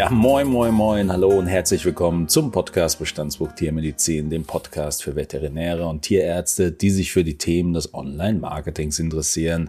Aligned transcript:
Ja, 0.00 0.08
moin, 0.08 0.46
moin, 0.46 0.72
moin, 0.72 1.12
hallo 1.12 1.28
und 1.28 1.46
herzlich 1.46 1.84
willkommen 1.84 2.26
zum 2.26 2.50
Podcast 2.52 2.98
Bestandsbuch 2.98 3.52
Tiermedizin, 3.52 4.30
dem 4.30 4.44
Podcast 4.44 5.02
für 5.02 5.14
Veterinäre 5.14 5.86
und 5.86 6.00
Tierärzte, 6.00 6.72
die 6.72 6.88
sich 6.88 7.12
für 7.12 7.22
die 7.22 7.36
Themen 7.36 7.74
des 7.74 7.92
Online-Marketings 7.92 8.98
interessieren. 8.98 9.68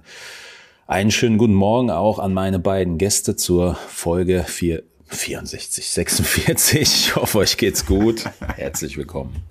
Einen 0.88 1.12
schönen 1.12 1.38
guten 1.38 1.54
Morgen 1.54 1.92
auch 1.92 2.18
an 2.18 2.34
meine 2.34 2.60
beiden 2.60 2.98
Gäste 2.98 3.36
zur 3.36 3.76
Folge 3.76 4.46
4, 4.48 4.84
64, 5.08 5.90
46. 5.90 6.82
Ich 6.82 7.16
hoffe, 7.18 7.40
euch 7.40 7.58
geht's 7.58 7.86
gut. 7.86 8.24
Herzlich 8.56 8.96
willkommen. 8.96 9.51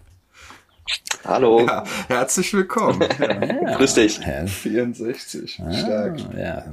Hallo. 1.24 1.66
Ja, 1.66 1.84
herzlich 2.08 2.52
willkommen. 2.54 3.00
Ja. 3.20 3.76
Grüß 3.76 3.94
dich. 3.94 4.18
Ja. 4.18 4.46
64. 4.46 5.60
Ah, 5.64 5.72
Stark. 5.72 6.18
Ja, 6.36 6.64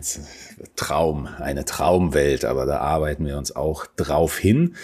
Traum, 0.76 1.28
eine 1.40 1.66
Traumwelt, 1.66 2.46
aber 2.46 2.66
da 2.66 2.80
arbeiten 2.80 3.26
wir 3.26 3.38
uns 3.38 3.56
auch 3.56 3.86
drauf 3.96 4.38
hin. 4.38 4.76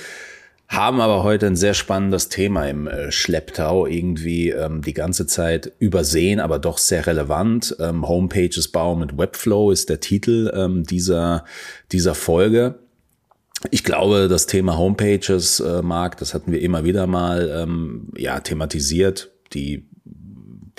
Haben 0.67 1.01
aber 1.01 1.23
heute 1.23 1.47
ein 1.47 1.55
sehr 1.55 1.73
spannendes 1.73 2.29
Thema 2.29 2.67
im 2.67 2.87
äh, 2.87 3.11
Schlepptau, 3.11 3.85
irgendwie 3.85 4.49
ähm, 4.49 4.81
die 4.81 4.93
ganze 4.93 5.27
Zeit 5.27 5.71
übersehen, 5.79 6.39
aber 6.39 6.59
doch 6.59 6.77
sehr 6.77 7.05
relevant. 7.05 7.75
Ähm, 7.79 8.07
Homepages 8.07 8.69
bauen 8.69 8.99
mit 8.99 9.17
Webflow 9.17 9.71
ist 9.71 9.89
der 9.89 9.99
Titel 9.99 10.51
ähm, 10.55 10.83
dieser, 10.83 11.45
dieser 11.91 12.15
Folge. 12.15 12.79
Ich 13.71 13.83
glaube, 13.83 14.27
das 14.27 14.45
Thema 14.45 14.77
Homepages, 14.77 15.59
äh, 15.59 15.81
Marc, 15.81 16.17
das 16.17 16.33
hatten 16.33 16.51
wir 16.51 16.61
immer 16.61 16.83
wieder 16.83 17.07
mal 17.07 17.49
ähm, 17.55 18.09
ja, 18.15 18.39
thematisiert. 18.39 19.31
Die, 19.53 19.87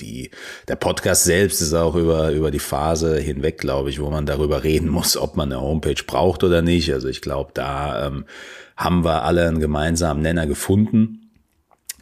die, 0.00 0.30
der 0.68 0.76
Podcast 0.76 1.24
selbst 1.24 1.60
ist 1.60 1.74
auch 1.74 1.94
über, 1.94 2.30
über 2.32 2.50
die 2.50 2.58
Phase 2.58 3.18
hinweg, 3.18 3.58
glaube 3.58 3.90
ich, 3.90 4.00
wo 4.00 4.10
man 4.10 4.26
darüber 4.26 4.64
reden 4.64 4.88
muss, 4.88 5.16
ob 5.16 5.36
man 5.36 5.52
eine 5.52 5.60
Homepage 5.60 6.02
braucht 6.06 6.44
oder 6.44 6.62
nicht. 6.62 6.92
Also 6.92 7.08
ich 7.08 7.22
glaube, 7.22 7.52
da 7.54 8.06
ähm, 8.06 8.24
haben 8.76 9.04
wir 9.04 9.24
alle 9.24 9.46
einen 9.46 9.60
gemeinsamen 9.60 10.22
Nenner 10.22 10.46
gefunden 10.46 11.23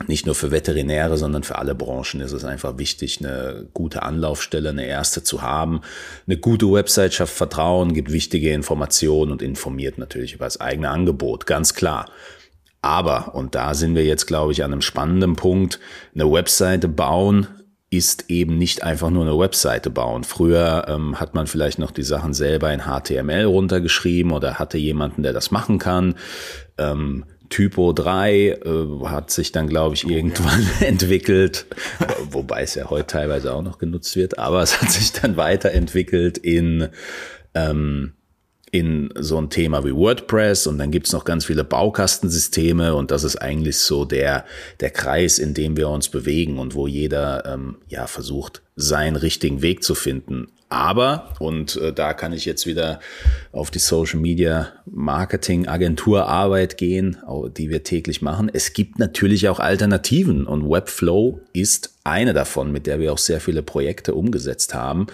nicht 0.09 0.27
nur 0.27 0.35
für 0.35 0.51
Veterinäre, 0.51 1.17
sondern 1.17 1.43
für 1.43 1.59
alle 1.59 1.75
Branchen 1.75 2.21
ist 2.21 2.33
es 2.33 2.45
einfach 2.45 2.79
wichtig, 2.79 3.19
eine 3.21 3.69
gute 3.73 4.03
Anlaufstelle, 4.03 4.71
eine 4.71 4.87
erste 4.87 5.23
zu 5.23 5.43
haben. 5.43 5.81
Eine 6.27 6.37
gute 6.37 6.71
Website 6.71 7.15
schafft 7.15 7.35
Vertrauen, 7.35 7.95
gibt 7.95 8.13
wichtige 8.13 8.53
Informationen 8.53 9.33
und 9.33 9.43
informiert 9.43 9.99
natürlich 9.99 10.35
über 10.35 10.45
das 10.45 10.61
eigene 10.61 10.91
Angebot, 10.91 11.47
ganz 11.47 11.75
klar. 11.75 12.11
Aber, 12.81 13.35
und 13.35 13.55
da 13.55 13.75
sind 13.75 13.95
wir 13.95 14.05
jetzt, 14.05 14.27
glaube 14.27 14.53
ich, 14.53 14.65
an 14.65 14.73
einem 14.73 14.83
spannenden 14.83 15.37
Punkt, 15.37 15.79
eine 16.15 16.31
Webseite 16.31 16.89
bauen 16.89 17.47
ist 17.93 18.31
eben 18.31 18.57
nicht 18.57 18.83
einfach 18.83 19.11
nur 19.11 19.23
eine 19.23 19.39
Webseite 19.39 19.91
bauen. 19.91 20.25
Früher 20.25 20.87
ähm, 20.89 21.21
hat 21.21 21.35
man 21.35 21.47
vielleicht 21.47 21.79
noch 21.79 21.91
die 21.91 22.03
Sachen 22.03 22.33
selber 22.33 22.73
in 22.73 22.85
HTML 22.85 23.45
runtergeschrieben 23.45 24.33
oder 24.33 24.59
hatte 24.59 24.79
jemanden, 24.79 25.23
der 25.23 25.35
das 25.35 25.51
machen 25.51 25.79
kann. 25.79 26.15
Ähm, 26.79 27.27
Typo 27.53 27.93
3 27.93 28.33
äh, 28.33 28.59
hat 29.05 29.31
sich 29.31 29.53
dann, 29.53 29.69
glaube 29.69 29.95
ich, 29.95 30.09
irgendwann 30.09 30.61
oh, 30.61 30.81
ja. 30.81 30.87
entwickelt, 30.87 31.67
wobei 32.31 32.63
es 32.63 32.75
ja 32.75 32.89
heute 32.89 33.07
teilweise 33.07 33.53
auch 33.53 33.63
noch 33.63 33.77
genutzt 33.79 34.17
wird, 34.17 34.39
aber 34.39 34.63
es 34.63 34.81
hat 34.81 34.91
sich 34.91 35.13
dann 35.13 35.37
weiterentwickelt 35.37 36.39
in 36.39 36.89
ähm, 37.55 38.15
in 38.71 39.11
so 39.19 39.37
ein 39.37 39.51
Thema 39.51 39.85
wie 39.85 39.95
WordPress 39.95 40.67
und 40.67 40.79
dann 40.79 40.91
gibt's 40.91 41.13
noch 41.13 41.27
ganz 41.27 41.45
viele 41.45 41.63
Baukastensysteme 41.63 42.95
und 42.95 43.11
das 43.11 43.23
ist 43.23 43.37
eigentlich 43.37 43.77
so 43.77 44.07
der, 44.07 44.47
der 44.81 44.89
Kreis, 44.89 45.39
in 45.39 45.53
dem 45.53 45.77
wir 45.77 45.91
uns 45.91 46.09
bewegen 46.09 46.59
und 46.59 46.75
wo 46.75 46.87
jeder 46.87 47.45
ähm, 47.45 47.77
ja 47.89 48.07
versucht, 48.07 48.63
seinen 48.75 49.17
richtigen 49.17 49.61
Weg 49.61 49.85
zu 49.85 49.95
finden. 49.95 50.49
Aber, 50.73 51.35
und 51.39 51.77
äh, 51.77 51.93
da 51.93 52.15
kann 52.15 52.33
ich 52.33 52.47
jetzt 52.47 52.67
wieder 52.67 52.99
auf 53.53 53.71
die 53.71 53.79
Social 53.79 54.19
Media 54.19 54.73
Marketing 54.87 55.69
Agentur 55.69 56.27
Arbeit 56.27 56.79
gehen, 56.79 57.19
die 57.59 57.69
wir 57.69 57.83
täglich 57.83 58.23
machen. 58.23 58.51
Es 58.51 58.73
gibt 58.73 58.99
natürlich 58.99 59.51
auch 59.51 59.61
Alternativen 59.61 60.47
und 60.47 60.67
Webflow 60.71 61.41
ist 61.53 61.93
eine 62.05 62.33
davon, 62.33 62.73
mit 62.73 62.87
der 62.87 62.99
wir 63.01 63.13
auch 63.13 63.19
sehr 63.19 63.39
viele 63.39 63.63
Projekte 63.63 64.15
umgesetzt 64.15 64.73
haben. 64.73 65.09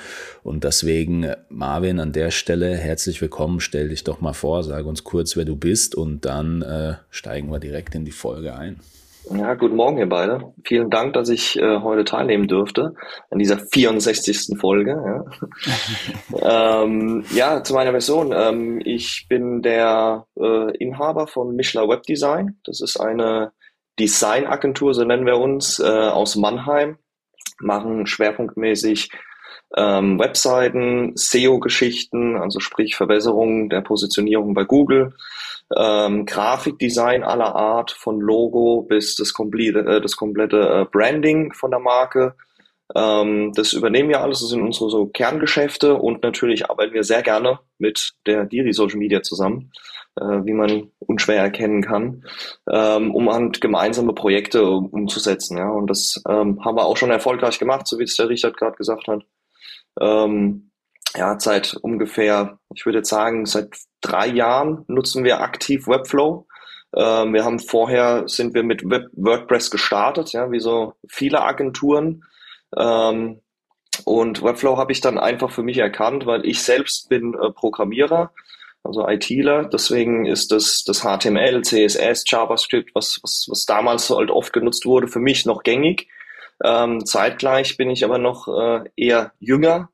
Und 0.44 0.62
deswegen, 0.62 1.32
Marvin, 1.48 1.98
an 1.98 2.12
der 2.12 2.30
Stelle 2.30 2.76
herzlich 2.76 3.20
willkommen. 3.20 3.58
Stell 3.58 3.88
dich 3.88 4.04
doch 4.04 4.20
mal 4.20 4.34
vor, 4.34 4.62
sag 4.62 4.86
uns 4.86 5.02
kurz, 5.02 5.36
wer 5.36 5.44
du 5.44 5.56
bist 5.56 5.96
und 5.96 6.24
dann 6.24 6.62
äh, 6.62 6.94
steigen 7.10 7.50
wir 7.50 7.58
direkt 7.58 7.96
in 7.96 8.04
die 8.04 8.12
Folge 8.12 8.54
ein. 8.54 8.78
Ja, 9.30 9.54
guten 9.54 9.76
Morgen, 9.76 9.98
ihr 9.98 10.08
beide. 10.08 10.54
Vielen 10.64 10.90
Dank, 10.90 11.12
dass 11.12 11.28
ich 11.28 11.58
äh, 11.58 11.80
heute 11.80 12.04
teilnehmen 12.04 12.48
dürfte 12.48 12.94
an 13.30 13.38
dieser 13.38 13.58
64. 13.58 14.58
Folge. 14.58 15.24
Ja, 16.40 16.82
ähm, 16.82 17.24
ja 17.34 17.62
zu 17.62 17.74
meiner 17.74 17.90
Person. 17.90 18.32
Ähm, 18.34 18.80
ich 18.84 19.26
bin 19.28 19.60
der 19.60 20.26
äh, 20.38 20.76
Inhaber 20.78 21.26
von 21.26 21.54
Mischler 21.56 21.88
Web 21.88 22.04
Design. 22.04 22.58
Das 22.64 22.80
ist 22.80 22.98
eine 22.98 23.52
Designagentur, 23.98 24.94
so 24.94 25.04
nennen 25.04 25.26
wir 25.26 25.36
uns, 25.36 25.78
äh, 25.78 25.84
aus 25.84 26.36
Mannheim. 26.36 26.96
Machen 27.60 28.06
schwerpunktmäßig 28.06 29.10
ähm, 29.76 30.18
Webseiten, 30.18 31.12
SEO-Geschichten, 31.16 32.36
also 32.36 32.60
sprich 32.60 32.96
Verbesserung 32.96 33.68
der 33.68 33.82
Positionierung 33.82 34.54
bei 34.54 34.64
Google 34.64 35.12
ähm, 35.76 36.26
Grafikdesign 36.26 37.22
aller 37.22 37.54
Art, 37.54 37.90
von 37.90 38.20
Logo 38.20 38.82
bis 38.82 39.16
das 39.16 39.32
komplette, 39.32 39.80
äh, 39.80 40.00
das 40.00 40.16
komplette 40.16 40.60
äh, 40.60 40.84
Branding 40.90 41.52
von 41.52 41.70
der 41.70 41.80
Marke. 41.80 42.34
Ähm, 42.94 43.52
das 43.54 43.74
übernehmen 43.74 44.08
wir 44.08 44.22
alles, 44.22 44.40
das 44.40 44.48
sind 44.48 44.62
unsere 44.62 44.90
so 44.90 45.06
Kerngeschäfte 45.06 45.94
und 45.94 46.22
natürlich 46.22 46.70
arbeiten 46.70 46.94
wir 46.94 47.04
sehr 47.04 47.22
gerne 47.22 47.60
mit 47.78 48.14
der 48.26 48.46
Diri 48.46 48.72
Social 48.72 48.98
Media 48.98 49.22
zusammen, 49.22 49.72
äh, 50.16 50.24
wie 50.24 50.54
man 50.54 50.90
unschwer 50.98 51.42
erkennen 51.42 51.82
kann, 51.82 52.24
ähm, 52.70 53.14
um 53.14 53.30
halt 53.30 53.60
gemeinsame 53.60 54.14
Projekte 54.14 54.64
umzusetzen. 54.70 55.58
Ja, 55.58 55.68
und 55.70 55.88
das 55.88 56.22
ähm, 56.26 56.64
haben 56.64 56.76
wir 56.76 56.86
auch 56.86 56.96
schon 56.96 57.10
erfolgreich 57.10 57.58
gemacht, 57.58 57.86
so 57.86 57.98
wie 57.98 58.04
es 58.04 58.16
der 58.16 58.30
Richard 58.30 58.56
gerade 58.56 58.76
gesagt 58.76 59.06
hat. 59.06 59.22
Ähm, 60.00 60.67
ja, 61.16 61.38
seit 61.38 61.74
ungefähr, 61.74 62.58
ich 62.74 62.84
würde 62.86 62.98
jetzt 62.98 63.08
sagen, 63.08 63.46
seit 63.46 63.76
drei 64.00 64.26
Jahren 64.26 64.84
nutzen 64.88 65.24
wir 65.24 65.40
aktiv 65.40 65.86
Webflow. 65.86 66.46
Ähm, 66.94 67.34
wir 67.34 67.44
haben 67.44 67.58
vorher, 67.58 68.24
sind 68.26 68.54
wir 68.54 68.62
mit 68.62 68.88
Web 68.88 69.08
WordPress 69.12 69.70
gestartet, 69.70 70.32
ja, 70.32 70.50
wie 70.50 70.60
so 70.60 70.94
viele 71.08 71.42
Agenturen. 71.42 72.24
Ähm, 72.76 73.40
und 74.04 74.42
Webflow 74.42 74.76
habe 74.76 74.92
ich 74.92 75.00
dann 75.00 75.18
einfach 75.18 75.50
für 75.50 75.62
mich 75.62 75.78
erkannt, 75.78 76.26
weil 76.26 76.46
ich 76.46 76.62
selbst 76.62 77.08
bin 77.08 77.34
äh, 77.34 77.50
Programmierer, 77.50 78.32
also 78.84 79.06
ITler. 79.08 79.64
Deswegen 79.64 80.26
ist 80.26 80.52
das, 80.52 80.84
das 80.84 81.00
HTML, 81.00 81.62
CSS, 81.62 82.24
JavaScript, 82.26 82.94
was, 82.94 83.18
was, 83.22 83.46
was 83.50 83.64
damals 83.64 84.10
halt 84.10 84.30
oft 84.30 84.52
genutzt 84.52 84.86
wurde, 84.86 85.08
für 85.08 85.20
mich 85.20 85.46
noch 85.46 85.62
gängig. 85.62 86.08
Ähm, 86.62 87.04
zeitgleich 87.04 87.76
bin 87.76 87.90
ich 87.90 88.04
aber 88.04 88.18
noch 88.18 88.48
äh, 88.48 88.84
eher 88.96 89.32
jünger 89.38 89.90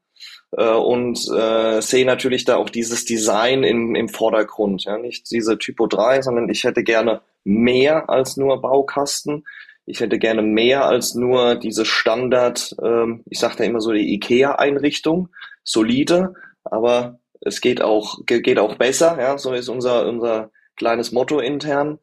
und 0.63 1.19
äh, 1.35 1.81
sehe 1.81 2.07
natürlich 2.07 2.45
da 2.45 2.57
auch 2.57 2.71
dieses 2.71 3.05
Design 3.05 3.65
in, 3.65 3.95
im 3.95 4.09
Vordergrund. 4.09 4.85
Ja? 4.85 4.99
Nicht 4.99 5.31
diese 5.31 5.59
Typo 5.59 5.87
3, 5.87 6.23
sondern 6.23 6.49
ich 6.49 6.65
hätte 6.65 6.85
gerne 6.85 7.23
mehr 7.45 8.09
als 8.09 8.37
nur 8.37 8.61
Baukasten. 8.61 9.45
Ich 9.87 10.01
hätte 10.01 10.19
gerne 10.19 10.43
mehr 10.43 10.87
als 10.87 11.15
nur 11.15 11.57
diese 11.57 11.85
Standard, 11.85 12.75
ähm, 12.83 13.23
ich 13.29 13.39
sage 13.39 13.57
da 13.59 13.65
immer 13.65 13.81
so 13.81 13.93
die 13.93 14.15
IKEA-Einrichtung, 14.15 15.29
solide, 15.63 16.35
aber 16.65 17.19
es 17.41 17.61
geht 17.61 17.83
auch, 17.83 18.21
geht 18.25 18.59
auch 18.59 18.77
besser, 18.77 19.19
ja, 19.21 19.37
so 19.37 19.53
ist 19.53 19.69
unser, 19.69 20.09
unser 20.09 20.51
kleines 20.77 21.13
Motto 21.13 21.41
intern. 21.41 21.99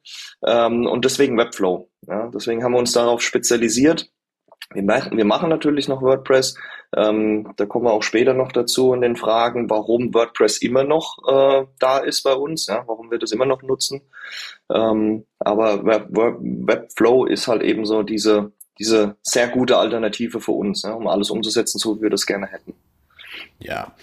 Ähm, 0.46 0.86
und 0.86 1.06
deswegen 1.06 1.38
Webflow. 1.38 1.90
Ja, 2.08 2.30
deswegen 2.34 2.64
haben 2.64 2.74
wir 2.74 2.80
uns 2.80 2.94
darauf 2.94 3.22
spezialisiert. 3.22 4.10
Wir 4.74 4.84
machen, 4.84 5.18
wir 5.18 5.26
machen 5.26 5.50
natürlich 5.50 5.88
noch 5.88 6.02
WordPress, 6.02 6.56
ähm, 6.96 7.54
da 7.56 7.66
kommen 7.66 7.86
wir 7.86 7.94
auch 7.94 8.04
später 8.04 8.34
noch 8.34 8.52
dazu 8.52 8.94
in 8.94 9.02
den 9.02 9.16
Fragen, 9.16 9.70
warum 9.70 10.14
WordPress 10.14 10.58
immer 10.58 10.84
noch 10.84 11.18
äh, 11.28 11.66
da 11.80 12.00
ist 12.00 12.24
bei 12.24 12.34
uns, 12.34 12.68
ja, 12.68 12.84
warum 12.86 13.12
wir 13.12 13.20
das 13.20 13.32
immer 13.32 13.46
noch 13.46 13.62
nutzen. 13.62 14.02
Ähm, 14.70 15.26
aber 15.40 15.86
Web, 15.86 16.08
Webflow 16.10 17.26
ist 17.26 17.48
halt 17.48 17.64
eben 17.64 17.86
so 17.86 18.04
diese, 18.04 18.52
diese 18.80 19.16
sehr 19.22 19.48
gute 19.48 19.78
Alternative 19.78 20.42
für 20.42 20.52
uns, 20.52 20.84
ja, 20.84 20.94
um 20.94 21.08
alles 21.08 21.30
umzusetzen, 21.30 21.80
so 21.80 21.98
wie 21.98 22.04
wir 22.04 22.10
das 22.10 22.26
gerne 22.26 22.48
hätten. 22.48 22.74
Ja, 23.60 23.94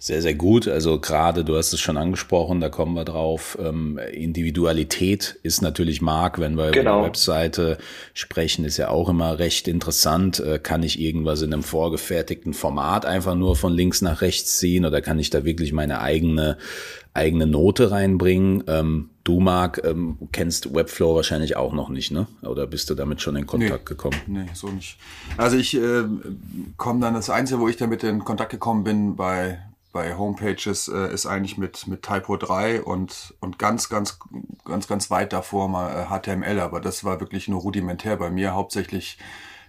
sehr, 0.00 0.22
sehr 0.22 0.34
gut. 0.34 0.68
Also 0.68 1.00
gerade, 1.00 1.44
du 1.44 1.56
hast 1.56 1.72
es 1.72 1.80
schon 1.80 1.96
angesprochen, 1.96 2.60
da 2.60 2.68
kommen 2.68 2.94
wir 2.94 3.04
drauf. 3.04 3.58
Ähm, 3.60 3.98
Individualität 4.12 5.38
ist 5.42 5.60
natürlich 5.60 6.00
Mark, 6.00 6.38
wenn 6.38 6.56
wir 6.56 6.70
genau. 6.70 6.70
über 6.70 6.72
die 6.72 6.78
genau. 6.80 7.04
Webseite 7.04 7.78
sprechen, 8.14 8.64
ist 8.64 8.76
ja 8.76 8.90
auch 8.90 9.08
immer 9.08 9.38
recht 9.38 9.66
interessant. 9.66 10.40
Äh, 10.40 10.58
kann 10.58 10.82
ich 10.82 11.00
irgendwas 11.00 11.42
in 11.42 11.52
einem 11.52 11.62
vorgefertigten 11.62 12.54
Format 12.54 13.06
einfach 13.06 13.34
nur 13.34 13.56
von 13.56 13.72
links 13.72 14.00
nach 14.00 14.20
rechts 14.20 14.58
ziehen 14.58 14.84
oder 14.84 15.00
kann 15.00 15.18
ich 15.18 15.30
da 15.30 15.44
wirklich 15.44 15.72
meine 15.72 16.00
eigene 16.00 16.58
eigene 17.14 17.46
Note 17.46 17.90
reinbringen? 17.90 18.62
Ähm, 18.68 19.10
du, 19.24 19.40
Marc, 19.40 19.82
ähm, 19.84 20.16
kennst 20.30 20.74
Webflow 20.74 21.16
wahrscheinlich 21.16 21.56
auch 21.56 21.72
noch 21.72 21.88
nicht, 21.88 22.12
ne? 22.12 22.28
Oder 22.42 22.66
bist 22.66 22.88
du 22.90 22.94
damit 22.94 23.20
schon 23.20 23.34
in 23.34 23.46
Kontakt 23.46 23.84
nee, 23.84 23.88
gekommen? 23.88 24.16
Nee, 24.26 24.46
so 24.54 24.68
nicht. 24.68 24.98
Also 25.36 25.56
ich 25.56 25.74
äh, 25.74 26.04
komme 26.76 27.00
dann, 27.00 27.14
das 27.14 27.28
Einzige, 27.28 27.60
wo 27.60 27.68
ich 27.68 27.76
damit 27.76 28.04
in 28.04 28.24
Kontakt 28.24 28.50
gekommen 28.50 28.84
bin, 28.84 29.16
bei 29.16 29.58
bei 29.92 30.16
Homepages 30.16 30.88
äh, 30.88 31.12
ist 31.12 31.26
eigentlich 31.26 31.58
mit, 31.58 31.86
mit 31.86 32.02
Typo 32.02 32.36
3 32.36 32.82
und, 32.82 33.34
und 33.40 33.58
ganz, 33.58 33.88
ganz, 33.88 34.18
ganz, 34.64 34.86
ganz 34.86 35.10
weit 35.10 35.32
davor 35.32 35.68
mal 35.68 35.90
äh, 35.90 36.06
HTML, 36.06 36.60
aber 36.60 36.80
das 36.80 37.04
war 37.04 37.20
wirklich 37.20 37.48
nur 37.48 37.60
rudimentär 37.60 38.16
bei 38.16 38.30
mir. 38.30 38.54
Hauptsächlich 38.54 39.18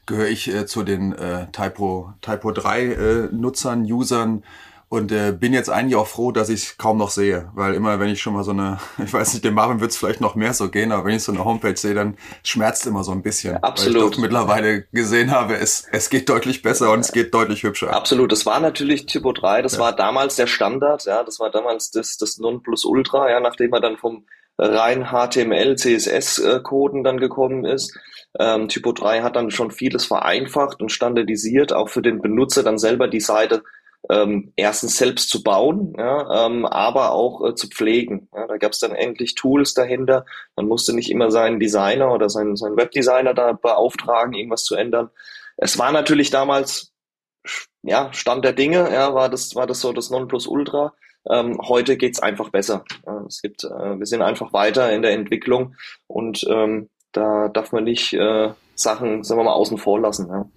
gehöre 0.06 0.28
ich 0.28 0.54
äh, 0.54 0.66
zu 0.66 0.84
den 0.84 1.14
äh, 1.14 1.48
Typo, 1.52 2.14
Typo 2.22 2.52
3 2.52 2.82
äh, 2.86 3.30
Nutzern, 3.32 3.84
Usern, 3.84 4.44
und 4.90 5.12
äh, 5.12 5.32
bin 5.32 5.54
jetzt 5.54 5.70
eigentlich 5.70 5.96
auch 5.96 6.08
froh, 6.08 6.32
dass 6.32 6.50
ich 6.50 6.80
kaum 6.80 6.98
noch 6.98 7.12
sehe, 7.12 7.52
weil 7.54 7.76
immer, 7.76 8.00
wenn 8.00 8.10
ich 8.10 8.22
schon 8.22 8.34
mal 8.34 8.44
so 8.44 8.52
eine, 8.52 8.80
ich 9.04 9.14
weiß 9.14 9.34
nicht, 9.34 9.46
dem 9.46 9.54
Marvin 9.54 9.80
wird 9.80 9.92
es 9.92 9.98
vielleicht 9.98 10.20
noch 10.20 10.34
mehr 10.36 10.54
so 10.54 10.70
gehen, 10.70 10.92
aber 10.92 11.06
wenn 11.06 11.16
ich 11.16 11.24
so 11.24 11.32
eine 11.32 11.46
Homepage 11.46 11.78
sehe, 11.78 11.94
dann 11.94 12.18
schmerzt 12.44 12.88
immer 12.88 13.04
so 13.04 13.12
ein 13.12 13.22
bisschen. 13.22 13.54
Ja, 13.54 13.60
absolut. 13.60 13.96
Weil 13.96 14.10
ich 14.10 14.16
doch 14.16 14.22
mittlerweile 14.22 14.82
gesehen 14.92 15.32
habe, 15.32 15.58
es, 15.58 15.88
es 15.92 16.10
geht 16.10 16.28
deutlich 16.28 16.64
besser 16.64 16.92
und 16.92 17.02
es 17.02 17.12
geht 17.12 17.34
deutlich 17.34 17.64
hübscher. 17.64 17.94
Absolut. 17.94 18.32
Das 18.32 18.48
war 18.48 18.60
natürlich 18.60 19.06
Typo 19.06 19.32
3, 19.32 19.62
das 19.62 19.74
ja. 19.74 19.80
war 19.80 19.96
damals 19.96 20.36
der 20.36 20.48
Standard, 20.48 21.06
ja, 21.06 21.24
das 21.24 21.40
war 21.40 21.52
damals 21.52 21.92
das, 21.92 22.18
das 22.18 22.40
Nonplusultra, 22.40 23.30
ja, 23.30 23.40
nachdem 23.40 23.74
er 23.74 23.82
dann 23.82 23.98
vom 23.98 24.26
rein 24.58 25.06
HTML, 25.12 25.78
CSS-Coden 25.78 27.04
dann 27.04 27.20
gekommen 27.20 27.64
ist. 27.64 27.98
Ähm, 28.38 28.68
Typo 28.68 28.92
3 28.92 29.22
hat 29.22 29.36
dann 29.36 29.52
schon 29.52 29.72
vieles 29.72 30.06
vereinfacht 30.06 30.82
und 30.82 30.92
standardisiert, 30.92 31.74
auch 31.74 31.90
für 31.90 32.02
den 32.02 32.22
Benutzer 32.22 32.64
dann 32.64 32.78
selber 32.78 33.08
die 33.08 33.22
Seite 33.22 33.64
ähm, 34.10 34.54
erstens 34.56 34.98
selbst 34.98 35.30
zu 35.30 35.44
bauen, 35.44 35.94
ja, 35.98 36.46
ähm, 36.46 36.66
aber 36.66 37.12
auch 37.12 37.46
äh, 37.46 37.56
zu 37.56 37.68
pflegen. 37.68 38.30
Ja, 38.34 38.48
da 38.48 38.58
gab 38.58 38.72
es 38.72 38.80
dann 38.80 38.94
endlich 38.94 39.36
Tools 39.36 39.74
dahinter. 39.74 40.26
Man 40.56 40.68
musste 40.68 40.96
nicht 40.96 41.12
immer 41.12 41.32
seinen 41.32 41.60
Designer 41.60 42.14
oder 42.14 42.30
seinen, 42.30 42.56
seinen 42.56 42.78
Webdesigner 42.78 43.34
da 43.34 43.54
beauftragen, 43.54 44.34
irgendwas 44.34 44.64
zu 44.64 44.76
ändern. 44.76 45.10
Es 45.58 45.78
war 45.78 45.92
natürlich 45.92 46.30
damals 46.30 46.94
ja, 47.84 48.12
Stand 48.14 48.46
der 48.46 48.54
Dinge, 48.54 48.92
ja, 48.92 49.14
war 49.14 49.30
das, 49.30 49.56
war 49.56 49.68
das 49.68 49.82
so 49.82 49.94
das 49.94 50.10
Nonplusultra. 50.10 50.94
Ähm, 51.30 51.60
heute 51.62 51.98
geht's 51.98 52.22
einfach 52.22 52.50
besser. 52.50 52.84
Ja, 53.06 53.24
es 53.28 53.42
gibt, 53.42 53.64
äh, 53.64 54.00
wir 54.00 54.06
sind 54.06 54.22
einfach 54.22 54.54
weiter 54.54 54.92
in 54.92 55.02
der 55.02 55.12
Entwicklung 55.12 55.76
und 56.08 56.46
ähm, 56.50 56.90
da 57.12 57.50
darf 57.50 57.72
man 57.72 57.84
nicht 57.84 58.14
äh, 58.14 58.52
Sachen, 58.76 59.24
sagen 59.24 59.40
wir 59.40 59.46
mal, 59.46 59.54
außen 59.54 59.78
vor 59.78 60.00
lassen. 60.00 60.28
Ja. 60.30 60.50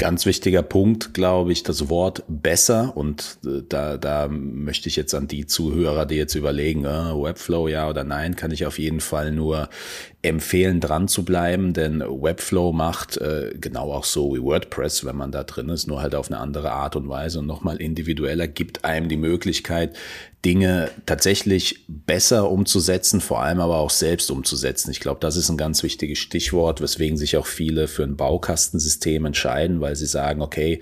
Ganz 0.00 0.24
wichtiger 0.24 0.62
Punkt, 0.62 1.12
glaube 1.12 1.52
ich, 1.52 1.62
das 1.62 1.90
Wort 1.90 2.24
besser. 2.26 2.96
Und 2.96 3.36
äh, 3.44 3.60
da, 3.68 3.98
da 3.98 4.28
möchte 4.28 4.88
ich 4.88 4.96
jetzt 4.96 5.14
an 5.14 5.28
die 5.28 5.44
Zuhörer, 5.44 6.06
die 6.06 6.14
jetzt 6.14 6.34
überlegen, 6.34 6.86
äh, 6.86 6.88
Webflow 6.88 7.68
ja 7.68 7.86
oder 7.86 8.02
nein, 8.02 8.34
kann 8.34 8.50
ich 8.50 8.64
auf 8.64 8.78
jeden 8.78 9.00
Fall 9.00 9.30
nur 9.30 9.68
empfehlen, 10.22 10.80
dran 10.80 11.06
zu 11.06 11.22
bleiben, 11.22 11.74
denn 11.74 12.00
Webflow 12.00 12.72
macht 12.72 13.18
äh, 13.18 13.52
genau 13.60 13.92
auch 13.92 14.04
so 14.04 14.34
wie 14.34 14.42
WordPress, 14.42 15.04
wenn 15.04 15.16
man 15.16 15.32
da 15.32 15.44
drin 15.44 15.68
ist, 15.68 15.86
nur 15.86 16.00
halt 16.00 16.14
auf 16.14 16.30
eine 16.30 16.40
andere 16.40 16.72
Art 16.72 16.96
und 16.96 17.10
Weise 17.10 17.40
und 17.40 17.46
nochmal 17.46 17.76
individueller, 17.76 18.48
gibt 18.48 18.86
einem 18.86 19.10
die 19.10 19.18
Möglichkeit, 19.18 19.96
Dinge 20.44 20.90
tatsächlich 21.04 21.84
besser 21.88 22.50
umzusetzen, 22.50 23.20
vor 23.20 23.42
allem 23.42 23.60
aber 23.60 23.76
auch 23.76 23.90
selbst 23.90 24.30
umzusetzen. 24.30 24.90
Ich 24.90 25.00
glaube, 25.00 25.20
das 25.20 25.36
ist 25.36 25.50
ein 25.50 25.58
ganz 25.58 25.82
wichtiges 25.82 26.18
Stichwort, 26.18 26.80
weswegen 26.80 27.18
sich 27.18 27.36
auch 27.36 27.46
viele 27.46 27.88
für 27.88 28.04
ein 28.04 28.16
Baukastensystem 28.16 29.26
entscheiden, 29.26 29.80
weil 29.80 29.96
sie 29.96 30.06
sagen, 30.06 30.40
okay, 30.40 30.80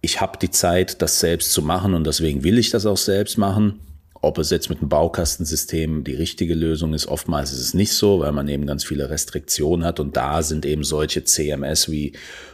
ich 0.00 0.20
habe 0.20 0.38
die 0.38 0.50
Zeit, 0.50 1.00
das 1.02 1.18
selbst 1.20 1.52
zu 1.52 1.62
machen 1.62 1.94
und 1.94 2.06
deswegen 2.06 2.44
will 2.44 2.58
ich 2.58 2.70
das 2.70 2.86
auch 2.86 2.96
selbst 2.96 3.38
machen. 3.38 3.80
Ob 4.20 4.38
es 4.38 4.50
jetzt 4.50 4.68
mit 4.68 4.80
einem 4.80 4.88
Baukastensystem 4.88 6.02
die 6.02 6.14
richtige 6.14 6.54
Lösung 6.54 6.92
ist, 6.92 7.06
oftmals 7.06 7.52
ist 7.52 7.60
es 7.60 7.74
nicht 7.74 7.92
so, 7.92 8.20
weil 8.20 8.32
man 8.32 8.48
eben 8.48 8.66
ganz 8.66 8.84
viele 8.84 9.10
Restriktionen 9.10 9.84
hat 9.84 10.00
und 10.00 10.16
da 10.16 10.42
sind 10.42 10.66
eben 10.66 10.82
solche 10.82 11.24
CMS 11.24 11.88
wie 11.88 12.12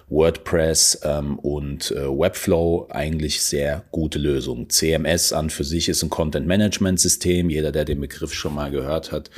WordPress 0.08 1.00
ähm, 1.04 1.38
und 1.38 1.90
äh, 1.90 2.06
Webflow 2.06 2.88
eigentlich 2.90 3.42
sehr 3.42 3.84
gute 3.90 4.18
Lösungen. 4.18 4.68
CMS 4.68 5.32
an 5.32 5.48
für 5.48 5.64
sich 5.64 5.88
ist 5.88 6.02
ein 6.02 6.10
Content-Management-System. 6.10 7.48
Jeder, 7.48 7.72
der 7.72 7.86
den 7.86 8.00
Begriff 8.00 8.34
schon 8.34 8.54
mal 8.54 8.70
gehört 8.70 9.12
hat, 9.12 9.30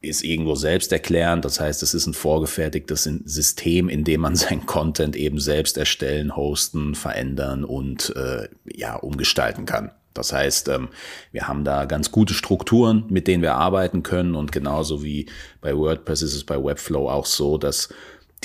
ist 0.00 0.22
irgendwo 0.22 0.54
selbst 0.54 0.92
erklärend. 0.92 1.44
Das 1.44 1.60
heißt, 1.60 1.82
es 1.82 1.94
ist 1.94 2.06
ein 2.06 2.14
vorgefertigtes 2.14 3.04
System, 3.24 3.88
in 3.88 4.04
dem 4.04 4.20
man 4.20 4.36
sein 4.36 4.66
Content 4.66 5.16
eben 5.16 5.40
selbst 5.40 5.78
erstellen, 5.78 6.36
hosten, 6.36 6.94
verändern 6.94 7.64
und 7.64 8.14
äh, 8.16 8.48
ja 8.66 8.96
umgestalten 8.96 9.64
kann. 9.64 9.90
Das 10.14 10.32
heißt, 10.32 10.68
ähm, 10.68 10.88
wir 11.32 11.48
haben 11.48 11.64
da 11.64 11.84
ganz 11.84 12.10
gute 12.10 12.34
Strukturen, 12.34 13.04
mit 13.08 13.28
denen 13.28 13.42
wir 13.42 13.54
arbeiten 13.54 14.02
können. 14.02 14.34
Und 14.34 14.52
genauso 14.52 15.02
wie 15.02 15.26
bei 15.60 15.76
WordPress 15.76 16.22
ist 16.22 16.34
es 16.34 16.44
bei 16.44 16.62
Webflow 16.62 17.08
auch 17.08 17.26
so, 17.26 17.58
dass 17.58 17.88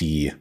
die 0.00 0.32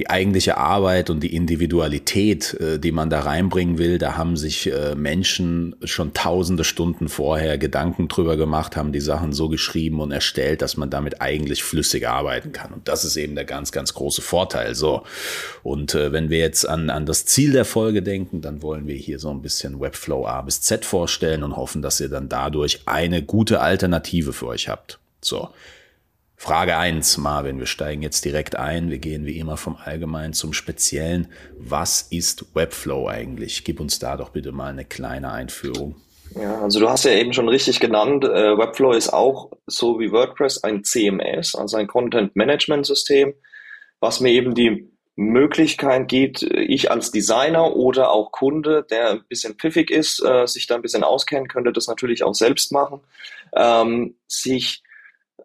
die 0.00 0.08
eigentliche 0.08 0.56
Arbeit 0.56 1.10
und 1.10 1.20
die 1.20 1.36
Individualität, 1.36 2.54
äh, 2.54 2.78
die 2.78 2.90
man 2.90 3.10
da 3.10 3.20
reinbringen 3.20 3.76
will, 3.76 3.98
da 3.98 4.16
haben 4.16 4.38
sich 4.38 4.72
äh, 4.72 4.94
Menschen 4.94 5.76
schon 5.84 6.14
tausende 6.14 6.64
Stunden 6.64 7.10
vorher 7.10 7.58
Gedanken 7.58 8.08
drüber 8.08 8.38
gemacht, 8.38 8.76
haben 8.76 8.92
die 8.92 9.00
Sachen 9.00 9.34
so 9.34 9.50
geschrieben 9.50 10.00
und 10.00 10.10
erstellt, 10.10 10.62
dass 10.62 10.78
man 10.78 10.88
damit 10.88 11.20
eigentlich 11.20 11.62
flüssig 11.62 12.08
arbeiten 12.08 12.52
kann. 12.52 12.72
Und 12.72 12.88
das 12.88 13.04
ist 13.04 13.18
eben 13.18 13.34
der 13.34 13.44
ganz, 13.44 13.72
ganz 13.72 13.92
große 13.92 14.22
Vorteil. 14.22 14.74
So. 14.74 15.02
Und 15.62 15.94
äh, 15.94 16.12
wenn 16.12 16.30
wir 16.30 16.38
jetzt 16.38 16.66
an, 16.66 16.88
an 16.88 17.04
das 17.04 17.26
Ziel 17.26 17.52
der 17.52 17.66
Folge 17.66 18.02
denken, 18.02 18.40
dann 18.40 18.62
wollen 18.62 18.86
wir 18.86 18.96
hier 18.96 19.18
so 19.18 19.28
ein 19.28 19.42
bisschen 19.42 19.80
Webflow 19.80 20.26
A 20.26 20.40
bis 20.40 20.62
Z 20.62 20.86
vorstellen 20.86 21.42
und 21.42 21.56
hoffen, 21.56 21.82
dass 21.82 22.00
ihr 22.00 22.08
dann 22.08 22.30
dadurch 22.30 22.80
eine 22.86 23.22
gute 23.22 23.60
Alternative 23.60 24.32
für 24.32 24.46
euch 24.46 24.70
habt. 24.70 24.98
So. 25.20 25.50
Frage 26.42 26.78
eins, 26.78 27.18
Marvin, 27.18 27.58
wir 27.58 27.66
steigen 27.66 28.00
jetzt 28.00 28.24
direkt 28.24 28.56
ein. 28.56 28.88
Wir 28.88 28.96
gehen 28.96 29.26
wie 29.26 29.38
immer 29.38 29.58
vom 29.58 29.76
Allgemeinen 29.76 30.32
zum 30.32 30.54
Speziellen. 30.54 31.28
Was 31.58 32.00
ist 32.00 32.56
Webflow 32.56 33.08
eigentlich? 33.08 33.62
Gib 33.62 33.78
uns 33.78 33.98
da 33.98 34.16
doch 34.16 34.30
bitte 34.30 34.50
mal 34.50 34.70
eine 34.70 34.86
kleine 34.86 35.32
Einführung. 35.32 35.96
Ja, 36.34 36.62
also 36.62 36.80
du 36.80 36.88
hast 36.88 37.04
ja 37.04 37.10
eben 37.10 37.34
schon 37.34 37.46
richtig 37.50 37.78
genannt, 37.78 38.24
äh, 38.24 38.56
Webflow 38.56 38.92
ist 38.92 39.10
auch 39.10 39.50
so 39.66 40.00
wie 40.00 40.12
WordPress 40.12 40.64
ein 40.64 40.82
CMS, 40.82 41.54
also 41.54 41.76
ein 41.76 41.86
Content 41.86 42.34
Management 42.34 42.86
System, 42.86 43.34
was 44.00 44.20
mir 44.20 44.30
eben 44.30 44.54
die 44.54 44.90
Möglichkeit 45.16 46.08
gibt, 46.08 46.42
ich 46.42 46.90
als 46.90 47.10
Designer 47.10 47.76
oder 47.76 48.12
auch 48.12 48.32
Kunde, 48.32 48.86
der 48.88 49.10
ein 49.10 49.24
bisschen 49.28 49.56
pfiffig 49.56 49.90
ist, 49.90 50.24
äh, 50.24 50.46
sich 50.46 50.66
da 50.66 50.76
ein 50.76 50.82
bisschen 50.82 51.04
auskennt, 51.04 51.50
könnte 51.50 51.70
das 51.70 51.86
natürlich 51.86 52.24
auch 52.24 52.34
selbst 52.34 52.72
machen, 52.72 53.00
ähm, 53.54 54.14
sich 54.26 54.82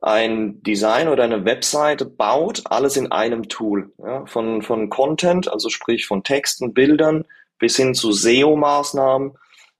ein 0.01 0.62
Design 0.63 1.07
oder 1.07 1.24
eine 1.24 1.45
Webseite 1.45 2.06
baut, 2.06 2.63
alles 2.65 2.97
in 2.97 3.12
einem 3.12 3.47
Tool. 3.47 3.92
Ja, 3.97 4.25
von, 4.25 4.61
von 4.61 4.90
Content, 4.90 5.52
also 5.52 5.69
sprich 5.69 6.06
von 6.06 6.23
Texten, 6.23 6.73
Bildern 6.73 7.25
bis 7.59 7.78
hin 7.78 7.94
zu 7.94 8.11
SEO-Maßnahmen, 8.11 9.37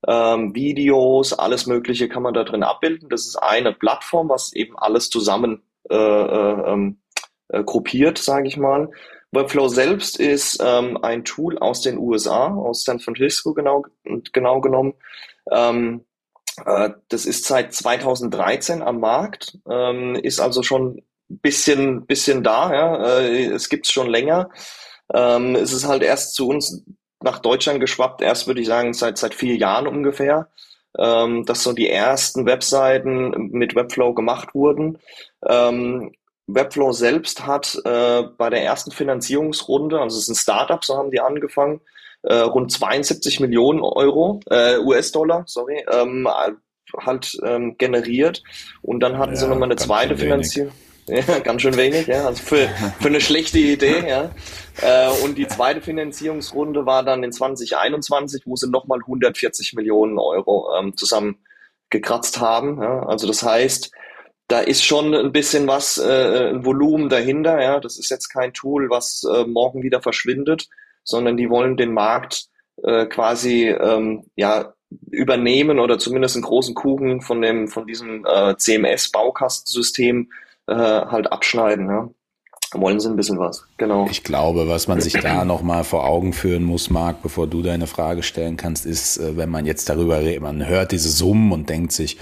ähm, 0.07 0.55
Videos, 0.55 1.34
alles 1.34 1.65
Mögliche 1.65 2.10
kann 2.10 2.24
man 2.24 2.34
da 2.34 2.43
drin 2.43 2.63
abbilden. 2.63 3.10
Das 3.10 3.25
ist 3.25 3.36
eine 3.38 3.74
Plattform, 3.74 4.29
was 4.29 4.53
eben 4.53 4.77
alles 4.77 5.10
zusammen 5.10 5.63
äh, 5.89 5.95
äh, 5.95 6.72
ähm, 6.72 7.00
äh, 7.50 7.63
gruppiert, 7.63 8.17
sage 8.17 8.48
ich 8.48 8.57
mal. 8.57 8.89
Webflow 9.31 9.67
selbst 9.67 10.19
ist 10.19 10.62
ähm, 10.63 10.98
ein 11.01 11.25
Tool 11.25 11.57
aus 11.57 11.81
den 11.81 11.98
USA, 11.98 12.48
aus 12.48 12.84
San 12.84 13.00
Francisco 13.00 13.53
genau, 13.53 13.84
genau 14.31 14.62
genommen. 14.62 14.93
Ähm, 15.51 16.01
äh, 16.01 16.14
das 17.09 17.25
ist 17.25 17.45
seit 17.45 17.74
2013 17.74 18.81
am 18.81 19.00
Markt, 19.00 19.57
ähm, 19.69 20.15
ist 20.15 20.39
also 20.39 20.63
schon 20.63 21.01
bisschen, 21.27 22.05
bisschen 22.05 22.43
da. 22.43 22.74
Ja? 22.74 23.19
Äh, 23.19 23.45
es 23.47 23.69
gibt's 23.69 23.91
schon 23.91 24.07
länger. 24.07 24.50
Ähm, 25.13 25.55
es 25.55 25.74
ist 25.74 25.88
halt 25.88 26.03
erst 26.03 26.35
zu 26.35 26.47
uns 26.47 26.83
nach 27.21 27.39
Deutschland 27.39 27.79
geschwappt, 27.79 28.21
erst 28.21 28.47
würde 28.47 28.62
ich 28.62 28.67
sagen 28.67 28.93
seit, 28.93 29.17
seit 29.17 29.33
vier 29.33 29.55
Jahren 29.55 29.88
ungefähr, 29.88 30.50
ähm, 30.97 31.45
dass 31.45 31.63
so 31.63 31.74
die 31.74 31.89
ersten 31.89 32.45
Webseiten 32.45 33.50
mit 33.51 33.75
Webflow 33.75 34.13
gemacht 34.13 34.53
wurden. 34.53 35.00
Webflow 36.47 36.91
selbst 36.91 37.45
hat 37.45 37.79
äh, 37.85 38.24
bei 38.38 38.50
der 38.50 38.63
ersten 38.63 38.91
Finanzierungsrunde, 38.91 40.00
also 40.00 40.17
es 40.17 40.24
ist 40.24 40.29
ein 40.29 40.35
Startup, 40.35 40.83
so 40.83 40.97
haben 40.97 41.12
die 41.12 41.19
angefangen, 41.19 41.81
äh, 42.25 42.36
rund 42.36 42.72
72 42.72 43.39
Millionen 43.39 43.82
Euro, 43.82 44.39
äh, 44.50 44.77
US-Dollar, 44.77 45.44
sorry, 45.48 45.86
ähm, 45.91 46.27
halt 46.98 47.38
ähm, 47.44 47.77
generiert. 47.77 48.44
Und 48.82 49.00
dann 49.00 49.17
hatten 49.17 49.34
ja, 49.34 49.38
sie 49.38 49.48
nochmal 49.48 49.70
eine 49.70 49.77
zweite 49.77 50.17
Finanzierung. 50.17 50.72
Ja, 51.08 51.38
ganz 51.38 51.62
schön 51.62 51.77
wenig, 51.77 52.08
ja. 52.08 52.25
Also 52.25 52.41
für, 52.41 52.67
für 53.00 53.08
eine 53.10 53.22
schlechte 53.22 53.60
Idee, 53.60 54.03
ja. 54.10 54.32
Äh, 54.82 55.12
und 55.24 55.38
die 55.38 55.48
zweite 55.48 55.79
Finanzierungsrunde 55.79 56.88
war 56.88 57.03
dann 57.03 57.24
in 57.24 57.32
2021, 57.32 58.48
wo 58.48 58.55
sie 58.55 58.72
nochmal 58.72 59.01
140 59.01 59.74
Millionen 59.74 60.17
Euro 60.17 60.67
ähm, 60.75 60.98
zusammen 60.98 61.38
gekratzt 61.91 62.39
haben. 62.39 62.82
Ja. 62.82 63.03
Also 63.05 63.27
das 63.27 63.44
heißt, 63.44 63.91
da 64.48 64.62
ist 64.62 64.84
schon 64.84 65.13
ein 65.13 65.32
bisschen 65.32 65.67
was, 65.67 66.00
äh, 66.00 66.50
ein 66.50 66.65
Volumen 66.65 67.10
dahinter, 67.10 67.62
ja. 67.62 67.79
Das 67.79 68.00
ist 68.00 68.10
jetzt 68.10 68.29
kein 68.29 68.53
Tool, 68.53 68.89
was 68.89 69.24
äh, 69.32 69.46
morgen 69.46 69.84
wieder 69.84 70.01
verschwindet, 70.01 70.70
sondern 71.05 71.38
die 71.38 71.50
wollen 71.50 71.77
den 71.77 71.93
Markt 71.93 72.47
äh, 72.83 73.05
quasi 73.05 73.69
ähm, 73.69 74.25
ja 74.35 74.74
übernehmen 75.12 75.79
oder 75.79 75.97
zumindest 75.97 76.35
einen 76.35 76.43
großen 76.43 76.75
Kuchen 76.75 77.21
von 77.21 77.41
dem 77.41 77.67
von 77.67 77.88
diesem 77.88 78.25
äh, 78.25 78.55
CMS 78.57 79.12
Baukastensystem 79.12 80.29
äh, 80.67 80.74
halt 80.74 81.31
abschneiden. 81.31 81.88
Ja. 81.89 82.09
wollen 82.74 83.00
sie 83.00 83.09
ein 83.09 83.15
bisschen 83.15 83.39
was, 83.39 83.65
genau. 83.77 84.07
Ich 84.09 84.24
glaube, 84.24 84.67
was 84.67 84.88
man 84.88 85.00
sich 85.00 85.13
da 85.13 85.45
nochmal 85.45 85.83
vor 85.83 86.05
Augen 86.05 86.33
führen 86.33 86.63
muss, 86.63 86.89
Marc, 86.89 87.21
bevor 87.21 87.47
du 87.47 87.62
deine 87.62 87.88
Frage 87.88 88.24
stellen 88.24 88.57
kannst, 88.57 88.85
ist, 88.85 89.17
äh, 89.17 89.38
wenn 89.38 89.50
man 89.50 89.65
jetzt 89.65 89.89
darüber 89.89 90.19
redet, 90.19 90.41
man 90.41 90.67
hört 90.67 90.91
diese 90.91 91.09
Summen 91.09 91.51
und 91.51 91.69
denkt 91.69 91.91
sich, 91.91 92.17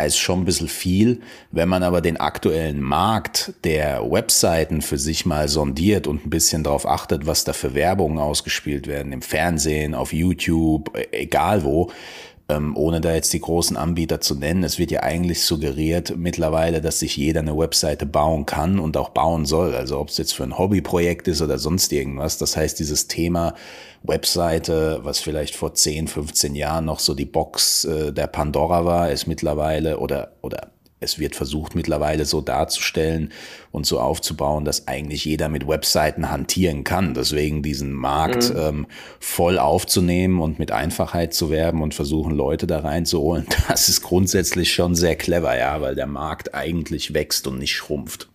ist 0.00 0.18
schon 0.18 0.40
ein 0.40 0.44
bisschen 0.44 0.68
viel. 0.68 1.20
Wenn 1.50 1.68
man 1.68 1.82
aber 1.82 2.00
den 2.00 2.16
aktuellen 2.16 2.80
Markt 2.80 3.52
der 3.64 4.10
Webseiten 4.10 4.80
für 4.80 4.98
sich 4.98 5.26
mal 5.26 5.48
sondiert 5.48 6.06
und 6.06 6.24
ein 6.26 6.30
bisschen 6.30 6.64
darauf 6.64 6.86
achtet, 6.86 7.26
was 7.26 7.44
da 7.44 7.52
für 7.52 7.74
Werbungen 7.74 8.18
ausgespielt 8.18 8.86
werden, 8.86 9.12
im 9.12 9.22
Fernsehen, 9.22 9.94
auf 9.94 10.12
YouTube, 10.12 10.96
e-, 10.96 11.08
egal 11.12 11.64
wo, 11.64 11.90
ähm, 12.52 12.76
ohne 12.76 13.00
da 13.00 13.14
jetzt 13.14 13.32
die 13.32 13.40
großen 13.40 13.76
Anbieter 13.76 14.20
zu 14.20 14.34
nennen. 14.34 14.64
Es 14.64 14.78
wird 14.78 14.90
ja 14.90 15.02
eigentlich 15.02 15.44
suggeriert 15.44 16.16
mittlerweile, 16.16 16.80
dass 16.80 16.98
sich 16.98 17.16
jeder 17.16 17.40
eine 17.40 17.56
Webseite 17.56 18.06
bauen 18.06 18.46
kann 18.46 18.78
und 18.78 18.96
auch 18.96 19.10
bauen 19.10 19.46
soll. 19.46 19.74
Also 19.74 19.98
ob 19.98 20.08
es 20.08 20.18
jetzt 20.18 20.34
für 20.34 20.44
ein 20.44 20.58
Hobbyprojekt 20.58 21.28
ist 21.28 21.42
oder 21.42 21.58
sonst 21.58 21.92
irgendwas. 21.92 22.38
Das 22.38 22.56
heißt, 22.56 22.78
dieses 22.78 23.08
Thema 23.08 23.54
Webseite, 24.02 25.00
was 25.02 25.20
vielleicht 25.20 25.54
vor 25.54 25.74
10, 25.74 26.08
15 26.08 26.54
Jahren 26.54 26.84
noch 26.84 26.98
so 26.98 27.14
die 27.14 27.24
Box 27.24 27.84
äh, 27.84 28.12
der 28.12 28.26
Pandora 28.26 28.84
war, 28.84 29.10
ist 29.10 29.26
mittlerweile 29.26 29.98
oder, 29.98 30.32
oder 30.42 30.72
es 31.02 31.18
wird 31.18 31.34
versucht 31.34 31.74
mittlerweile 31.74 32.24
so 32.24 32.40
darzustellen 32.40 33.32
und 33.70 33.86
so 33.86 34.00
aufzubauen, 34.00 34.64
dass 34.64 34.88
eigentlich 34.88 35.24
jeder 35.24 35.48
mit 35.48 35.66
Webseiten 35.66 36.30
hantieren 36.30 36.84
kann. 36.84 37.14
Deswegen 37.14 37.62
diesen 37.62 37.92
Markt 37.92 38.50
mhm. 38.50 38.60
ähm, 38.60 38.86
voll 39.20 39.58
aufzunehmen 39.58 40.40
und 40.40 40.58
mit 40.58 40.72
Einfachheit 40.72 41.34
zu 41.34 41.50
werben 41.50 41.82
und 41.82 41.94
versuchen, 41.94 42.34
Leute 42.34 42.66
da 42.66 42.80
reinzuholen, 42.80 43.46
das 43.68 43.88
ist 43.88 44.02
grundsätzlich 44.02 44.72
schon 44.72 44.94
sehr 44.94 45.16
clever, 45.16 45.56
ja, 45.56 45.80
weil 45.80 45.94
der 45.94 46.06
Markt 46.06 46.54
eigentlich 46.54 47.14
wächst 47.14 47.46
und 47.46 47.58
nicht 47.58 47.74
schrumpft. 47.74 48.28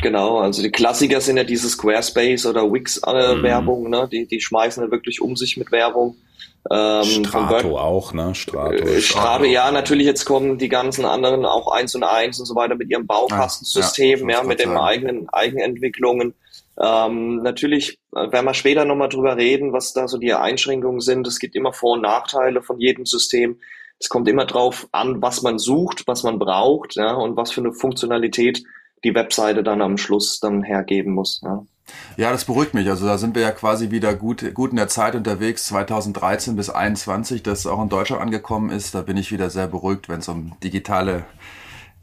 Genau, 0.00 0.38
also 0.38 0.62
die 0.62 0.70
Klassiker 0.70 1.20
sind 1.20 1.38
ja 1.38 1.44
diese 1.44 1.68
Squarespace 1.68 2.46
oder 2.46 2.72
Wix-Werbung, 2.72 3.84
mhm. 3.84 3.90
ne? 3.90 4.08
die, 4.10 4.26
die 4.26 4.40
schmeißen 4.40 4.82
ja 4.84 4.90
wirklich 4.90 5.20
um 5.20 5.36
sich 5.36 5.56
mit 5.56 5.72
Werbung. 5.72 6.16
Ähm, 6.70 7.24
Strato 7.24 7.78
auch, 7.78 8.12
ne? 8.12 8.34
Strato. 8.34 8.74
Äh, 8.74 9.00
Strato, 9.00 9.44
ja, 9.44 9.70
natürlich, 9.70 10.06
jetzt 10.06 10.24
kommen 10.24 10.58
die 10.58 10.68
ganzen 10.68 11.04
anderen 11.04 11.46
auch 11.46 11.68
eins 11.72 11.94
und 11.94 12.04
eins 12.04 12.38
und 12.38 12.46
so 12.46 12.54
weiter 12.54 12.74
mit 12.74 12.90
ihrem 12.90 13.06
Baukastensystem, 13.06 14.28
ja, 14.28 14.38
ja 14.38 14.42
mit 14.42 14.60
den 14.60 14.76
eigenen 14.76 15.28
Eigenentwicklungen. 15.30 16.34
Ähm, 16.80 17.42
natürlich 17.42 17.98
äh, 18.14 18.30
werden 18.30 18.44
wir 18.44 18.54
später 18.54 18.84
nochmal 18.84 19.08
drüber 19.08 19.36
reden, 19.36 19.72
was 19.72 19.94
da 19.94 20.06
so 20.08 20.18
die 20.18 20.34
Einschränkungen 20.34 21.00
sind. 21.00 21.26
Es 21.26 21.38
gibt 21.38 21.56
immer 21.56 21.72
Vor- 21.72 21.94
und 21.94 22.02
Nachteile 22.02 22.62
von 22.62 22.78
jedem 22.78 23.06
System. 23.06 23.58
Es 23.98 24.08
kommt 24.08 24.28
immer 24.28 24.44
drauf 24.44 24.86
an, 24.92 25.20
was 25.22 25.42
man 25.42 25.58
sucht, 25.58 26.06
was 26.06 26.22
man 26.22 26.38
braucht, 26.38 26.94
ja, 26.94 27.14
und 27.14 27.36
was 27.36 27.50
für 27.50 27.62
eine 27.62 27.72
Funktionalität 27.72 28.62
die 29.04 29.14
Webseite 29.14 29.62
dann 29.62 29.82
am 29.82 29.96
Schluss 29.96 30.38
dann 30.38 30.62
hergeben 30.62 31.14
muss. 31.14 31.40
Ja. 31.42 31.64
Ja, 32.16 32.32
das 32.32 32.44
beruhigt 32.44 32.74
mich. 32.74 32.88
Also 32.88 33.06
da 33.06 33.18
sind 33.18 33.34
wir 33.34 33.42
ja 33.42 33.52
quasi 33.52 33.90
wieder 33.90 34.14
gut, 34.14 34.54
gut 34.54 34.70
in 34.70 34.76
der 34.76 34.88
Zeit 34.88 35.14
unterwegs, 35.14 35.66
2013 35.66 36.56
bis 36.56 36.66
2021, 36.66 37.42
das 37.42 37.66
auch 37.66 37.82
in 37.82 37.88
Deutschland 37.88 38.22
angekommen 38.22 38.70
ist. 38.70 38.94
Da 38.94 39.02
bin 39.02 39.16
ich 39.16 39.30
wieder 39.30 39.50
sehr 39.50 39.68
beruhigt, 39.68 40.08
wenn 40.08 40.20
es 40.20 40.28
um 40.28 40.52
digitale 40.62 41.24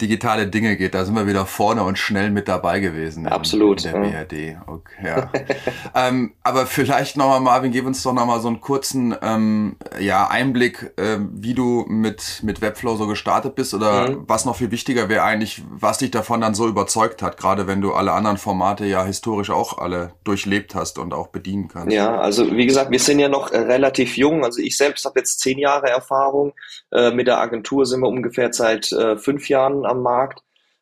digitale 0.01 0.47
Dinge 0.47 0.75
geht. 0.75 0.93
Da 0.93 1.05
sind 1.05 1.15
wir 1.15 1.27
wieder 1.27 1.45
vorne 1.45 1.83
und 1.83 1.97
schnell 1.97 2.29
mit 2.29 2.47
dabei 2.47 2.79
gewesen. 2.79 3.27
Absolut. 3.27 3.85
In 3.85 3.93
der 3.93 4.03
ja. 4.03 4.23
BRD. 4.23 4.57
Okay, 4.67 5.05
ja. 5.05 5.31
ähm, 5.95 6.33
aber 6.43 6.65
vielleicht 6.65 7.17
nochmal, 7.17 7.39
Marvin, 7.39 7.71
gib 7.71 7.85
uns 7.85 8.03
doch 8.03 8.13
nochmal 8.13 8.41
so 8.41 8.47
einen 8.47 8.59
kurzen 8.59 9.15
ähm, 9.21 9.77
ja, 9.99 10.27
Einblick, 10.27 10.93
äh, 10.97 11.17
wie 11.31 11.53
du 11.53 11.85
mit, 11.87 12.41
mit 12.43 12.61
Webflow 12.61 12.97
so 12.97 13.07
gestartet 13.07 13.55
bist 13.55 13.73
oder 13.73 14.09
mhm. 14.09 14.23
was 14.27 14.45
noch 14.45 14.57
viel 14.57 14.71
wichtiger 14.71 15.07
wäre 15.07 15.23
eigentlich, 15.23 15.63
was 15.69 15.99
dich 15.99 16.11
davon 16.11 16.41
dann 16.41 16.55
so 16.55 16.67
überzeugt 16.67 17.21
hat, 17.21 17.37
gerade 17.37 17.67
wenn 17.67 17.81
du 17.81 17.93
alle 17.93 18.11
anderen 18.11 18.37
Formate 18.37 18.85
ja 18.85 19.05
historisch 19.05 19.49
auch 19.49 19.77
alle 19.77 20.13
durchlebt 20.23 20.75
hast 20.75 20.99
und 20.99 21.13
auch 21.13 21.27
bedienen 21.27 21.69
kannst. 21.69 21.93
Ja, 21.93 22.19
also 22.19 22.51
wie 22.51 22.65
gesagt, 22.65 22.91
wir 22.91 22.99
sind 22.99 23.19
ja 23.19 23.29
noch 23.29 23.51
äh, 23.51 23.59
relativ 23.59 24.17
jung. 24.17 24.43
Also 24.43 24.61
ich 24.61 24.77
selbst 24.77 25.05
habe 25.05 25.19
jetzt 25.19 25.39
zehn 25.39 25.57
Jahre 25.57 25.87
Erfahrung. 25.87 26.53
Äh, 26.91 27.11
mit 27.11 27.27
der 27.27 27.39
Agentur 27.39 27.85
sind 27.85 28.01
wir 28.01 28.09
ungefähr 28.09 28.51
seit 28.51 28.91
äh, 28.91 29.17
fünf 29.17 29.47
Jahren 29.49 29.84
am 29.85 30.01
Markt. 30.01 30.41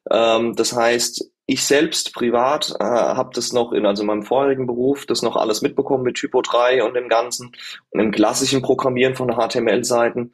Ähm, 0.10 0.56
das 0.56 0.74
heißt, 0.74 1.30
ich 1.46 1.66
selbst 1.66 2.14
privat 2.14 2.74
äh, 2.80 2.84
habe 2.84 3.32
das 3.34 3.52
noch 3.52 3.74
in 3.74 3.86
also 3.86 4.04
meinem 4.06 4.24
vorherigen 4.24 4.66
Beruf 4.66 5.06
das 5.06 5.22
noch 5.22 5.36
alles 5.36 5.62
mitbekommen 5.62 6.04
mit 6.04 6.16
Typo 6.16 6.42
3 6.42 6.84
und 6.84 6.94
dem 6.94 7.10
Ganzen 7.10 7.52
und 7.90 8.00
im 8.00 8.12
klassischen 8.12 8.62
Programmieren 8.62 9.16
von 9.16 9.30
HTML-Seiten. 9.30 10.34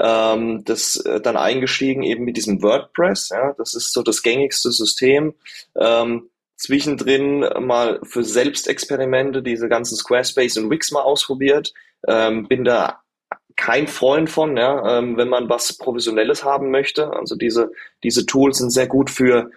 Ähm, 0.00 0.64
das 0.64 0.96
äh, 0.96 1.20
dann 1.20 1.36
eingestiegen 1.36 2.02
eben 2.02 2.24
mit 2.24 2.38
diesem 2.38 2.62
WordPress. 2.62 3.30
Ja, 3.30 3.52
das 3.58 3.74
ist 3.74 3.92
so 3.92 4.02
das 4.02 4.22
gängigste 4.22 4.72
System. 4.72 5.34
Ähm, 5.76 6.30
zwischendrin 6.56 7.40
mal 7.60 8.00
für 8.02 8.24
Selbstexperimente 8.24 9.42
diese 9.42 9.68
ganzen 9.68 9.96
Squarespace 9.96 10.56
und 10.56 10.70
Wix 10.70 10.90
mal 10.90 11.02
ausprobiert. 11.02 11.74
Ähm, 12.08 12.48
bin 12.48 12.64
da 12.64 13.02
kein 13.56 13.88
Freund 13.88 14.30
von, 14.30 14.56
ja, 14.56 14.98
ähm, 14.98 15.16
wenn 15.16 15.28
man 15.28 15.48
was 15.48 15.76
Professionelles 15.78 16.44
haben 16.44 16.70
möchte. 16.70 17.12
Also 17.12 17.36
diese, 17.36 17.72
diese 18.02 18.26
Tools 18.26 18.58
sind 18.58 18.70
sehr 18.70 18.86
gut 18.86 19.10
für, 19.10 19.50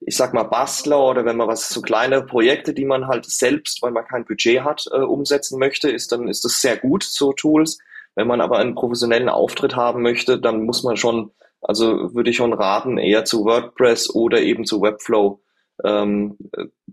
ich 0.00 0.16
sag 0.16 0.34
mal, 0.34 0.44
Bastler 0.44 1.02
oder 1.02 1.24
wenn 1.24 1.36
man 1.36 1.48
was 1.48 1.68
so 1.70 1.80
kleine 1.80 2.22
Projekte, 2.22 2.74
die 2.74 2.84
man 2.84 3.08
halt 3.08 3.24
selbst, 3.24 3.82
weil 3.82 3.92
man 3.92 4.06
kein 4.06 4.24
Budget 4.24 4.62
hat, 4.62 4.86
äh, 4.92 4.98
umsetzen 4.98 5.58
möchte, 5.58 5.90
ist 5.90 6.12
dann 6.12 6.28
ist 6.28 6.44
das 6.44 6.60
sehr 6.60 6.76
gut, 6.76 7.02
so 7.02 7.32
Tools. 7.32 7.78
Wenn 8.14 8.26
man 8.28 8.40
aber 8.40 8.58
einen 8.58 8.74
professionellen 8.74 9.28
Auftritt 9.28 9.76
haben 9.76 10.02
möchte, 10.02 10.38
dann 10.38 10.64
muss 10.64 10.82
man 10.82 10.96
schon, 10.96 11.32
also 11.60 12.14
würde 12.14 12.30
ich 12.30 12.36
schon 12.36 12.52
raten, 12.52 12.98
eher 12.98 13.24
zu 13.24 13.44
WordPress 13.44 14.14
oder 14.14 14.40
eben 14.40 14.64
zu 14.64 14.80
Webflow 14.80 15.40
ähm, 15.84 16.38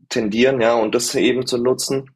tendieren, 0.09 0.61
ja, 0.61 0.75
und 0.75 0.95
das 0.95 1.15
eben 1.15 1.45
zu 1.45 1.57
nutzen. 1.57 2.11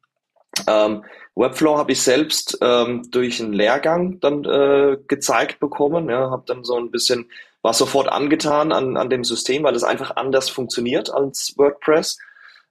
Ähm, 0.66 1.04
Webflow 1.38 1.78
habe 1.78 1.92
ich 1.92 2.02
selbst 2.02 2.58
ähm, 2.60 3.08
durch 3.10 3.40
einen 3.40 3.52
Lehrgang 3.52 4.18
dann 4.20 4.44
äh, 4.44 4.96
gezeigt 5.06 5.60
bekommen. 5.60 6.10
Ja, 6.10 6.30
habe 6.30 6.42
dann 6.46 6.64
so 6.64 6.76
ein 6.76 6.90
bisschen 6.90 7.30
war 7.62 7.74
sofort 7.74 8.08
angetan 8.08 8.72
an, 8.72 8.96
an 8.96 9.10
dem 9.10 9.24
System, 9.24 9.64
weil 9.64 9.74
es 9.74 9.84
einfach 9.84 10.16
anders 10.16 10.48
funktioniert 10.48 11.12
als 11.12 11.54
WordPress. 11.56 12.18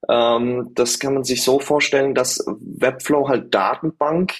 Ähm, 0.09 0.71
das 0.75 0.99
kann 0.99 1.13
man 1.13 1.23
sich 1.23 1.43
so 1.43 1.59
vorstellen, 1.59 2.13
dass 2.13 2.43
Webflow 2.47 3.27
halt 3.27 3.53
Datenbank 3.53 4.33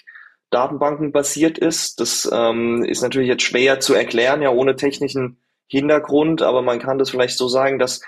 Datenbanken 0.50 1.12
basiert 1.12 1.58
ist. 1.58 2.00
Das 2.00 2.30
ähm, 2.32 2.86
ist 2.86 3.02
natürlich 3.02 3.28
jetzt 3.28 3.44
schwer 3.44 3.80
zu 3.82 3.94
erklären, 3.94 4.42
ja 4.42 4.50
ohne 4.50 4.78
technischen 4.78 5.38
Hintergrund, 5.68 6.42
aber 6.42 6.62
man 6.62 6.80
kann 6.80 6.98
das 6.98 7.10
vielleicht 7.10 7.38
so 7.38 7.50
sagen, 7.50 7.80
dass 7.80 8.02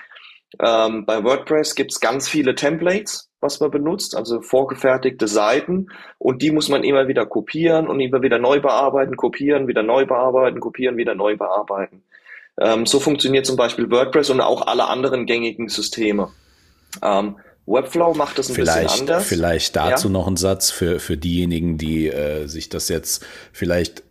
ähm, 0.59 1.05
bei 1.05 1.23
WordPress 1.23 1.75
gibt 1.75 1.91
es 1.91 1.99
ganz 1.99 2.29
viele 2.29 2.55
Templates 2.55 3.28
was 3.41 3.59
man 3.59 3.71
benutzt, 3.71 4.15
also 4.15 4.41
vorgefertigte 4.41 5.27
Seiten 5.27 5.87
und 6.17 6.41
die 6.41 6.51
muss 6.51 6.69
man 6.69 6.83
immer 6.83 7.07
wieder 7.07 7.25
kopieren 7.25 7.87
und 7.87 7.99
immer 7.99 8.21
wieder 8.21 8.37
neu 8.37 8.59
bearbeiten, 8.59 9.15
kopieren, 9.15 9.67
wieder 9.67 9.83
neu 9.83 10.05
bearbeiten, 10.05 10.59
kopieren, 10.59 10.97
wieder 10.97 11.15
neu 11.15 11.37
bearbeiten. 11.37 12.03
Ähm, 12.59 12.85
so 12.85 12.99
funktioniert 12.99 13.45
zum 13.45 13.55
Beispiel 13.55 13.89
WordPress 13.89 14.29
und 14.29 14.41
auch 14.41 14.67
alle 14.67 14.87
anderen 14.87 15.25
gängigen 15.25 15.69
Systeme. 15.69 16.29
Ähm, 17.01 17.37
Webflow 17.65 18.13
macht 18.15 18.39
das 18.39 18.49
ein 18.49 18.55
vielleicht, 18.55 18.83
bisschen 18.83 19.01
anders. 19.01 19.27
Vielleicht 19.27 19.75
dazu 19.75 20.07
ja? 20.07 20.13
noch 20.13 20.27
ein 20.27 20.37
Satz 20.37 20.71
für, 20.71 20.99
für 20.99 21.17
diejenigen, 21.17 21.77
die 21.77 22.07
äh, 22.07 22.47
sich 22.47 22.69
das 22.69 22.89
jetzt 22.89 23.25
vielleicht 23.53 24.03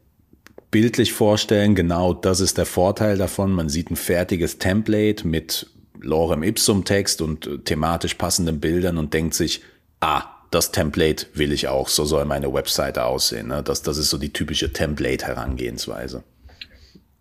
bildlich 0.71 1.13
vorstellen. 1.13 1.75
Genau 1.75 2.15
das 2.15 2.41
ist 2.41 2.57
der 2.57 2.67
Vorteil 2.67 3.19
davon. 3.19 3.53
Man 3.53 3.69
sieht 3.69 3.91
ein 3.91 3.97
fertiges 3.97 4.59
Template 4.59 5.27
mit 5.27 5.67
Lorem 6.01 6.43
Ipsum 6.43 6.85
Text 6.85 7.21
und 7.23 7.47
äh, 7.47 7.59
thematisch 7.59 8.15
passenden 8.15 8.61
Bildern 8.61 8.99
und 8.99 9.15
denkt 9.15 9.35
sich, 9.35 9.63
ah, 10.01 10.25
das 10.51 10.73
Template 10.73 11.27
will 11.35 11.53
ich 11.53 11.69
auch, 11.69 11.89
so 11.89 12.05
soll 12.05 12.25
meine 12.25 12.53
Webseite 12.53 13.05
aussehen. 13.05 13.49
Ne? 13.49 13.63
Das, 13.63 13.83
das 13.83 13.99
ist 13.99 14.11
so 14.11 14.19
die 14.19 14.33
typische 14.33 14.73
Template-Herangehensweise. 14.73 16.25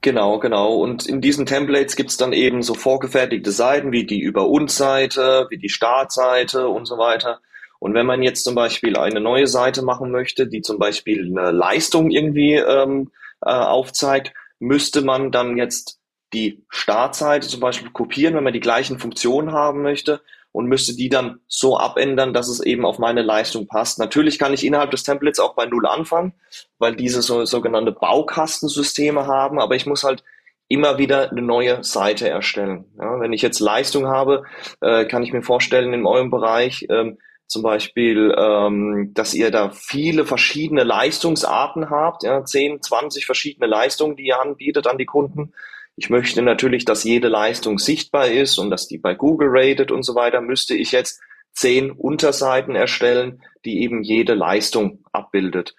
Genau, 0.02 0.40
genau. 0.40 0.76
Und 0.76 1.06
in 1.08 1.22
diesen 1.22 1.46
Templates 1.46 1.96
gibt's 1.96 2.18
dann 2.18 2.32
eben 2.32 2.62
so 2.62 2.76
vorgefertigte 2.76 3.52
Seiten 3.52 3.92
wie 3.92 4.06
die 4.06 4.20
Über 4.20 4.48
uns 4.48 4.78
Seite, 4.78 5.48
wie 5.50 5.58
die 5.58 5.70
Startseite 5.70 6.68
und 6.70 6.86
so 6.86 6.98
weiter. 6.98 7.40
Und 7.80 7.94
wenn 7.94 8.06
man 8.06 8.24
jetzt 8.24 8.44
zum 8.44 8.56
Beispiel 8.56 8.96
eine 8.98 9.20
neue 9.20 9.48
Seite 9.48 9.82
machen 9.82 10.12
möchte, 10.12 10.48
die 10.48 10.62
zum 10.62 10.80
Beispiel 10.80 11.26
eine 11.26 11.52
Leistung 11.52 12.10
irgendwie 12.10 12.54
ähm, 12.54 13.12
äh, 13.42 13.50
aufzeigt, 13.50 14.34
müsste 14.60 15.02
man 15.02 15.32
dann 15.32 15.58
jetzt 15.58 15.97
die 16.34 16.66
Startseite 16.70 17.48
zum 17.48 17.60
Beispiel 17.60 17.90
kopieren, 17.92 18.36
wenn 18.36 18.44
man 18.44 18.54
die 18.54 18.60
gleichen 18.60 19.00
Funktionen 19.00 19.52
haben 19.52 19.82
möchte 19.82 20.22
und 20.52 20.66
müsste 20.66 20.96
die 20.96 21.10
dann 21.10 21.40
so 21.48 21.78
abändern, 21.78 22.34
dass 22.34 22.48
es 22.48 22.60
eben 22.60 22.86
auf 22.86 23.00
meine 23.00 23.22
Leistung 23.22 23.68
passt. 23.68 24.00
Natürlich 24.00 24.40
kann 24.40 24.54
ich 24.54 24.66
innerhalb 24.66 24.92
des 24.92 25.04
Templates 25.04 25.40
auch 25.40 25.56
bei 25.56 25.66
Null 25.66 25.86
anfangen, 25.86 26.34
weil 26.80 26.96
diese 26.96 27.22
so, 27.22 27.46
sogenannte 27.46 27.92
Baukastensysteme 27.92 29.28
haben, 29.28 29.60
aber 29.60 29.76
ich 29.76 29.86
muss 29.86 30.04
halt 30.04 30.24
immer 30.68 30.98
wieder 30.98 31.32
eine 31.32 31.42
neue 31.42 31.84
Seite 31.84 32.28
erstellen. 32.28 32.86
Ja, 33.00 33.20
wenn 33.20 33.34
ich 33.34 33.42
jetzt 33.42 33.60
Leistung 33.60 34.08
habe, 34.08 34.44
äh, 34.82 35.06
kann 35.06 35.24
ich 35.24 35.32
mir 35.32 35.42
vorstellen, 35.42 35.94
in 35.94 36.06
eurem 36.06 36.30
Bereich 36.30 36.86
ähm, 36.90 37.18
zum 37.48 37.64
Beispiel, 37.64 38.36
ähm, 38.38 39.12
dass 39.14 39.34
ihr 39.34 39.52
da 39.52 39.70
viele 39.70 40.26
verschiedene 40.26 40.84
Leistungsarten 40.84 41.90
habt, 41.90 42.24
ja, 42.24 42.44
10, 42.44 42.82
20 42.82 43.26
verschiedene 43.26 43.68
Leistungen, 43.68 44.18
die 44.18 44.26
ihr 44.26 44.42
anbietet 44.42 44.88
an 44.88 44.98
die 44.98 45.06
Kunden. 45.06 45.54
Ich 46.00 46.12
möchte 46.12 46.44
natürlich, 46.44 46.86
dass 46.86 47.04
jede 47.04 47.28
Leistung 47.28 47.80
sichtbar 47.80 48.28
ist 48.28 48.60
und 48.60 48.70
dass 48.70 48.88
die 48.88 49.00
bei 49.00 49.16
Google 49.16 49.50
rated 49.50 49.92
und 49.92 50.04
so 50.04 50.14
weiter, 50.14 50.42
müsste 50.42 50.76
ich 50.76 50.92
jetzt 50.92 51.20
zehn 51.54 51.90
Unterseiten 51.92 52.76
erstellen, 52.76 53.42
die 53.66 53.82
eben 53.82 54.04
jede 54.04 54.36
Leistung 54.36 55.04
abbildet. 55.12 55.76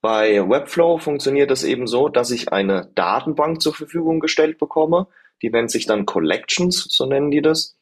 Bei 0.00 0.48
Webflow 0.48 0.98
funktioniert 0.98 1.50
es 1.50 1.64
eben 1.64 1.88
so, 1.88 2.08
dass 2.08 2.30
ich 2.30 2.52
eine 2.52 2.92
Datenbank 2.94 3.60
zur 3.60 3.74
Verfügung 3.74 4.20
gestellt 4.20 4.58
bekomme. 4.58 5.08
Die 5.42 5.50
nennt 5.50 5.72
sich 5.72 5.86
dann 5.86 6.06
Collections, 6.06 6.86
so 6.88 7.06
nennen 7.06 7.32
die 7.32 7.42
das. 7.42 7.76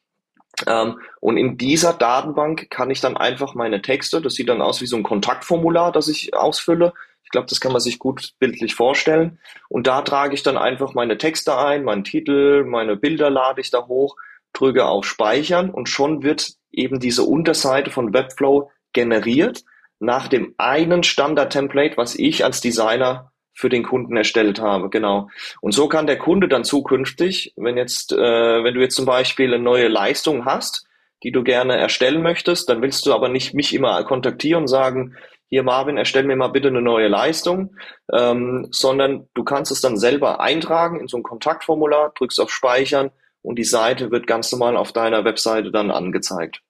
Ähm, 0.65 0.99
und 1.19 1.37
in 1.37 1.57
dieser 1.57 1.93
Datenbank 1.93 2.69
kann 2.69 2.89
ich 2.89 3.01
dann 3.01 3.17
einfach 3.17 3.53
meine 3.53 3.81
Texte, 3.81 4.21
das 4.21 4.33
sieht 4.33 4.49
dann 4.49 4.61
aus 4.61 4.81
wie 4.81 4.87
so 4.87 4.95
ein 4.95 5.03
Kontaktformular, 5.03 5.91
das 5.91 6.07
ich 6.07 6.33
ausfülle. 6.33 6.93
Ich 7.23 7.29
glaube, 7.29 7.47
das 7.47 7.59
kann 7.59 7.73
man 7.73 7.81
sich 7.81 7.99
gut 7.99 8.33
bildlich 8.39 8.73
vorstellen. 8.73 9.39
Und 9.69 9.85
da 9.85 10.01
trage 10.01 10.33
ich 10.33 10.43
dann 10.43 10.57
einfach 10.57 10.93
meine 10.93 11.17
Texte 11.17 11.57
ein, 11.57 11.83
meinen 11.83 12.03
Titel, 12.03 12.63
meine 12.63 12.95
Bilder 12.95 13.29
lade 13.29 13.61
ich 13.61 13.69
da 13.69 13.85
hoch, 13.85 14.15
drücke 14.53 14.85
auf 14.85 15.05
Speichern 15.05 15.69
und 15.69 15.89
schon 15.89 16.23
wird 16.23 16.53
eben 16.71 16.99
diese 16.99 17.23
Unterseite 17.23 17.91
von 17.91 18.13
Webflow 18.13 18.71
generiert 18.93 19.63
nach 19.99 20.27
dem 20.27 20.53
einen 20.57 21.03
Standard-Template, 21.03 21.97
was 21.97 22.15
ich 22.15 22.45
als 22.45 22.61
Designer 22.61 23.31
für 23.57 23.69
den 23.69 23.81
Kunden 23.81 24.15
erstellt 24.15 24.61
habe, 24.61 24.89
genau. 24.89 25.29
Und 25.61 25.71
so 25.71 25.87
kann 25.87 26.05
der 26.05 26.19
Kunde 26.19 26.47
dann 26.47 26.63
zukünftig, 26.63 27.53
wenn 27.57 27.75
jetzt, 27.75 28.11
äh, 28.11 28.63
wenn 28.63 28.75
du 28.75 28.81
jetzt 28.81 28.95
zum 28.95 29.07
Beispiel 29.07 29.51
eine 29.51 29.61
neue 29.61 29.87
Leistung 29.87 30.45
hast, 30.45 30.85
die 31.23 31.31
du 31.31 31.43
gerne 31.43 31.75
erstellen 31.75 32.21
möchtest, 32.21 32.69
dann 32.69 32.83
willst 32.83 33.07
du 33.07 33.15
aber 33.15 33.29
nicht 33.29 33.55
mich 33.55 33.73
immer 33.73 34.03
kontaktieren 34.03 34.63
und 34.63 34.67
sagen, 34.67 35.15
hier 35.49 35.63
Marvin, 35.63 35.97
erstell 35.97 36.23
mir 36.25 36.35
mal 36.35 36.49
bitte 36.49 36.67
eine 36.67 36.83
neue 36.83 37.07
Leistung, 37.07 37.75
ähm, 38.13 38.67
sondern 38.69 39.27
du 39.33 39.43
kannst 39.43 39.71
es 39.71 39.81
dann 39.81 39.97
selber 39.97 40.39
eintragen 40.39 40.99
in 40.99 41.07
so 41.07 41.17
ein 41.17 41.23
Kontaktformular, 41.23 42.13
drückst 42.15 42.39
auf 42.39 42.51
Speichern 42.51 43.09
und 43.41 43.57
die 43.57 43.63
Seite 43.63 44.11
wird 44.11 44.27
ganz 44.27 44.51
normal 44.51 44.77
auf 44.77 44.91
deiner 44.91 45.25
Webseite 45.25 45.71
dann 45.71 45.89
angezeigt. 45.89 46.61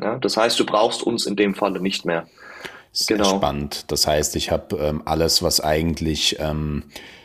Ja, 0.00 0.18
das 0.18 0.36
heißt, 0.36 0.58
du 0.58 0.66
brauchst 0.66 1.04
uns 1.04 1.26
in 1.26 1.36
dem 1.36 1.54
Falle 1.54 1.80
nicht 1.80 2.04
mehr. 2.04 2.26
Sehr 2.92 3.16
genau. 3.16 3.36
spannend. 3.36 3.84
Das 3.88 4.06
heißt, 4.06 4.36
ich 4.36 4.50
habe 4.50 4.76
ähm, 4.76 5.02
alles, 5.04 5.42
was 5.42 5.60
eigentlich 5.60 6.36
ähm, 6.40 6.84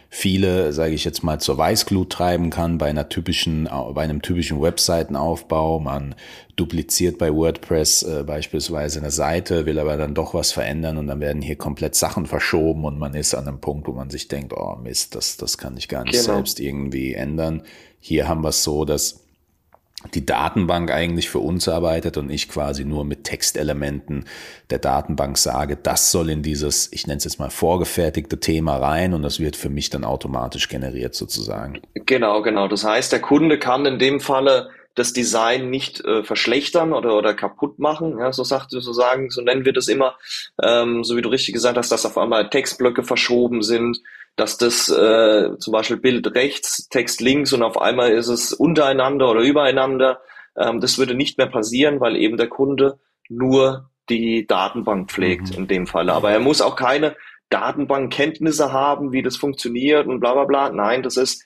viele, 0.09 0.73
sage 0.73 0.93
ich 0.93 1.05
jetzt 1.05 1.23
mal, 1.23 1.39
zur 1.39 1.57
Weißglut 1.57 2.11
treiben 2.11 2.51
kann 2.51 2.77
bei 2.77 2.87
einer 2.87 3.09
typischen, 3.09 3.67
bei 3.95 4.03
einem 4.03 4.21
typischen 4.21 4.61
Webseitenaufbau. 4.61 5.79
Man 5.79 6.13
dupliziert 6.55 7.17
bei 7.17 7.33
WordPress 7.33 8.03
äh, 8.03 8.23
beispielsweise 8.23 8.99
eine 8.99 9.09
Seite, 9.09 9.65
will 9.65 9.79
aber 9.79 9.97
dann 9.97 10.13
doch 10.13 10.35
was 10.35 10.51
verändern 10.51 10.99
und 10.99 11.07
dann 11.07 11.19
werden 11.19 11.41
hier 11.41 11.55
komplett 11.55 11.95
Sachen 11.95 12.27
verschoben 12.27 12.85
und 12.85 12.99
man 12.99 13.15
ist 13.15 13.33
an 13.33 13.47
einem 13.47 13.59
Punkt, 13.59 13.87
wo 13.87 13.93
man 13.93 14.11
sich 14.11 14.27
denkt, 14.27 14.53
oh 14.55 14.75
Mist, 14.75 15.15
das, 15.15 15.37
das 15.37 15.57
kann 15.57 15.77
ich 15.77 15.87
gar 15.87 16.03
nicht 16.03 16.13
genau. 16.13 16.35
selbst 16.35 16.59
irgendwie 16.59 17.15
ändern. 17.15 17.63
Hier 17.99 18.27
haben 18.27 18.43
wir 18.43 18.49
es 18.49 18.63
so, 18.63 18.85
dass 18.85 19.22
die 20.13 20.25
Datenbank 20.25 20.91
eigentlich 20.91 21.29
für 21.29 21.39
uns 21.39 21.67
arbeitet 21.67 22.17
und 22.17 22.29
ich 22.29 22.49
quasi 22.49 22.85
nur 22.85 23.05
mit 23.05 23.23
Textelementen 23.23 24.25
der 24.69 24.79
Datenbank 24.79 25.37
sage, 25.37 25.77
das 25.81 26.11
soll 26.11 26.29
in 26.29 26.43
dieses, 26.43 26.91
ich 26.91 27.07
nenne 27.07 27.17
es 27.17 27.23
jetzt 27.23 27.39
mal 27.39 27.49
vorgefertigte 27.49 28.39
Thema 28.39 28.77
rein 28.77 29.13
und 29.13 29.21
das 29.21 29.39
wird 29.39 29.55
für 29.55 29.69
mich 29.69 29.89
dann 29.89 30.03
automatisch 30.03 30.67
generiert 30.67 31.15
sozusagen. 31.15 31.79
Genau, 31.93 32.41
genau. 32.41 32.67
Das 32.67 32.83
heißt, 32.83 33.11
der 33.11 33.21
Kunde 33.21 33.59
kann 33.59 33.85
in 33.85 33.99
dem 33.99 34.19
Falle 34.19 34.69
das 34.95 35.13
Design 35.13 35.69
nicht 35.69 36.05
äh, 36.05 36.23
verschlechtern 36.23 36.93
oder, 36.93 37.17
oder 37.17 37.33
kaputt 37.33 37.79
machen. 37.79 38.19
Ja, 38.19 38.31
so 38.31 38.43
sagt 38.43 38.69
so 38.69 38.93
sagen, 38.93 39.29
so 39.31 39.41
nennen 39.41 39.65
wir 39.65 39.73
das 39.73 39.87
immer, 39.87 40.15
ähm, 40.61 41.03
so 41.03 41.17
wie 41.17 41.21
du 41.21 41.29
richtig 41.29 41.53
gesagt 41.53 41.77
hast, 41.77 41.91
dass 41.91 42.05
auf 42.05 42.17
einmal 42.17 42.49
Textblöcke 42.49 43.03
verschoben 43.03 43.63
sind, 43.63 43.99
dass 44.35 44.57
das 44.57 44.89
äh, 44.89 45.57
zum 45.59 45.71
Beispiel 45.71 45.97
Bild 45.97 46.33
rechts, 46.35 46.87
Text 46.89 47.21
links 47.21 47.53
und 47.53 47.63
auf 47.63 47.79
einmal 47.79 48.11
ist 48.11 48.27
es 48.27 48.51
untereinander 48.51 49.29
oder 49.29 49.41
übereinander. 49.41 50.21
Ähm, 50.57 50.79
das 50.79 50.97
würde 50.97 51.13
nicht 51.13 51.37
mehr 51.37 51.47
passieren, 51.47 51.99
weil 51.99 52.15
eben 52.15 52.37
der 52.37 52.47
Kunde 52.47 52.99
nur 53.29 53.89
die 54.09 54.45
Datenbank 54.47 55.11
pflegt 55.11 55.51
mhm. 55.51 55.57
in 55.57 55.67
dem 55.67 55.87
Fall. 55.87 56.09
Aber 56.09 56.31
er 56.31 56.39
muss 56.39 56.61
auch 56.61 56.75
keine 56.75 57.15
Datenbankkenntnisse 57.49 58.73
haben, 58.73 59.11
wie 59.11 59.21
das 59.21 59.37
funktioniert 59.37 60.07
und 60.07 60.19
bla 60.19 60.33
bla 60.33 60.45
bla. 60.45 60.69
Nein, 60.69 61.03
das 61.03 61.17
ist 61.17 61.45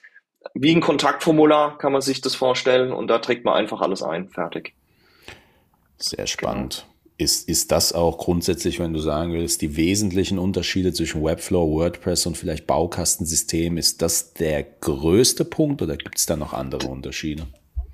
wie 0.54 0.74
ein 0.74 0.80
Kontaktformular, 0.80 1.76
kann 1.78 1.92
man 1.92 2.00
sich 2.00 2.20
das 2.20 2.34
vorstellen 2.34 2.92
und 2.92 3.08
da 3.08 3.18
trägt 3.18 3.44
man 3.44 3.54
einfach 3.54 3.80
alles 3.80 4.02
ein. 4.02 4.28
Fertig. 4.30 4.74
Sehr 5.98 6.26
spannend. 6.26 6.86
Genau. 6.86 6.97
Ist, 7.20 7.48
ist 7.48 7.72
das 7.72 7.92
auch 7.92 8.16
grundsätzlich, 8.16 8.78
wenn 8.78 8.92
du 8.92 9.00
sagen 9.00 9.32
willst, 9.32 9.60
die 9.60 9.76
wesentlichen 9.76 10.38
Unterschiede 10.38 10.92
zwischen 10.92 11.24
Webflow, 11.24 11.68
WordPress 11.68 12.26
und 12.26 12.36
vielleicht 12.36 12.68
Baukastensystem, 12.68 13.76
ist 13.76 14.02
das 14.02 14.34
der 14.34 14.62
größte 14.62 15.44
Punkt 15.44 15.82
oder 15.82 15.96
gibt 15.96 16.16
es 16.16 16.26
da 16.26 16.36
noch 16.36 16.52
andere 16.52 16.86
Unterschiede? 16.86 17.48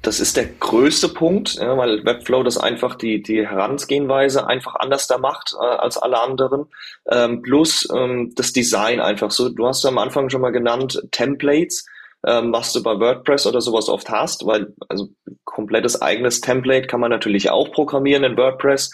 Das 0.04 0.20
ist 0.20 0.36
der 0.36 0.44
größte 0.44 1.08
Punkt, 1.08 1.54
ja, 1.54 1.78
weil 1.78 2.04
Webflow 2.04 2.42
das 2.42 2.58
einfach 2.58 2.94
die, 2.94 3.22
die 3.22 3.46
Herangehensweise 3.46 4.46
einfach 4.46 4.74
anders 4.74 5.06
da 5.06 5.16
macht 5.16 5.54
äh, 5.58 5.64
als 5.64 5.96
alle 5.96 6.20
anderen. 6.20 6.66
Ähm, 7.10 7.40
plus 7.40 7.88
ähm, 7.96 8.34
das 8.36 8.52
Design 8.52 9.00
einfach 9.00 9.30
so. 9.30 9.48
Du 9.48 9.66
hast 9.66 9.86
am 9.86 9.96
Anfang 9.96 10.28
schon 10.28 10.42
mal 10.42 10.50
genannt 10.50 11.02
Templates, 11.10 11.86
ähm, 12.26 12.52
was 12.52 12.74
du 12.74 12.82
bei 12.82 13.00
WordPress 13.00 13.46
oder 13.46 13.62
sowas 13.62 13.88
oft 13.88 14.10
hast, 14.10 14.44
weil 14.44 14.74
also 14.90 15.08
komplettes 15.44 16.02
eigenes 16.02 16.42
Template 16.42 16.86
kann 16.86 17.00
man 17.00 17.10
natürlich 17.10 17.48
auch 17.48 17.72
programmieren 17.72 18.24
in 18.24 18.36
WordPress. 18.36 18.90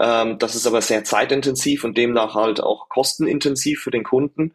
Ähm, 0.00 0.38
das 0.38 0.54
ist 0.54 0.66
aber 0.66 0.80
sehr 0.80 1.04
zeitintensiv 1.04 1.84
und 1.84 1.98
demnach 1.98 2.34
halt 2.34 2.62
auch 2.62 2.88
kostenintensiv 2.88 3.80
für 3.80 3.90
den 3.90 4.04
Kunden. 4.04 4.54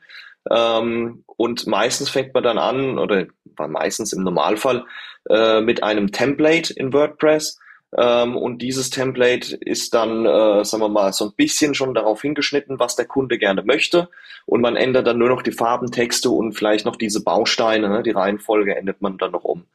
Ähm, 0.49 1.23
und 1.25 1.67
meistens 1.67 2.09
fängt 2.09 2.33
man 2.33 2.43
dann 2.43 2.57
an, 2.57 2.97
oder 2.97 3.27
meistens 3.67 4.13
im 4.13 4.23
Normalfall, 4.23 4.85
äh, 5.29 5.61
mit 5.61 5.83
einem 5.83 6.11
Template 6.11 6.73
in 6.73 6.93
WordPress. 6.93 7.59
Ähm, 7.97 8.35
und 8.35 8.61
dieses 8.61 8.89
Template 8.89 9.55
ist 9.55 9.93
dann, 9.93 10.25
äh, 10.25 10.65
sagen 10.65 10.83
wir 10.83 10.89
mal, 10.89 11.13
so 11.13 11.25
ein 11.25 11.35
bisschen 11.35 11.73
schon 11.73 11.93
darauf 11.93 12.21
hingeschnitten, 12.21 12.79
was 12.79 12.95
der 12.95 13.05
Kunde 13.05 13.37
gerne 13.37 13.63
möchte. 13.63 14.09
Und 14.45 14.61
man 14.61 14.75
ändert 14.75 15.07
dann 15.07 15.17
nur 15.17 15.29
noch 15.29 15.41
die 15.41 15.53
Farben, 15.53 15.91
Texte 15.91 16.29
und 16.29 16.53
vielleicht 16.53 16.85
noch 16.85 16.97
diese 16.97 17.23
Bausteine. 17.23 17.89
Ne? 17.89 18.03
Die 18.03 18.11
Reihenfolge 18.11 18.75
ändert 18.75 19.01
man 19.01 19.17
dann 19.17 19.31
noch 19.31 19.45
um. 19.45 19.65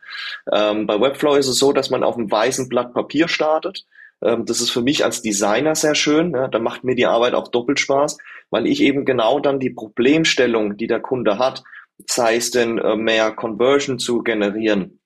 Ähm, 0.52 0.86
bei 0.86 1.00
Webflow 1.00 1.36
ist 1.36 1.48
es 1.48 1.58
so, 1.58 1.72
dass 1.72 1.90
man 1.90 2.04
auf 2.04 2.16
einem 2.16 2.30
weißen 2.30 2.68
Blatt 2.68 2.92
Papier 2.92 3.28
startet. 3.28 3.86
Ähm, 4.22 4.46
das 4.46 4.60
ist 4.60 4.70
für 4.70 4.82
mich 4.82 5.04
als 5.04 5.22
Designer 5.22 5.74
sehr 5.74 5.94
schön. 5.94 6.32
Ja? 6.32 6.48
Da 6.48 6.58
macht 6.58 6.84
mir 6.84 6.94
die 6.94 7.06
Arbeit 7.06 7.34
auch 7.34 7.48
doppelt 7.48 7.80
Spaß, 7.80 8.18
weil 8.50 8.66
ich 8.66 8.82
eben 8.82 9.04
genau 9.04 9.40
dann 9.40 9.60
die 9.60 9.70
Problemstellung, 9.70 10.76
die 10.76 10.86
der 10.86 11.00
Kunde 11.00 11.38
hat, 11.38 11.62
sei 12.06 12.36
es 12.36 12.50
denn 12.50 12.78
äh, 12.78 12.96
mehr 12.96 13.32
Conversion 13.32 13.98
zu 13.98 14.22
generieren, 14.22 15.00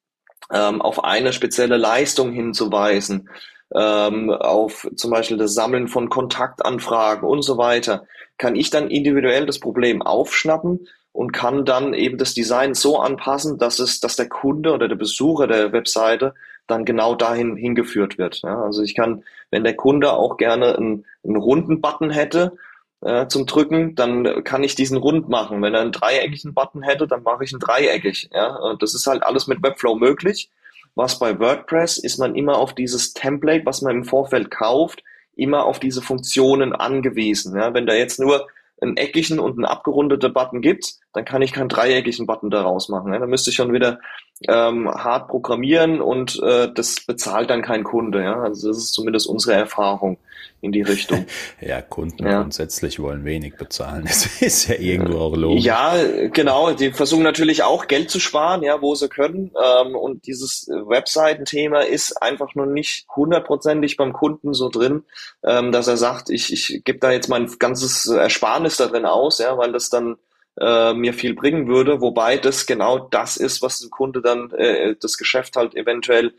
ähm, 0.52 0.80
auf 0.80 1.04
eine 1.04 1.32
spezielle 1.32 1.76
Leistung 1.76 2.32
hinzuweisen, 2.32 3.28
ähm, 3.74 4.30
auf 4.30 4.88
zum 4.96 5.10
Beispiel 5.10 5.36
das 5.36 5.54
Sammeln 5.54 5.88
von 5.88 6.08
Kontaktanfragen 6.08 7.28
und 7.28 7.42
so 7.42 7.58
weiter, 7.58 8.06
kann 8.38 8.54
ich 8.54 8.70
dann 8.70 8.90
individuell 8.90 9.46
das 9.46 9.58
Problem 9.58 10.02
aufschnappen 10.02 10.86
und 11.12 11.32
kann 11.32 11.64
dann 11.64 11.94
eben 11.94 12.18
das 12.18 12.34
Design 12.34 12.74
so 12.74 12.98
anpassen, 12.98 13.58
dass 13.58 13.78
es, 13.78 14.00
dass 14.00 14.16
der 14.16 14.28
Kunde 14.28 14.72
oder 14.72 14.86
der 14.86 14.96
Besucher 14.96 15.46
der 15.46 15.72
Webseite 15.72 16.34
dann 16.66 16.84
genau 16.84 17.14
dahin 17.14 17.56
hingeführt 17.56 18.18
wird. 18.18 18.42
Ja, 18.42 18.62
also 18.62 18.82
ich 18.82 18.94
kann, 18.94 19.24
wenn 19.50 19.64
der 19.64 19.76
Kunde 19.76 20.12
auch 20.12 20.36
gerne 20.36 20.76
einen, 20.76 21.06
einen 21.24 21.36
runden 21.36 21.80
Button 21.80 22.10
hätte 22.10 22.56
äh, 23.02 23.26
zum 23.28 23.46
Drücken, 23.46 23.94
dann 23.94 24.44
kann 24.44 24.64
ich 24.64 24.74
diesen 24.74 24.96
rund 24.96 25.28
machen. 25.28 25.62
Wenn 25.62 25.74
er 25.74 25.80
einen 25.80 25.92
dreieckigen 25.92 26.54
Button 26.54 26.82
hätte, 26.82 27.06
dann 27.06 27.22
mache 27.22 27.44
ich 27.44 27.52
ihn 27.52 27.58
dreieckig. 27.58 28.30
Ja, 28.32 28.74
das 28.78 28.94
ist 28.94 29.06
halt 29.06 29.22
alles 29.22 29.46
mit 29.46 29.62
Webflow 29.62 29.94
möglich. 29.94 30.50
Was 30.94 31.18
bei 31.18 31.38
WordPress 31.38 31.98
ist 31.98 32.18
man 32.18 32.34
immer 32.34 32.56
auf 32.56 32.74
dieses 32.74 33.12
Template, 33.12 33.66
was 33.66 33.82
man 33.82 33.96
im 33.96 34.04
Vorfeld 34.04 34.50
kauft, 34.50 35.04
immer 35.34 35.66
auf 35.66 35.78
diese 35.78 36.00
Funktionen 36.00 36.72
angewiesen. 36.72 37.56
Ja, 37.56 37.74
wenn 37.74 37.86
da 37.86 37.94
jetzt 37.94 38.18
nur 38.18 38.48
einen 38.80 38.96
eckigen 38.96 39.38
und 39.38 39.52
einen 39.52 39.64
abgerundeten 39.64 40.32
Button 40.32 40.60
gibt, 40.60 40.96
dann 41.12 41.24
kann 41.24 41.42
ich 41.42 41.52
keinen 41.52 41.68
dreieckigen 41.68 42.26
Button 42.26 42.50
daraus 42.50 42.88
machen. 42.88 43.12
Ja? 43.12 43.18
Dann 43.18 43.30
müsste 43.30 43.50
ich 43.50 43.56
schon 43.56 43.72
wieder 43.72 44.00
ähm, 44.48 44.88
hart 44.88 45.28
programmieren 45.28 46.00
und 46.00 46.40
äh, 46.42 46.68
das 46.72 47.00
bezahlt 47.00 47.50
dann 47.50 47.62
kein 47.62 47.84
Kunde. 47.84 48.22
Ja? 48.22 48.42
Also 48.42 48.68
das 48.68 48.78
ist 48.78 48.92
zumindest 48.92 49.26
unsere 49.26 49.54
Erfahrung 49.54 50.18
in 50.60 50.72
die 50.72 50.82
Richtung. 50.82 51.26
ja, 51.60 51.80
Kunden 51.80 52.26
ja. 52.26 52.40
grundsätzlich 52.40 52.98
wollen 52.98 53.24
wenig 53.24 53.56
bezahlen. 53.56 54.04
Das 54.04 54.42
ist 54.42 54.68
ja 54.68 54.76
irgendwo 54.76 55.18
auch 55.18 55.36
logisch. 55.36 55.64
Ja, 55.64 55.94
genau. 56.32 56.72
Die 56.72 56.92
versuchen 56.92 57.22
natürlich 57.22 57.62
auch 57.62 57.86
Geld 57.86 58.10
zu 58.10 58.20
sparen, 58.20 58.62
ja, 58.62 58.82
wo 58.82 58.94
sie 58.94 59.08
können. 59.08 59.52
Ähm, 59.62 59.94
und 59.94 60.26
dieses 60.26 60.68
Webseitenthema 60.68 61.80
ist 61.80 62.20
einfach 62.22 62.54
nur 62.54 62.66
nicht 62.66 63.06
hundertprozentig 63.14 63.96
beim 63.96 64.12
Kunden 64.12 64.52
so 64.52 64.68
drin, 64.68 65.04
ähm, 65.44 65.72
dass 65.72 65.88
er 65.88 65.96
sagt, 65.96 66.28
ich, 66.30 66.52
ich 66.52 66.82
gebe 66.84 66.98
da 66.98 67.10
jetzt 67.10 67.28
mein 67.28 67.50
ganzes 67.58 68.06
Ersparnis 68.06 68.76
da 68.76 68.86
drin 68.86 69.06
aus, 69.06 69.38
ja, 69.38 69.56
weil 69.56 69.72
das 69.72 69.88
dann 69.88 70.16
äh, 70.60 70.94
mir 70.94 71.14
viel 71.14 71.34
bringen 71.34 71.68
würde, 71.68 72.00
wobei 72.00 72.36
das 72.36 72.66
genau 72.66 72.98
das 72.98 73.36
ist, 73.36 73.62
was 73.62 73.80
dem 73.80 73.90
Kunde 73.90 74.22
dann 74.22 74.50
äh, 74.52 74.94
das 75.00 75.16
Geschäft 75.16 75.56
halt 75.56 75.74
eventuell 75.74 76.34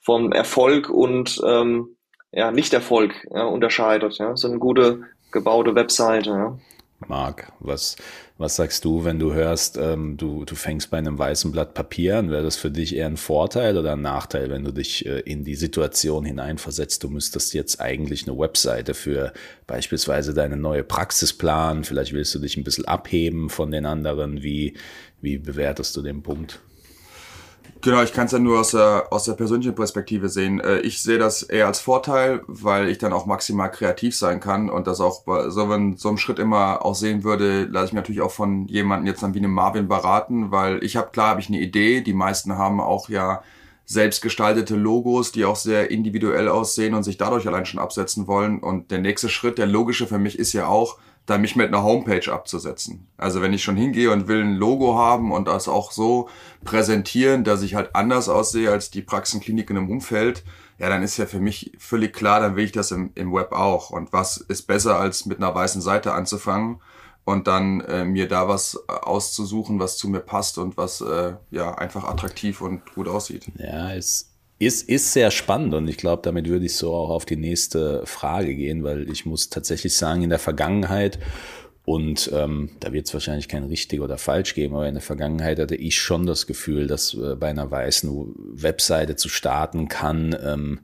vom 0.00 0.32
Erfolg 0.32 0.90
und 0.90 1.40
ähm, 1.46 1.96
ja, 2.32 2.50
Nicht-Erfolg 2.50 3.14
ja, 3.30 3.44
unterscheidet. 3.44 4.18
Ja. 4.18 4.36
So 4.36 4.48
eine 4.48 4.58
gute 4.58 5.02
gebaute 5.30 5.74
Webseite. 5.74 6.30
Ja. 6.30 6.58
Marc, 7.08 7.52
was, 7.60 7.96
was 8.42 8.56
sagst 8.56 8.84
du, 8.84 9.04
wenn 9.04 9.18
du 9.18 9.32
hörst, 9.32 9.78
ähm, 9.78 10.16
du, 10.16 10.44
du 10.44 10.54
fängst 10.54 10.90
bei 10.90 10.98
einem 10.98 11.16
weißen 11.16 11.52
Blatt 11.52 11.74
Papier 11.74 12.18
an? 12.18 12.30
Wäre 12.30 12.42
das 12.42 12.56
für 12.56 12.70
dich 12.70 12.94
eher 12.94 13.06
ein 13.06 13.16
Vorteil 13.16 13.78
oder 13.78 13.92
ein 13.92 14.02
Nachteil, 14.02 14.50
wenn 14.50 14.64
du 14.64 14.72
dich 14.72 15.06
äh, 15.06 15.20
in 15.20 15.44
die 15.44 15.54
Situation 15.54 16.24
hineinversetzt? 16.24 17.04
Du 17.04 17.08
müsstest 17.08 17.54
jetzt 17.54 17.80
eigentlich 17.80 18.26
eine 18.28 18.36
Webseite 18.36 18.94
für 18.94 19.32
beispielsweise 19.66 20.34
deine 20.34 20.56
neue 20.56 20.82
Praxis 20.82 21.32
planen. 21.32 21.84
Vielleicht 21.84 22.12
willst 22.12 22.34
du 22.34 22.40
dich 22.40 22.56
ein 22.56 22.64
bisschen 22.64 22.84
abheben 22.84 23.48
von 23.48 23.70
den 23.70 23.86
anderen. 23.86 24.42
Wie, 24.42 24.74
wie 25.20 25.38
bewertest 25.38 25.96
du 25.96 26.02
den 26.02 26.22
Punkt? 26.22 26.60
Genau, 27.84 28.00
ich 28.00 28.12
kann 28.12 28.26
es 28.26 28.32
ja 28.32 28.38
nur 28.38 28.60
aus 28.60 28.70
der, 28.70 29.08
aus 29.10 29.24
der 29.24 29.32
persönlichen 29.32 29.74
Perspektive 29.74 30.28
sehen. 30.28 30.60
Äh, 30.60 30.78
ich 30.80 31.02
sehe 31.02 31.18
das 31.18 31.42
eher 31.42 31.66
als 31.66 31.80
Vorteil, 31.80 32.42
weil 32.46 32.88
ich 32.88 32.98
dann 32.98 33.12
auch 33.12 33.26
maximal 33.26 33.72
kreativ 33.72 34.16
sein 34.16 34.38
kann 34.38 34.70
und 34.70 34.86
das 34.86 35.00
auch 35.00 35.24
bei 35.24 35.50
so, 35.50 35.68
wenn 35.68 35.96
so 35.96 36.08
einem 36.08 36.18
Schritt 36.18 36.38
immer 36.38 36.84
auch 36.84 36.94
sehen 36.94 37.24
würde, 37.24 37.64
lasse 37.64 37.86
ich 37.86 37.92
mich 37.92 37.96
natürlich 37.96 38.20
auch 38.20 38.30
von 38.30 38.68
jemandem 38.68 39.08
jetzt 39.08 39.24
dann 39.24 39.34
wie 39.34 39.38
einem 39.38 39.52
Marvin 39.52 39.88
beraten, 39.88 40.52
weil 40.52 40.82
ich 40.84 40.94
habe, 40.96 41.10
klar 41.10 41.30
habe 41.30 41.40
ich 41.40 41.48
eine 41.48 41.58
Idee, 41.60 42.02
die 42.02 42.12
meisten 42.12 42.56
haben 42.56 42.80
auch 42.80 43.08
ja 43.08 43.42
selbstgestaltete 43.84 44.76
Logos, 44.76 45.32
die 45.32 45.44
auch 45.44 45.56
sehr 45.56 45.90
individuell 45.90 46.48
aussehen 46.48 46.94
und 46.94 47.02
sich 47.02 47.18
dadurch 47.18 47.48
allein 47.48 47.66
schon 47.66 47.80
absetzen 47.80 48.28
wollen. 48.28 48.60
Und 48.60 48.92
der 48.92 49.00
nächste 49.00 49.28
Schritt, 49.28 49.58
der 49.58 49.66
logische 49.66 50.06
für 50.06 50.18
mich 50.18 50.38
ist 50.38 50.52
ja 50.52 50.68
auch, 50.68 50.98
da 51.26 51.38
mich 51.38 51.54
mit 51.56 51.68
einer 51.68 51.82
Homepage 51.82 52.32
abzusetzen. 52.32 53.06
Also 53.16 53.40
wenn 53.40 53.52
ich 53.52 53.62
schon 53.62 53.76
hingehe 53.76 54.10
und 54.10 54.28
will 54.28 54.42
ein 54.42 54.56
Logo 54.56 54.96
haben 54.96 55.32
und 55.32 55.46
das 55.46 55.68
auch 55.68 55.92
so 55.92 56.28
präsentieren, 56.64 57.44
dass 57.44 57.62
ich 57.62 57.74
halt 57.74 57.94
anders 57.94 58.28
aussehe 58.28 58.70
als 58.70 58.90
die 58.90 59.02
Praxenkliniken 59.02 59.76
im 59.76 59.90
Umfeld, 59.90 60.42
ja, 60.78 60.88
dann 60.88 61.02
ist 61.02 61.16
ja 61.16 61.26
für 61.26 61.38
mich 61.38 61.72
völlig 61.78 62.12
klar, 62.12 62.40
dann 62.40 62.56
will 62.56 62.64
ich 62.64 62.72
das 62.72 62.90
im, 62.90 63.12
im 63.14 63.32
Web 63.32 63.52
auch. 63.52 63.90
Und 63.90 64.12
was 64.12 64.36
ist 64.36 64.62
besser, 64.62 64.98
als 64.98 65.26
mit 65.26 65.38
einer 65.38 65.54
weißen 65.54 65.80
Seite 65.80 66.12
anzufangen 66.12 66.80
und 67.24 67.46
dann 67.46 67.82
äh, 67.82 68.04
mir 68.04 68.26
da 68.26 68.48
was 68.48 68.88
auszusuchen, 68.88 69.78
was 69.78 69.96
zu 69.96 70.08
mir 70.08 70.20
passt 70.20 70.58
und 70.58 70.76
was 70.76 71.00
äh, 71.00 71.34
ja 71.52 71.74
einfach 71.76 72.04
attraktiv 72.04 72.60
und 72.60 72.94
gut 72.94 73.06
aussieht. 73.06 73.46
Ja, 73.58 73.94
es 73.94 74.31
ist, 74.62 74.88
ist 74.88 75.12
sehr 75.12 75.30
spannend 75.30 75.74
und 75.74 75.88
ich 75.88 75.96
glaube, 75.96 76.22
damit 76.22 76.48
würde 76.48 76.66
ich 76.66 76.76
so 76.76 76.94
auch 76.94 77.10
auf 77.10 77.24
die 77.24 77.36
nächste 77.36 78.06
Frage 78.06 78.54
gehen, 78.54 78.84
weil 78.84 79.10
ich 79.10 79.26
muss 79.26 79.50
tatsächlich 79.50 79.94
sagen, 79.94 80.22
in 80.22 80.30
der 80.30 80.38
Vergangenheit 80.38 81.18
und 81.84 82.30
ähm, 82.32 82.70
da 82.78 82.92
wird 82.92 83.06
es 83.06 83.14
wahrscheinlich 83.14 83.48
kein 83.48 83.64
richtig 83.64 84.00
oder 84.00 84.16
falsch 84.16 84.54
geben, 84.54 84.74
aber 84.74 84.86
in 84.86 84.94
der 84.94 85.02
Vergangenheit 85.02 85.58
hatte 85.58 85.74
ich 85.74 86.00
schon 86.00 86.26
das 86.26 86.46
Gefühl, 86.46 86.86
dass 86.86 87.14
äh, 87.14 87.34
bei 87.34 87.48
einer 87.48 87.70
weißen 87.70 88.34
Webseite 88.54 89.16
zu 89.16 89.28
starten 89.28 89.88
kann, 89.88 90.36
ähm, 90.44 90.80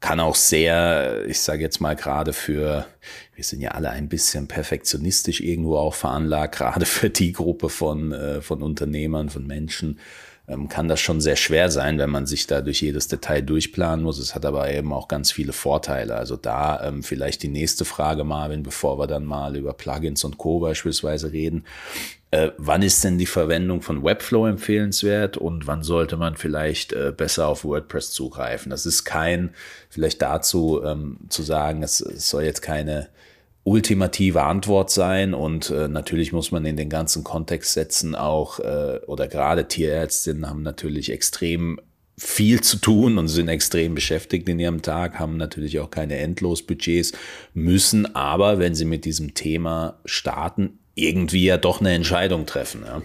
kann 0.00 0.20
auch 0.20 0.34
sehr, 0.34 1.24
ich 1.26 1.40
sage 1.40 1.62
jetzt 1.62 1.80
mal 1.80 1.96
gerade 1.96 2.32
für, 2.32 2.86
wir 3.34 3.44
sind 3.44 3.60
ja 3.60 3.70
alle 3.70 3.90
ein 3.90 4.08
bisschen 4.08 4.48
perfektionistisch 4.48 5.40
irgendwo 5.40 5.76
auch 5.76 5.94
veranlagt, 5.94 6.56
gerade 6.58 6.84
für 6.84 7.08
die 7.08 7.32
Gruppe 7.32 7.70
von, 7.70 8.12
äh, 8.12 8.42
von 8.42 8.62
Unternehmern, 8.62 9.30
von 9.30 9.46
Menschen, 9.46 10.00
kann 10.68 10.88
das 10.88 11.00
schon 11.00 11.20
sehr 11.20 11.36
schwer 11.36 11.70
sein, 11.70 11.98
wenn 11.98 12.10
man 12.10 12.26
sich 12.26 12.46
da 12.46 12.60
durch 12.60 12.82
jedes 12.82 13.08
Detail 13.08 13.42
durchplanen 13.42 14.04
muss. 14.04 14.18
Es 14.18 14.34
hat 14.34 14.44
aber 14.44 14.70
eben 14.70 14.92
auch 14.92 15.08
ganz 15.08 15.30
viele 15.30 15.52
Vorteile. 15.52 16.16
Also 16.16 16.36
da 16.36 16.82
ähm, 16.84 17.02
vielleicht 17.02 17.42
die 17.42 17.48
nächste 17.48 17.84
Frage, 17.84 18.24
Marvin, 18.24 18.62
bevor 18.62 18.98
wir 18.98 19.06
dann 19.06 19.24
mal 19.24 19.56
über 19.56 19.72
Plugins 19.72 20.24
und 20.24 20.38
Co. 20.38 20.58
beispielsweise 20.58 21.32
reden. 21.32 21.64
Äh, 22.32 22.50
wann 22.56 22.82
ist 22.82 23.04
denn 23.04 23.18
die 23.18 23.26
Verwendung 23.26 23.82
von 23.82 24.02
Webflow 24.02 24.46
empfehlenswert 24.46 25.36
und 25.36 25.66
wann 25.66 25.82
sollte 25.82 26.16
man 26.16 26.36
vielleicht 26.36 26.92
äh, 26.92 27.12
besser 27.14 27.46
auf 27.46 27.64
WordPress 27.64 28.10
zugreifen? 28.10 28.70
Das 28.70 28.84
ist 28.84 29.04
kein, 29.04 29.54
vielleicht 29.90 30.22
dazu 30.22 30.82
ähm, 30.82 31.18
zu 31.28 31.42
sagen, 31.42 31.82
es, 31.82 32.00
es 32.00 32.28
soll 32.28 32.44
jetzt 32.44 32.62
keine 32.62 33.08
ultimative 33.64 34.42
Antwort 34.42 34.90
sein 34.90 35.34
und 35.34 35.70
äh, 35.70 35.88
natürlich 35.88 36.32
muss 36.32 36.50
man 36.50 36.64
in 36.64 36.76
den 36.76 36.88
ganzen 36.88 37.22
Kontext 37.22 37.74
setzen 37.74 38.14
auch 38.14 38.58
äh, 38.58 39.00
oder 39.06 39.28
gerade 39.28 39.68
Tierärztinnen 39.68 40.48
haben 40.48 40.62
natürlich 40.62 41.12
extrem 41.12 41.78
viel 42.18 42.60
zu 42.60 42.78
tun 42.78 43.18
und 43.18 43.28
sind 43.28 43.48
extrem 43.48 43.94
beschäftigt 43.94 44.48
in 44.48 44.58
ihrem 44.58 44.82
Tag, 44.82 45.18
haben 45.18 45.36
natürlich 45.36 45.80
auch 45.80 45.90
keine 45.90 46.18
Endlosbudgets, 46.18 47.12
müssen 47.54 48.14
aber, 48.14 48.58
wenn 48.58 48.74
sie 48.74 48.84
mit 48.84 49.04
diesem 49.04 49.34
Thema 49.34 50.00
starten, 50.04 50.78
irgendwie 50.94 51.44
ja 51.44 51.56
doch 51.56 51.80
eine 51.80 51.92
Entscheidung 51.92 52.46
treffen. 52.46 52.82
Ja. 52.86 53.02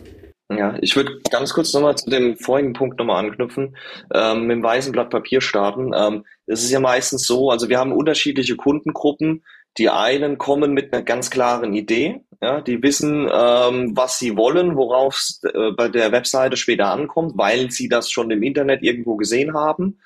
Ja, 0.50 0.78
ich 0.80 0.96
würde 0.96 1.20
ganz 1.30 1.54
kurz 1.54 1.74
nochmal 1.74 1.98
zu 1.98 2.10
dem 2.10 2.38
vorigen 2.38 2.72
Punkt 2.72 2.98
nochmal 2.98 3.26
anknüpfen, 3.26 3.76
ähm, 4.14 4.44
mit 4.48 4.56
dem 4.56 4.64
weißen 4.64 4.94
Blatt 4.94 5.10
Papier 5.10 5.42
starten. 5.42 5.92
Ähm, 5.94 6.24
es 6.46 6.64
ist 6.64 6.72
ja 6.72 6.80
meistens 6.80 7.28
so, 7.28 7.52
also 7.52 7.68
wir 7.68 7.78
haben 7.78 7.92
unterschiedliche 7.92 8.56
Kundengruppen, 8.56 9.44
die 9.78 9.90
einen 9.90 10.38
kommen 10.38 10.74
mit 10.74 10.94
einer 10.94 11.04
ganz 11.04 11.30
klaren 11.30 11.74
Idee, 11.74 12.22
ja, 12.42 12.62
die 12.62 12.82
wissen, 12.84 13.30
ähm, 13.32 13.96
was 13.96 14.20
sie 14.20 14.38
wollen, 14.38 14.76
worauf 14.76 15.16
es 15.16 15.42
äh, 15.44 15.72
bei 15.72 15.88
der 15.88 16.12
Webseite 16.12 16.56
später 16.56 16.92
ankommt, 16.92 17.34
weil 17.36 17.72
sie 17.72 17.90
das 17.90 18.12
schon 18.12 18.30
im 18.30 18.44
Internet 18.44 18.84
irgendwo 18.84 19.16
gesehen 19.16 19.54
haben. 19.56 20.00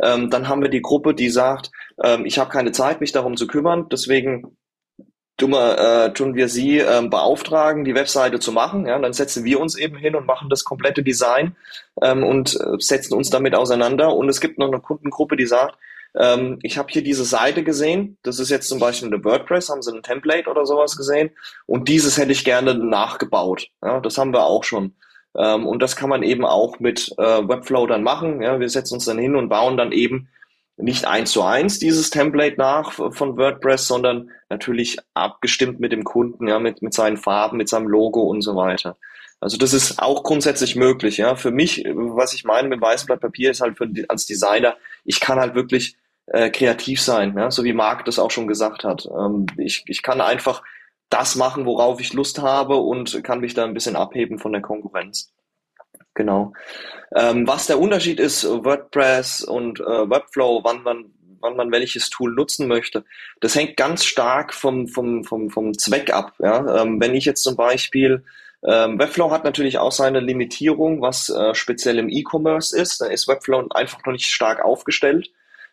Ähm, 0.00 0.30
dann 0.30 0.48
haben 0.48 0.62
wir 0.62 0.68
die 0.68 0.82
Gruppe, 0.82 1.14
die 1.14 1.30
sagt, 1.30 1.70
ähm, 2.02 2.26
ich 2.26 2.38
habe 2.38 2.50
keine 2.50 2.72
Zeit, 2.72 3.00
mich 3.00 3.12
darum 3.12 3.36
zu 3.36 3.46
kümmern, 3.46 3.88
deswegen 3.90 4.56
tun 5.40 5.50
wir, 5.50 5.78
äh, 5.78 6.12
tun 6.12 6.34
wir 6.34 6.48
sie 6.48 6.78
äh, 6.78 7.02
beauftragen, 7.02 7.84
die 7.84 7.94
Webseite 7.94 8.38
zu 8.38 8.52
machen. 8.52 8.86
Ja, 8.86 8.98
dann 8.98 9.12
setzen 9.12 9.44
wir 9.44 9.58
uns 9.58 9.76
eben 9.76 9.96
hin 9.96 10.14
und 10.14 10.26
machen 10.26 10.50
das 10.50 10.64
komplette 10.64 11.02
Design 11.02 11.56
ähm, 12.02 12.22
und 12.22 12.60
äh, 12.60 12.76
setzen 12.78 13.14
uns 13.14 13.30
damit 13.30 13.54
auseinander. 13.54 14.14
Und 14.14 14.28
es 14.28 14.40
gibt 14.40 14.58
noch 14.58 14.68
eine 14.68 14.80
Kundengruppe, 14.80 15.36
die 15.36 15.46
sagt, 15.46 15.76
ähm, 16.16 16.58
ich 16.62 16.78
habe 16.78 16.88
hier 16.90 17.02
diese 17.02 17.24
Seite 17.24 17.62
gesehen, 17.62 18.18
das 18.22 18.38
ist 18.38 18.50
jetzt 18.50 18.68
zum 18.68 18.78
Beispiel 18.78 19.08
eine 19.08 19.24
WordPress, 19.24 19.68
haben 19.68 19.82
sie 19.82 19.92
ein 19.92 20.02
Template 20.02 20.48
oder 20.48 20.66
sowas 20.66 20.96
gesehen 20.96 21.30
und 21.66 21.88
dieses 21.88 22.18
hätte 22.18 22.32
ich 22.32 22.44
gerne 22.44 22.74
nachgebaut. 22.74 23.68
Ja, 23.82 24.00
das 24.00 24.18
haben 24.18 24.32
wir 24.32 24.44
auch 24.44 24.64
schon. 24.64 24.94
Ähm, 25.36 25.66
und 25.66 25.80
das 25.80 25.96
kann 25.96 26.10
man 26.10 26.22
eben 26.22 26.44
auch 26.44 26.80
mit 26.80 27.12
äh, 27.18 27.22
Webflow 27.48 27.86
dann 27.86 28.02
machen. 28.02 28.42
Ja, 28.42 28.58
wir 28.58 28.68
setzen 28.68 28.94
uns 28.94 29.04
dann 29.04 29.18
hin 29.18 29.36
und 29.36 29.48
bauen 29.48 29.76
dann 29.76 29.92
eben 29.92 30.28
nicht 30.76 31.04
eins 31.04 31.32
zu 31.32 31.42
eins 31.42 31.78
dieses 31.78 32.10
Template 32.10 32.56
nach 32.56 32.92
von 32.92 33.36
WordPress, 33.36 33.86
sondern 33.86 34.30
natürlich 34.48 34.98
abgestimmt 35.14 35.78
mit 35.78 35.92
dem 35.92 36.04
Kunden, 36.04 36.48
ja, 36.48 36.58
mit, 36.58 36.82
mit 36.82 36.94
seinen 36.94 37.18
Farben, 37.18 37.58
mit 37.58 37.68
seinem 37.68 37.86
Logo 37.86 38.22
und 38.22 38.42
so 38.42 38.56
weiter. 38.56 38.96
Also 39.40 39.56
das 39.56 39.72
ist 39.72 39.98
auch 39.98 40.22
grundsätzlich 40.22 40.76
möglich, 40.76 41.16
ja. 41.16 41.34
Für 41.34 41.50
mich, 41.50 41.84
was 41.94 42.34
ich 42.34 42.44
meine 42.44 42.68
mit 42.68 42.80
weißem 42.80 43.06
Blatt 43.06 43.20
Papier, 43.20 43.50
ist 43.50 43.62
halt 43.62 43.78
für, 43.78 43.88
als 44.08 44.26
Designer, 44.26 44.76
ich 45.04 45.18
kann 45.20 45.40
halt 45.40 45.54
wirklich 45.54 45.96
äh, 46.26 46.50
kreativ 46.50 47.00
sein, 47.00 47.34
ja? 47.36 47.50
so 47.50 47.64
wie 47.64 47.72
Marc 47.72 48.04
das 48.04 48.18
auch 48.18 48.30
schon 48.30 48.46
gesagt 48.46 48.84
hat. 48.84 49.06
Ähm, 49.06 49.46
ich, 49.56 49.82
ich 49.86 50.02
kann 50.02 50.20
einfach 50.20 50.62
das 51.08 51.34
machen, 51.34 51.66
worauf 51.66 52.00
ich 52.00 52.12
Lust 52.12 52.40
habe 52.40 52.76
und 52.76 53.24
kann 53.24 53.40
mich 53.40 53.54
da 53.54 53.64
ein 53.64 53.74
bisschen 53.74 53.96
abheben 53.96 54.38
von 54.38 54.52
der 54.52 54.62
Konkurrenz. 54.62 55.32
Genau. 56.14 56.52
Ähm, 57.14 57.46
was 57.48 57.66
der 57.66 57.80
Unterschied 57.80 58.20
ist, 58.20 58.44
WordPress 58.44 59.42
und 59.42 59.80
äh, 59.80 60.10
Webflow, 60.10 60.60
wann 60.62 60.82
man, 60.82 61.06
wann 61.40 61.56
man 61.56 61.72
welches 61.72 62.10
Tool 62.10 62.32
nutzen 62.32 62.68
möchte, 62.68 63.04
das 63.40 63.54
hängt 63.54 63.76
ganz 63.76 64.04
stark 64.04 64.54
vom, 64.54 64.86
vom, 64.86 65.24
vom, 65.24 65.50
vom 65.50 65.76
Zweck 65.76 66.12
ab. 66.12 66.34
Ja? 66.38 66.82
Ähm, 66.82 67.00
wenn 67.00 67.14
ich 67.14 67.24
jetzt 67.24 67.42
zum 67.42 67.56
Beispiel 67.56 68.22
ähm, 68.62 68.98
Webflow 68.98 69.30
hat 69.30 69.44
natürlich 69.44 69.78
auch 69.78 69.92
seine 69.92 70.20
Limitierung, 70.20 71.00
was 71.00 71.28
äh, 71.30 71.54
speziell 71.54 71.98
im 71.98 72.08
E-Commerce 72.08 72.76
ist. 72.76 73.00
Da 73.00 73.06
ist 73.06 73.26
Webflow 73.26 73.66
einfach 73.70 74.04
noch 74.04 74.12
nicht 74.12 74.26
stark 74.26 74.62
aufgestellt. 74.64 75.30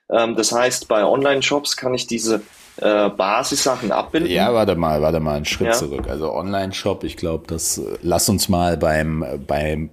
Ähm, 0.10 0.36
das 0.36 0.52
heißt, 0.52 0.88
bei 0.88 1.04
Online-Shops 1.04 1.76
kann 1.76 1.94
ich 1.94 2.08
diese 2.08 2.42
äh, 2.78 3.10
Basissachen 3.10 3.92
abbilden. 3.92 4.32
Ja, 4.32 4.54
warte 4.54 4.76
mal, 4.76 5.02
warte 5.02 5.20
mal 5.20 5.36
einen 5.36 5.46
Schritt 5.46 5.68
ja. 5.68 5.74
zurück. 5.74 6.08
Also 6.08 6.34
Online-Shop, 6.34 7.04
ich 7.04 7.18
glaube, 7.18 7.46
das 7.48 7.82
lass 8.02 8.30
uns 8.30 8.48
mal 8.48 8.78
beim, 8.78 9.26
beim 9.46 9.90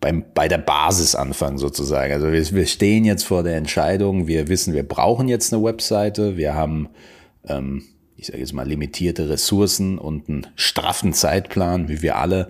beim, 0.00 0.24
bei 0.34 0.48
der 0.48 0.58
Basis 0.58 1.14
anfangen 1.14 1.58
sozusagen. 1.58 2.12
Also 2.12 2.30
wir, 2.32 2.50
wir 2.52 2.66
stehen 2.66 3.04
jetzt 3.04 3.24
vor 3.24 3.42
der 3.42 3.56
Entscheidung, 3.56 4.26
wir 4.26 4.48
wissen, 4.48 4.74
wir 4.74 4.86
brauchen 4.86 5.28
jetzt 5.28 5.52
eine 5.52 5.62
Webseite, 5.62 6.36
wir 6.36 6.54
haben, 6.54 6.88
ähm, 7.48 7.84
ich 8.16 8.26
sage 8.26 8.38
jetzt 8.38 8.52
mal, 8.52 8.66
limitierte 8.66 9.28
Ressourcen 9.28 9.98
und 9.98 10.28
einen 10.28 10.46
straffen 10.56 11.12
Zeitplan, 11.12 11.88
wie 11.88 12.02
wir 12.02 12.16
alle 12.16 12.48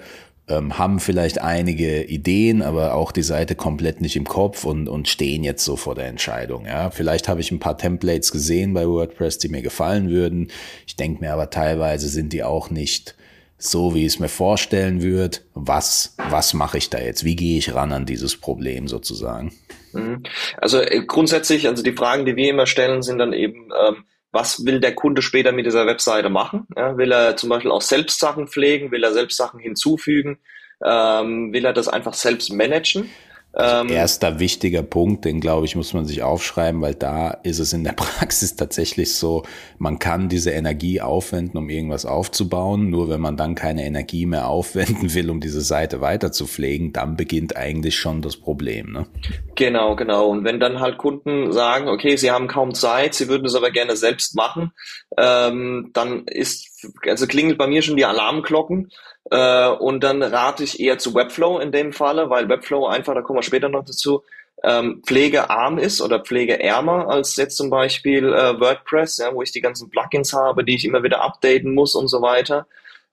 ähm, 0.48 0.79
haben 0.79 1.00
vielleicht 1.00 1.40
einige 1.40 2.05
Ideen, 2.05 2.62
aber 2.62 2.94
auch 2.94 3.11
die 3.11 3.22
Seite 3.22 3.57
komplett 3.57 4.00
nicht 4.00 4.16
im 4.16 4.26
Kopf 4.26 4.64
und, 4.64 4.88
und 4.88 5.09
stehen 5.09 5.42
jetzt 5.42 5.64
so 5.64 5.76
vor 5.76 5.94
der 5.94 6.07
Entscheidung. 6.07 6.66
Ja, 6.66 6.90
vielleicht 6.90 7.29
habe 7.29 7.40
ich 7.40 7.50
ein 7.50 7.59
paar 7.59 7.76
Templates 7.76 8.31
gesehen 8.31 8.72
bei 8.72 8.87
WordPress, 8.87 9.38
die 9.38 9.48
mir 9.48 9.62
gefallen 9.62 10.09
würden. 10.09 10.52
Ich 10.87 10.96
denke 10.96 11.20
mir 11.20 11.33
aber 11.33 11.50
teilweise 11.50 12.09
sind 12.09 12.33
die 12.33 12.44
auch 12.44 12.70
nicht 12.70 13.16
so, 13.59 13.94
wie 13.94 14.00
ich 14.00 14.14
es 14.14 14.18
mir 14.18 14.29
vorstellen 14.29 15.02
würde. 15.02 15.38
Was, 15.55 16.14
was 16.31 16.55
mache 16.55 16.79
ich 16.79 16.90
da 16.90 16.98
jetzt? 16.98 17.24
Wie 17.24 17.37
gehe 17.37 17.59
ich 17.59 17.74
ran 17.74 17.92
an 17.92 18.07
dieses 18.07 18.37
Problem 18.37 18.87
sozusagen? 18.87 19.52
Mhm. 19.92 20.22
Also 20.59 20.81
äh, 20.81 21.02
grundsätzlich, 21.07 21.66
also 21.66 21.83
die 21.83 21.92
Fragen, 21.92 22.24
die 22.24 22.37
wir 22.37 22.50
immer 22.50 22.66
stellen, 22.66 23.02
sind 23.02 23.18
dann 23.18 23.33
eben, 23.33 23.70
ähm, 23.88 24.05
was 24.37 24.66
will 24.66 24.81
der 24.81 24.94
Kunde 24.94 25.22
später 25.22 25.51
mit 25.51 25.64
dieser 25.64 25.87
Webseite 25.87 26.29
machen? 26.29 26.66
Ja, 26.77 26.96
will 26.99 27.11
er 27.11 27.37
zum 27.37 27.49
Beispiel 27.49 27.70
auch 27.70 27.81
selbst 27.81 28.20
Sachen 28.20 28.49
pflegen? 28.49 28.90
Will 28.90 29.03
er 29.03 29.14
selbst 29.14 29.38
Sachen 29.38 29.59
hinzufügen? 29.59 30.38
Ähm, 30.85 31.55
will 31.55 31.64
er 31.64 31.72
das 31.72 31.88
einfach 31.88 32.12
selbst 32.12 32.53
managen? 32.53 33.09
Also 33.57 33.77
ähm, 33.77 33.88
erster 33.88 34.38
wichtiger 34.38 34.83
Punkt, 34.83 35.25
den 35.25 35.40
glaube 35.40 35.64
ich, 35.64 35.77
muss 35.77 35.95
man 35.95 36.05
sich 36.05 36.23
aufschreiben, 36.23 36.83
weil 36.83 36.95
da 36.95 37.31
ist 37.31 37.59
es 37.59 37.73
in 37.73 37.85
der 37.85 37.92
Praxis 37.97 38.55
tatsächlich 38.55 39.14
so, 39.14 39.45
man 39.79 39.99
kann 39.99 40.29
diese 40.29 40.51
Energie 40.51 41.01
aufwenden, 41.01 41.57
um 41.57 41.71
irgendwas 41.71 42.05
aufzubauen. 42.05 42.90
Nur 42.90 43.09
wenn 43.09 43.21
man 43.21 43.38
dann 43.38 43.55
keine 43.55 43.87
Energie 43.87 44.27
mehr 44.27 44.49
aufwenden 44.49 45.14
will, 45.14 45.31
um 45.31 45.40
diese 45.40 45.62
Seite 45.62 46.03
weiter 46.03 46.33
zu 46.33 46.47
pflegen, 46.47 46.92
dann 46.92 47.16
beginnt 47.16 47.57
eigentlich 47.57 47.97
schon 47.97 48.21
das 48.21 48.37
Problem. 48.37 48.92
Ne? 48.92 49.07
Genau, 49.55 49.97
genau. 49.97 50.29
Und 50.29 50.45
wenn 50.45 50.61
dann 50.61 50.81
halt 50.81 50.99
Kunden 50.99 51.51
sagen, 51.53 51.88
okay, 51.88 52.16
sie 52.16 52.31
haben 52.31 52.49
kaum 52.49 52.75
Zeit, 52.75 53.14
sie 53.14 53.29
würden 53.29 53.47
es 53.47 53.55
aber 53.55 53.71
gerne 53.71 53.97
selbst 53.97 54.37
machen, 54.37 54.73
ähm, 55.16 55.92
dann 55.95 56.25
ist, 56.27 56.87
also 57.09 57.27
klingelt 57.27 57.57
bei 57.57 57.66
mir 57.66 57.81
schon 57.81 57.97
die 57.97 58.05
Alarmglocken. 58.05 58.90
Äh, 59.30 59.68
und 59.68 60.04
dann 60.04 60.22
rate 60.22 60.64
ich 60.64 60.78
eher 60.78 60.98
zu 60.98 61.14
Webflow 61.14 61.58
in 61.58 61.72
dem 61.72 61.92
Falle, 61.92 62.30
weil 62.30 62.48
Webflow 62.48 62.86
einfach, 62.86 63.14
da 63.14 63.22
kommen 63.22 63.38
wir 63.38 63.42
später 63.42 63.68
noch 63.68 63.84
dazu, 63.84 64.22
ähm, 64.62 65.02
pflegearm 65.04 65.78
ist 65.78 66.00
oder 66.00 66.20
pflegeärmer 66.20 67.08
als 67.08 67.36
jetzt 67.36 67.56
zum 67.56 67.68
Beispiel 67.68 68.32
äh, 68.32 68.58
WordPress, 68.58 69.18
ja, 69.18 69.34
wo 69.34 69.42
ich 69.42 69.52
die 69.52 69.60
ganzen 69.60 69.90
Plugins 69.90 70.32
habe, 70.32 70.64
die 70.64 70.74
ich 70.74 70.84
immer 70.84 71.02
wieder 71.02 71.22
updaten 71.22 71.74
muss 71.74 71.94
und 71.94 72.08
so 72.08 72.22
weiter. 72.22 72.66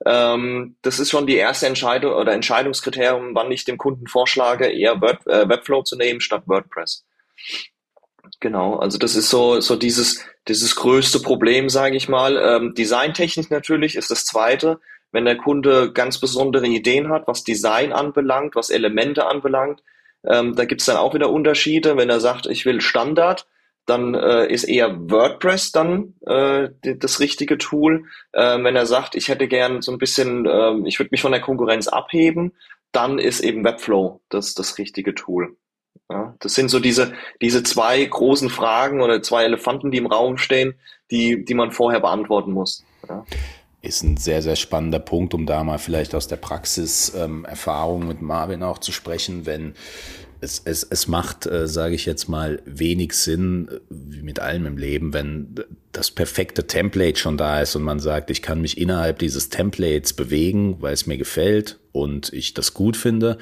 Ähm, 0.06 0.76
das 0.82 0.98
ist 0.98 1.10
schon 1.10 1.26
die 1.26 1.36
erste 1.36 1.66
Entscheidung 1.66 2.14
oder 2.14 2.32
Entscheidungskriterium, 2.32 3.34
wann 3.34 3.52
ich 3.52 3.64
dem 3.64 3.78
Kunden 3.78 4.06
vorschlage, 4.06 4.66
eher 4.66 5.00
Word, 5.00 5.26
äh, 5.26 5.48
Webflow 5.48 5.82
zu 5.82 5.96
nehmen 5.96 6.20
statt 6.20 6.44
WordPress. 6.46 7.04
Genau, 8.40 8.76
also 8.76 8.98
das 8.98 9.14
ist 9.14 9.28
so 9.30 9.60
so 9.60 9.76
dieses 9.76 10.24
dieses 10.48 10.76
größte 10.76 11.20
Problem, 11.20 11.68
sage 11.68 11.96
ich 11.96 12.08
mal. 12.08 12.36
Ähm, 12.36 12.74
Designtechnisch 12.74 13.50
natürlich 13.50 13.96
ist 13.96 14.10
das 14.10 14.24
zweite 14.24 14.80
wenn 15.14 15.24
der 15.24 15.36
Kunde 15.36 15.92
ganz 15.92 16.18
besondere 16.18 16.66
Ideen 16.66 17.08
hat, 17.08 17.28
was 17.28 17.44
Design 17.44 17.92
anbelangt, 17.92 18.56
was 18.56 18.68
Elemente 18.68 19.26
anbelangt, 19.26 19.80
ähm, 20.26 20.56
da 20.56 20.64
gibt's 20.64 20.86
dann 20.86 20.96
auch 20.96 21.14
wieder 21.14 21.30
Unterschiede. 21.30 21.96
Wenn 21.96 22.10
er 22.10 22.18
sagt, 22.18 22.46
ich 22.46 22.66
will 22.66 22.80
Standard, 22.80 23.46
dann 23.86 24.14
äh, 24.14 24.46
ist 24.52 24.64
eher 24.64 25.08
WordPress 25.08 25.70
dann 25.70 26.14
äh, 26.26 26.70
das 26.82 27.20
richtige 27.20 27.58
Tool. 27.58 28.06
Äh, 28.32 28.58
wenn 28.64 28.74
er 28.74 28.86
sagt, 28.86 29.14
ich 29.14 29.28
hätte 29.28 29.46
gern 29.46 29.82
so 29.82 29.92
ein 29.92 29.98
bisschen, 29.98 30.46
äh, 30.46 30.88
ich 30.88 30.98
würde 30.98 31.10
mich 31.12 31.22
von 31.22 31.32
der 31.32 31.40
Konkurrenz 31.40 31.86
abheben, 31.86 32.52
dann 32.90 33.20
ist 33.20 33.40
eben 33.40 33.64
Webflow 33.64 34.20
das, 34.30 34.54
das 34.54 34.78
richtige 34.78 35.14
Tool. 35.14 35.56
Ja, 36.10 36.34
das 36.40 36.54
sind 36.54 36.70
so 36.70 36.80
diese, 36.80 37.12
diese 37.40 37.62
zwei 37.62 38.04
großen 38.04 38.50
Fragen 38.50 39.00
oder 39.00 39.22
zwei 39.22 39.44
Elefanten, 39.44 39.92
die 39.92 39.98
im 39.98 40.06
Raum 40.06 40.38
stehen, 40.38 40.74
die, 41.12 41.44
die 41.44 41.54
man 41.54 41.70
vorher 41.70 42.00
beantworten 42.00 42.50
muss. 42.50 42.84
Ja 43.08 43.24
ist 43.84 44.02
ein 44.02 44.16
sehr, 44.16 44.42
sehr 44.42 44.56
spannender 44.56 44.98
Punkt, 44.98 45.34
um 45.34 45.46
da 45.46 45.62
mal 45.64 45.78
vielleicht 45.78 46.14
aus 46.14 46.26
der 46.26 46.36
Praxis 46.36 47.12
ähm, 47.16 47.44
Erfahrung 47.44 48.08
mit 48.08 48.22
Marvin 48.22 48.62
auch 48.62 48.78
zu 48.78 48.92
sprechen, 48.92 49.46
wenn 49.46 49.74
es, 50.40 50.60
es, 50.64 50.82
es 50.84 51.08
macht, 51.08 51.46
äh, 51.46 51.66
sage 51.66 51.94
ich 51.94 52.06
jetzt 52.06 52.28
mal, 52.28 52.60
wenig 52.64 53.14
Sinn, 53.14 53.68
äh, 53.70 53.80
wie 53.90 54.22
mit 54.22 54.40
allem 54.40 54.66
im 54.66 54.76
Leben, 54.76 55.12
wenn 55.12 55.54
das 55.92 56.10
perfekte 56.10 56.66
Template 56.66 57.18
schon 57.18 57.36
da 57.36 57.60
ist 57.60 57.76
und 57.76 57.82
man 57.82 58.00
sagt, 58.00 58.30
ich 58.30 58.42
kann 58.42 58.60
mich 58.60 58.78
innerhalb 58.78 59.18
dieses 59.18 59.48
Templates 59.48 60.12
bewegen, 60.12 60.76
weil 60.80 60.94
es 60.94 61.06
mir 61.06 61.18
gefällt 61.18 61.78
und 61.92 62.32
ich 62.32 62.54
das 62.54 62.74
gut 62.74 62.96
finde 62.96 63.38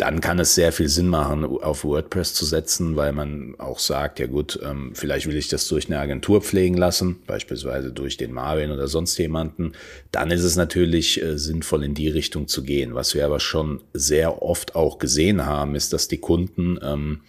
dann 0.00 0.22
kann 0.22 0.38
es 0.38 0.54
sehr 0.54 0.72
viel 0.72 0.88
Sinn 0.88 1.08
machen, 1.08 1.44
auf 1.44 1.84
WordPress 1.84 2.32
zu 2.32 2.46
setzen, 2.46 2.96
weil 2.96 3.12
man 3.12 3.54
auch 3.58 3.78
sagt, 3.78 4.18
ja 4.18 4.26
gut, 4.26 4.58
ähm, 4.62 4.92
vielleicht 4.94 5.26
will 5.26 5.36
ich 5.36 5.48
das 5.48 5.68
durch 5.68 5.88
eine 5.88 5.98
Agentur 5.98 6.40
pflegen 6.40 6.78
lassen, 6.78 7.16
beispielsweise 7.26 7.92
durch 7.92 8.16
den 8.16 8.32
Marvin 8.32 8.70
oder 8.70 8.88
sonst 8.88 9.18
jemanden. 9.18 9.72
Dann 10.10 10.30
ist 10.30 10.42
es 10.42 10.56
natürlich 10.56 11.22
äh, 11.22 11.36
sinnvoll, 11.36 11.84
in 11.84 11.94
die 11.94 12.08
Richtung 12.08 12.48
zu 12.48 12.62
gehen. 12.62 12.94
Was 12.94 13.14
wir 13.14 13.26
aber 13.26 13.40
schon 13.40 13.82
sehr 13.92 14.42
oft 14.42 14.74
auch 14.74 14.98
gesehen 14.98 15.44
haben, 15.44 15.74
ist, 15.74 15.92
dass 15.92 16.08
die 16.08 16.18
Kunden, 16.18 16.78
ähm, 16.82 17.20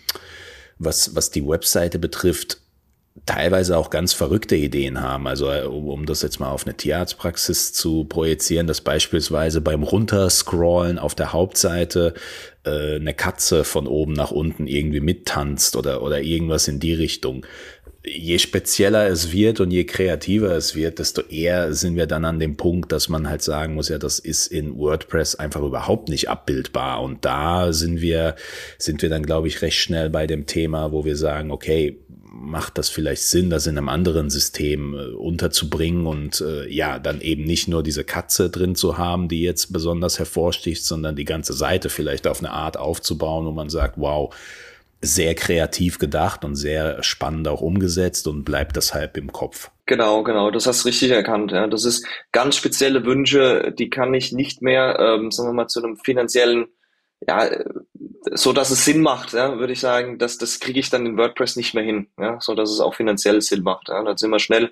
was, 0.79 1.13
was 1.13 1.29
die 1.29 1.45
Webseite 1.45 1.99
betrifft, 1.99 2.61
teilweise 3.25 3.77
auch 3.77 3.89
ganz 3.89 4.13
verrückte 4.13 4.55
Ideen 4.55 5.01
haben. 5.01 5.27
Also 5.27 5.51
äh, 5.51 5.63
um, 5.63 5.89
um 5.89 6.05
das 6.05 6.21
jetzt 6.21 6.39
mal 6.39 6.49
auf 6.49 6.65
eine 6.65 6.75
Tierarztpraxis 6.75 7.73
zu 7.73 8.05
projizieren, 8.05 8.67
dass 8.67 8.81
beispielsweise 8.81 9.61
beim 9.61 9.83
Runterscrollen 9.83 10.97
auf 10.97 11.13
der 11.13 11.33
Hauptseite 11.33 12.13
äh, 12.63 12.95
eine 12.95 13.13
Katze 13.13 13.63
von 13.63 13.87
oben 13.87 14.13
nach 14.13 14.31
unten 14.31 14.67
irgendwie 14.67 15.01
mittanzt 15.01 15.75
oder, 15.75 16.01
oder 16.01 16.21
irgendwas 16.21 16.67
in 16.67 16.79
die 16.79 16.93
Richtung. 16.93 17.45
Je 18.03 18.39
spezieller 18.39 19.07
es 19.07 19.31
wird 19.31 19.59
und 19.59 19.69
je 19.69 19.83
kreativer 19.83 20.55
es 20.55 20.73
wird, 20.73 20.97
desto 20.97 21.21
eher 21.21 21.73
sind 21.73 21.95
wir 21.95 22.07
dann 22.07 22.25
an 22.25 22.39
dem 22.39 22.57
Punkt, 22.57 22.91
dass 22.91 23.09
man 23.09 23.29
halt 23.29 23.43
sagen 23.43 23.75
muss, 23.75 23.89
ja, 23.89 23.99
das 23.99 24.17
ist 24.17 24.47
in 24.47 24.75
WordPress 24.75 25.35
einfach 25.35 25.61
überhaupt 25.61 26.09
nicht 26.09 26.27
abbildbar. 26.27 27.03
Und 27.03 27.23
da 27.25 27.71
sind 27.73 28.01
wir, 28.01 28.35
sind 28.79 29.03
wir 29.03 29.09
dann, 29.09 29.21
glaube 29.21 29.49
ich, 29.49 29.61
recht 29.61 29.77
schnell 29.77 30.09
bei 30.09 30.25
dem 30.25 30.47
Thema, 30.47 30.91
wo 30.91 31.05
wir 31.05 31.15
sagen, 31.15 31.51
okay, 31.51 31.99
macht 32.33 32.77
das 32.77 32.87
vielleicht 32.87 33.23
Sinn, 33.23 33.49
das 33.49 33.67
in 33.67 33.77
einem 33.77 33.89
anderen 33.89 34.29
System 34.29 34.93
äh, 34.93 35.13
unterzubringen 35.13 36.07
und 36.07 36.39
äh, 36.41 36.67
ja, 36.69 36.97
dann 36.97 37.19
eben 37.19 37.43
nicht 37.43 37.67
nur 37.67 37.83
diese 37.83 38.05
Katze 38.05 38.49
drin 38.49 38.75
zu 38.75 38.97
haben, 38.97 39.27
die 39.27 39.41
jetzt 39.41 39.73
besonders 39.73 40.17
hervorsticht, 40.17 40.85
sondern 40.85 41.17
die 41.17 41.25
ganze 41.25 41.53
Seite 41.53 41.89
vielleicht 41.89 42.27
auf 42.27 42.39
eine 42.39 42.51
Art 42.51 42.77
aufzubauen, 42.77 43.45
wo 43.45 43.51
man 43.51 43.69
sagt, 43.69 43.95
wow, 43.97 44.33
sehr 45.01 45.35
kreativ 45.35 45.99
gedacht 45.99 46.45
und 46.45 46.55
sehr 46.55 47.03
spannend 47.03 47.47
auch 47.49 47.61
umgesetzt 47.61 48.27
und 48.27 48.45
bleibt 48.45 48.77
deshalb 48.77 49.17
im 49.17 49.33
Kopf. 49.33 49.69
Genau, 49.85 50.23
genau, 50.23 50.51
das 50.51 50.67
hast 50.67 50.83
du 50.83 50.87
richtig 50.87 51.11
erkannt. 51.11 51.51
Ja. 51.51 51.67
Das 51.67 51.83
ist 51.83 52.05
ganz 52.31 52.55
spezielle 52.55 53.03
Wünsche, 53.03 53.73
die 53.77 53.89
kann 53.89 54.13
ich 54.13 54.31
nicht 54.31 54.61
mehr, 54.61 54.97
ähm, 54.99 55.31
sagen 55.31 55.49
wir 55.49 55.53
mal, 55.53 55.67
zu 55.67 55.83
einem 55.83 55.97
finanziellen 55.97 56.67
ja, 57.27 57.49
so 58.29 58.53
dass 58.53 58.69
es 58.69 58.85
Sinn 58.85 59.01
macht, 59.01 59.33
ja, 59.33 59.57
würde 59.57 59.73
ich 59.73 59.79
sagen, 59.79 60.19
dass 60.19 60.37
das 60.37 60.59
kriege 60.59 60.79
ich 60.79 60.89
dann 60.89 61.05
in 61.05 61.17
WordPress 61.17 61.55
nicht 61.55 61.73
mehr 61.73 61.83
hin, 61.83 62.07
ja, 62.19 62.39
so 62.39 62.53
dass 62.55 62.69
es 62.69 62.79
auch 62.79 62.95
finanziell 62.95 63.41
Sinn 63.41 63.63
macht. 63.63 63.89
Ja. 63.89 64.03
Dann 64.03 64.17
sind 64.17 64.29
wir 64.29 64.39
schnell 64.39 64.71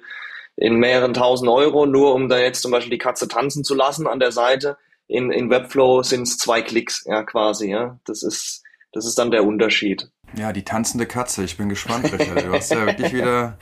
in 0.56 0.76
mehreren 0.76 1.14
tausend 1.14 1.50
Euro, 1.50 1.86
nur 1.86 2.14
um 2.14 2.30
da 2.30 2.38
jetzt 2.38 2.62
zum 2.62 2.72
Beispiel 2.72 2.92
die 2.92 2.98
Katze 2.98 3.28
tanzen 3.28 3.64
zu 3.64 3.76
lassen 3.76 4.08
an 4.08 4.20
der 4.20 4.32
Seite. 4.32 4.78
In, 5.08 5.32
in 5.32 5.50
Webflow 5.50 6.04
sind 6.04 6.24
es 6.24 6.38
zwei 6.38 6.62
Klicks, 6.62 7.06
ja, 7.08 7.24
quasi, 7.24 7.72
ja. 7.72 8.00
Das 8.06 8.22
ist, 8.22 8.64
das 8.92 9.06
ist 9.06 9.18
dann 9.18 9.32
der 9.32 9.44
Unterschied. 9.44 10.10
Ja, 10.38 10.54
die 10.54 10.64
tanzende 10.64 11.06
Katze. 11.06 11.44
Ich 11.44 11.58
bin 11.58 11.70
gespannt, 11.70 12.12
Richard. 12.12 12.46
Du 12.46 12.52
hast 12.52 12.72
ja 12.72 12.86
wirklich 12.86 13.14
wieder 13.14 13.58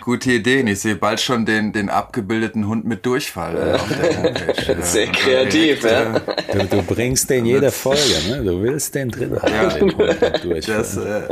gute 0.00 0.32
Ideen. 0.32 0.66
Ich 0.66 0.80
sehe 0.80 0.96
bald 0.96 1.20
schon 1.20 1.44
den, 1.44 1.72
den 1.72 1.90
abgebildeten 1.90 2.66
Hund 2.66 2.84
mit 2.84 3.04
Durchfall 3.04 3.56
äh, 3.56 3.74
auf 3.74 3.88
der 3.88 4.16
Homepage. 4.16 4.76
Sehr 4.82 5.08
kreativ, 5.08 5.82
ja. 5.84 6.20
Du, 6.52 6.64
du, 6.64 6.82
bringst 6.82 7.28
den 7.28 7.44
jeder 7.44 7.70
Folge, 7.70 8.00
ne? 8.28 8.42
Du 8.42 8.62
willst 8.62 8.94
den 8.94 9.10
drin 9.10 9.40
haben, 9.40 9.52
ja, 9.52 9.68
den 9.68 9.96
Hund 9.96 10.20
mit 10.20 10.44
Durchfall. 10.44 10.76
Das, 10.76 10.96
äh, 10.96 11.28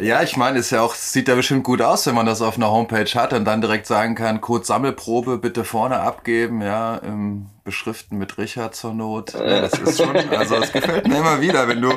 ja, 0.00 0.22
ich 0.22 0.36
meine, 0.36 0.58
ist 0.58 0.70
ja 0.70 0.82
auch, 0.82 0.94
sieht 0.94 1.28
ja 1.28 1.34
bestimmt 1.34 1.64
gut 1.64 1.80
aus, 1.80 2.06
wenn 2.06 2.14
man 2.14 2.26
das 2.26 2.42
auf 2.42 2.56
einer 2.56 2.70
Homepage 2.70 3.10
hat 3.14 3.32
und 3.32 3.44
dann 3.44 3.60
direkt 3.60 3.86
sagen 3.86 4.14
kann, 4.14 4.40
Code 4.40 4.64
Sammelprobe 4.64 5.38
bitte 5.38 5.64
vorne 5.64 6.00
abgeben, 6.00 6.60
ja, 6.60 6.96
im 6.96 7.46
beschriften 7.64 8.18
mit 8.18 8.38
Richard 8.38 8.74
zur 8.74 8.94
Not. 8.94 9.34
Ja, 9.34 9.60
das 9.60 9.72
ist 9.78 10.02
schon, 10.02 10.16
also 10.30 10.56
es 10.56 10.72
gefällt 10.72 11.06
mir 11.06 11.18
immer 11.18 11.40
wieder, 11.40 11.68
wenn 11.68 11.80
du, 11.80 11.92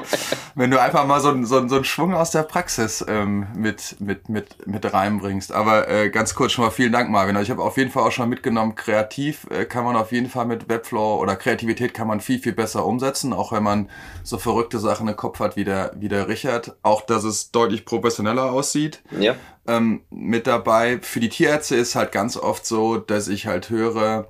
wenn 0.53 0.71
du 0.71 0.79
einfach 0.79 1.05
mal 1.05 1.19
so, 1.19 1.31
so, 1.43 1.67
so 1.67 1.75
einen 1.75 1.83
Schwung 1.85 2.13
aus 2.13 2.31
der 2.31 2.43
Praxis 2.43 3.03
ähm, 3.07 3.47
mit, 3.55 3.99
mit, 3.99 4.29
mit, 4.29 4.67
mit 4.67 4.93
reinbringst. 4.93 5.51
Aber 5.51 5.87
äh, 5.87 6.09
ganz 6.09 6.35
kurz 6.35 6.51
schon 6.51 6.65
mal 6.65 6.71
vielen 6.71 6.91
Dank, 6.91 7.09
Marvin. 7.09 7.35
Ich 7.37 7.49
habe 7.49 7.61
auf 7.61 7.77
jeden 7.77 7.91
Fall 7.91 8.03
auch 8.03 8.11
schon 8.11 8.29
mitgenommen, 8.29 8.75
kreativ 8.75 9.47
äh, 9.49 9.65
kann 9.65 9.83
man 9.83 9.95
auf 9.95 10.11
jeden 10.11 10.29
Fall 10.29 10.45
mit 10.45 10.69
Webflow 10.69 11.19
oder 11.19 11.35
Kreativität 11.35 11.93
kann 11.93 12.07
man 12.07 12.19
viel, 12.21 12.39
viel 12.39 12.53
besser 12.53 12.85
umsetzen, 12.85 13.33
auch 13.33 13.51
wenn 13.51 13.63
man 13.63 13.89
so 14.23 14.37
verrückte 14.37 14.79
Sachen 14.79 15.07
im 15.07 15.15
Kopf 15.15 15.39
hat 15.39 15.55
wie 15.55 15.63
der, 15.63 15.91
wie 15.95 16.09
der 16.09 16.27
Richard. 16.27 16.75
Auch, 16.83 17.01
dass 17.01 17.23
es 17.23 17.51
deutlich 17.51 17.85
professioneller 17.85 18.51
aussieht. 18.51 19.01
Ja. 19.19 19.35
Ähm, 19.67 20.01
mit 20.11 20.45
dabei. 20.45 20.99
Für 21.01 21.19
die 21.19 21.29
Tierärzte 21.29 21.75
ist 21.75 21.95
halt 21.95 22.11
ganz 22.11 22.37
oft 22.37 22.65
so, 22.65 22.97
dass 22.97 23.27
ich 23.27 23.47
halt 23.47 23.71
höre, 23.71 24.27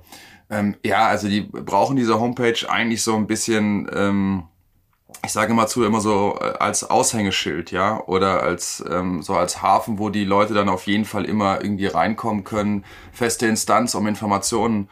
ähm, 0.50 0.76
ja, 0.84 1.06
also 1.06 1.28
die 1.28 1.42
brauchen 1.42 1.96
diese 1.96 2.20
Homepage 2.20 2.68
eigentlich 2.68 3.02
so 3.02 3.16
ein 3.16 3.26
bisschen, 3.26 3.90
ähm, 3.92 4.44
ich 5.24 5.32
sage 5.32 5.52
immer 5.52 5.66
zu, 5.66 5.84
immer 5.84 6.00
so 6.00 6.38
äh, 6.40 6.58
als 6.58 6.88
Aushängeschild, 6.88 7.72
ja, 7.72 8.02
oder 8.06 8.42
als 8.42 8.84
ähm, 8.88 9.22
so 9.22 9.34
als 9.34 9.62
Hafen, 9.62 9.98
wo 9.98 10.08
die 10.10 10.24
Leute 10.24 10.54
dann 10.54 10.68
auf 10.68 10.86
jeden 10.86 11.04
Fall 11.04 11.24
immer 11.24 11.62
irgendwie 11.62 11.86
reinkommen 11.86 12.44
können, 12.44 12.84
feste 13.12 13.46
Instanz, 13.46 13.94
um 13.94 14.06
Informationen 14.06 14.88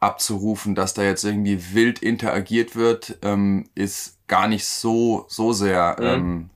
abzurufen, 0.00 0.74
dass 0.74 0.94
da 0.94 1.02
jetzt 1.02 1.24
irgendwie 1.24 1.74
wild 1.74 2.00
interagiert 2.00 2.76
wird, 2.76 3.18
ähm, 3.22 3.68
ist 3.74 4.18
gar 4.28 4.46
nicht 4.46 4.66
so 4.66 5.24
so 5.28 5.52
sehr 5.52 5.96
mhm. 5.98 6.06
ähm, 6.06 6.50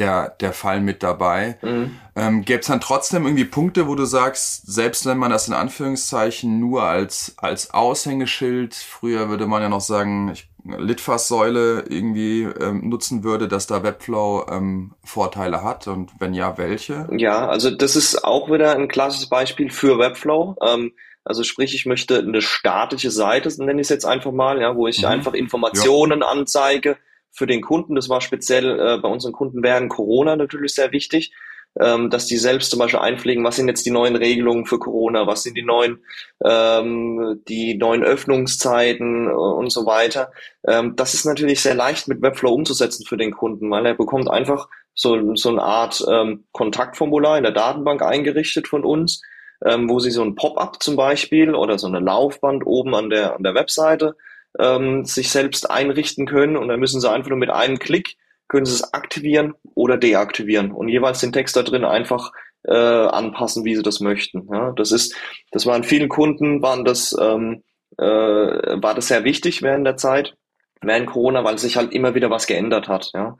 der, 0.00 0.30
der 0.40 0.52
Fall 0.52 0.80
mit 0.80 1.02
dabei. 1.02 1.58
Mhm. 1.62 1.96
Ähm, 2.16 2.44
Gäbe 2.44 2.60
es 2.60 2.66
dann 2.66 2.80
trotzdem 2.80 3.24
irgendwie 3.24 3.44
Punkte, 3.44 3.86
wo 3.86 3.94
du 3.94 4.04
sagst, 4.04 4.66
selbst 4.66 5.06
wenn 5.06 5.18
man 5.18 5.30
das 5.30 5.46
in 5.46 5.54
Anführungszeichen 5.54 6.58
nur 6.58 6.82
als, 6.82 7.34
als 7.36 7.72
Aushängeschild, 7.72 8.74
früher 8.74 9.28
würde 9.28 9.46
man 9.46 9.62
ja 9.62 9.68
noch 9.68 9.80
sagen, 9.80 10.30
ich, 10.32 10.48
Litfaßsäule 10.64 11.84
irgendwie 11.88 12.42
ähm, 12.42 12.88
nutzen 12.88 13.24
würde, 13.24 13.48
dass 13.48 13.66
da 13.66 13.82
Webflow 13.82 14.46
ähm, 14.50 14.92
Vorteile 15.04 15.62
hat 15.62 15.86
und 15.86 16.10
wenn 16.18 16.34
ja, 16.34 16.58
welche? 16.58 17.08
Ja, 17.16 17.48
also 17.48 17.70
das 17.70 17.96
ist 17.96 18.24
auch 18.24 18.50
wieder 18.50 18.76
ein 18.76 18.88
klassisches 18.88 19.28
Beispiel 19.28 19.70
für 19.70 19.98
Webflow. 19.98 20.56
Ähm, 20.62 20.92
also 21.24 21.44
sprich, 21.44 21.74
ich 21.74 21.86
möchte 21.86 22.18
eine 22.18 22.42
statische 22.42 23.10
Seite, 23.10 23.48
nenne 23.62 23.80
ich 23.80 23.86
es 23.86 23.90
jetzt 23.90 24.06
einfach 24.06 24.32
mal, 24.32 24.60
ja, 24.60 24.74
wo 24.76 24.86
ich 24.86 25.02
mhm. 25.02 25.08
einfach 25.08 25.34
Informationen 25.34 26.20
ja. 26.20 26.28
anzeige, 26.28 26.96
für 27.32 27.46
den 27.46 27.60
Kunden. 27.60 27.94
Das 27.94 28.08
war 28.08 28.20
speziell 28.20 28.78
äh, 28.78 28.98
bei 28.98 29.08
unseren 29.08 29.32
Kunden 29.32 29.62
während 29.62 29.90
Corona 29.90 30.36
natürlich 30.36 30.74
sehr 30.74 30.92
wichtig, 30.92 31.32
ähm, 31.78 32.10
dass 32.10 32.26
die 32.26 32.36
selbst 32.36 32.70
zum 32.70 32.80
Beispiel 32.80 32.98
einpflegen, 32.98 33.44
was 33.44 33.56
sind 33.56 33.68
jetzt 33.68 33.86
die 33.86 33.92
neuen 33.92 34.16
Regelungen 34.16 34.66
für 34.66 34.78
Corona, 34.78 35.26
was 35.26 35.44
sind 35.44 35.56
die 35.56 35.62
neuen, 35.62 36.02
ähm, 36.44 37.42
die 37.48 37.76
neuen 37.76 38.02
Öffnungszeiten 38.02 39.28
äh, 39.28 39.30
und 39.30 39.70
so 39.70 39.86
weiter. 39.86 40.32
Ähm, 40.66 40.96
das 40.96 41.14
ist 41.14 41.26
natürlich 41.26 41.60
sehr 41.60 41.74
leicht 41.74 42.08
mit 42.08 42.22
Webflow 42.22 42.52
umzusetzen 42.52 43.06
für 43.06 43.16
den 43.16 43.30
Kunden, 43.30 43.70
weil 43.70 43.86
er 43.86 43.94
bekommt 43.94 44.28
einfach 44.28 44.68
so, 44.94 45.36
so 45.36 45.50
eine 45.50 45.62
Art 45.62 46.04
ähm, 46.10 46.44
Kontaktformular 46.52 47.38
in 47.38 47.44
der 47.44 47.52
Datenbank 47.52 48.02
eingerichtet 48.02 48.66
von 48.66 48.84
uns, 48.84 49.22
ähm, 49.64 49.88
wo 49.88 50.00
sie 50.00 50.10
so 50.10 50.22
ein 50.22 50.34
Pop-up 50.34 50.82
zum 50.82 50.96
Beispiel 50.96 51.54
oder 51.54 51.78
so 51.78 51.86
eine 51.86 52.00
Laufband 52.00 52.66
oben 52.66 52.94
an 52.94 53.10
der, 53.10 53.36
an 53.36 53.42
der 53.44 53.54
Webseite 53.54 54.16
ähm, 54.58 55.04
sich 55.04 55.30
selbst 55.30 55.70
einrichten 55.70 56.26
können 56.26 56.56
und 56.56 56.68
dann 56.68 56.80
müssen 56.80 57.00
sie 57.00 57.10
einfach 57.10 57.30
nur 57.30 57.38
mit 57.38 57.50
einem 57.50 57.78
Klick 57.78 58.16
können 58.48 58.66
sie 58.66 58.74
es 58.74 58.92
aktivieren 58.94 59.54
oder 59.74 59.96
deaktivieren 59.96 60.72
und 60.72 60.88
jeweils 60.88 61.20
den 61.20 61.32
Text 61.32 61.56
da 61.56 61.62
drin 61.62 61.84
einfach 61.84 62.32
äh, 62.64 62.74
anpassen, 62.74 63.64
wie 63.64 63.76
sie 63.76 63.82
das 63.82 64.00
möchten. 64.00 64.48
Ja, 64.52 64.72
das 64.72 64.90
ist, 64.92 65.14
das 65.52 65.66
war 65.66 65.76
in 65.76 65.84
vielen 65.84 66.08
Kunden 66.08 66.60
waren 66.60 66.84
das 66.84 67.16
ähm, 67.18 67.62
äh, 67.96 68.04
war 68.04 68.94
das 68.94 69.08
sehr 69.08 69.24
wichtig 69.24 69.62
während 69.62 69.86
der 69.86 69.96
Zeit 69.96 70.36
während 70.82 71.06
Corona, 71.06 71.44
weil 71.44 71.58
sich 71.58 71.76
halt 71.76 71.92
immer 71.92 72.14
wieder 72.14 72.30
was 72.30 72.46
geändert 72.46 72.88
hat. 72.88 73.10
Ja, 73.14 73.36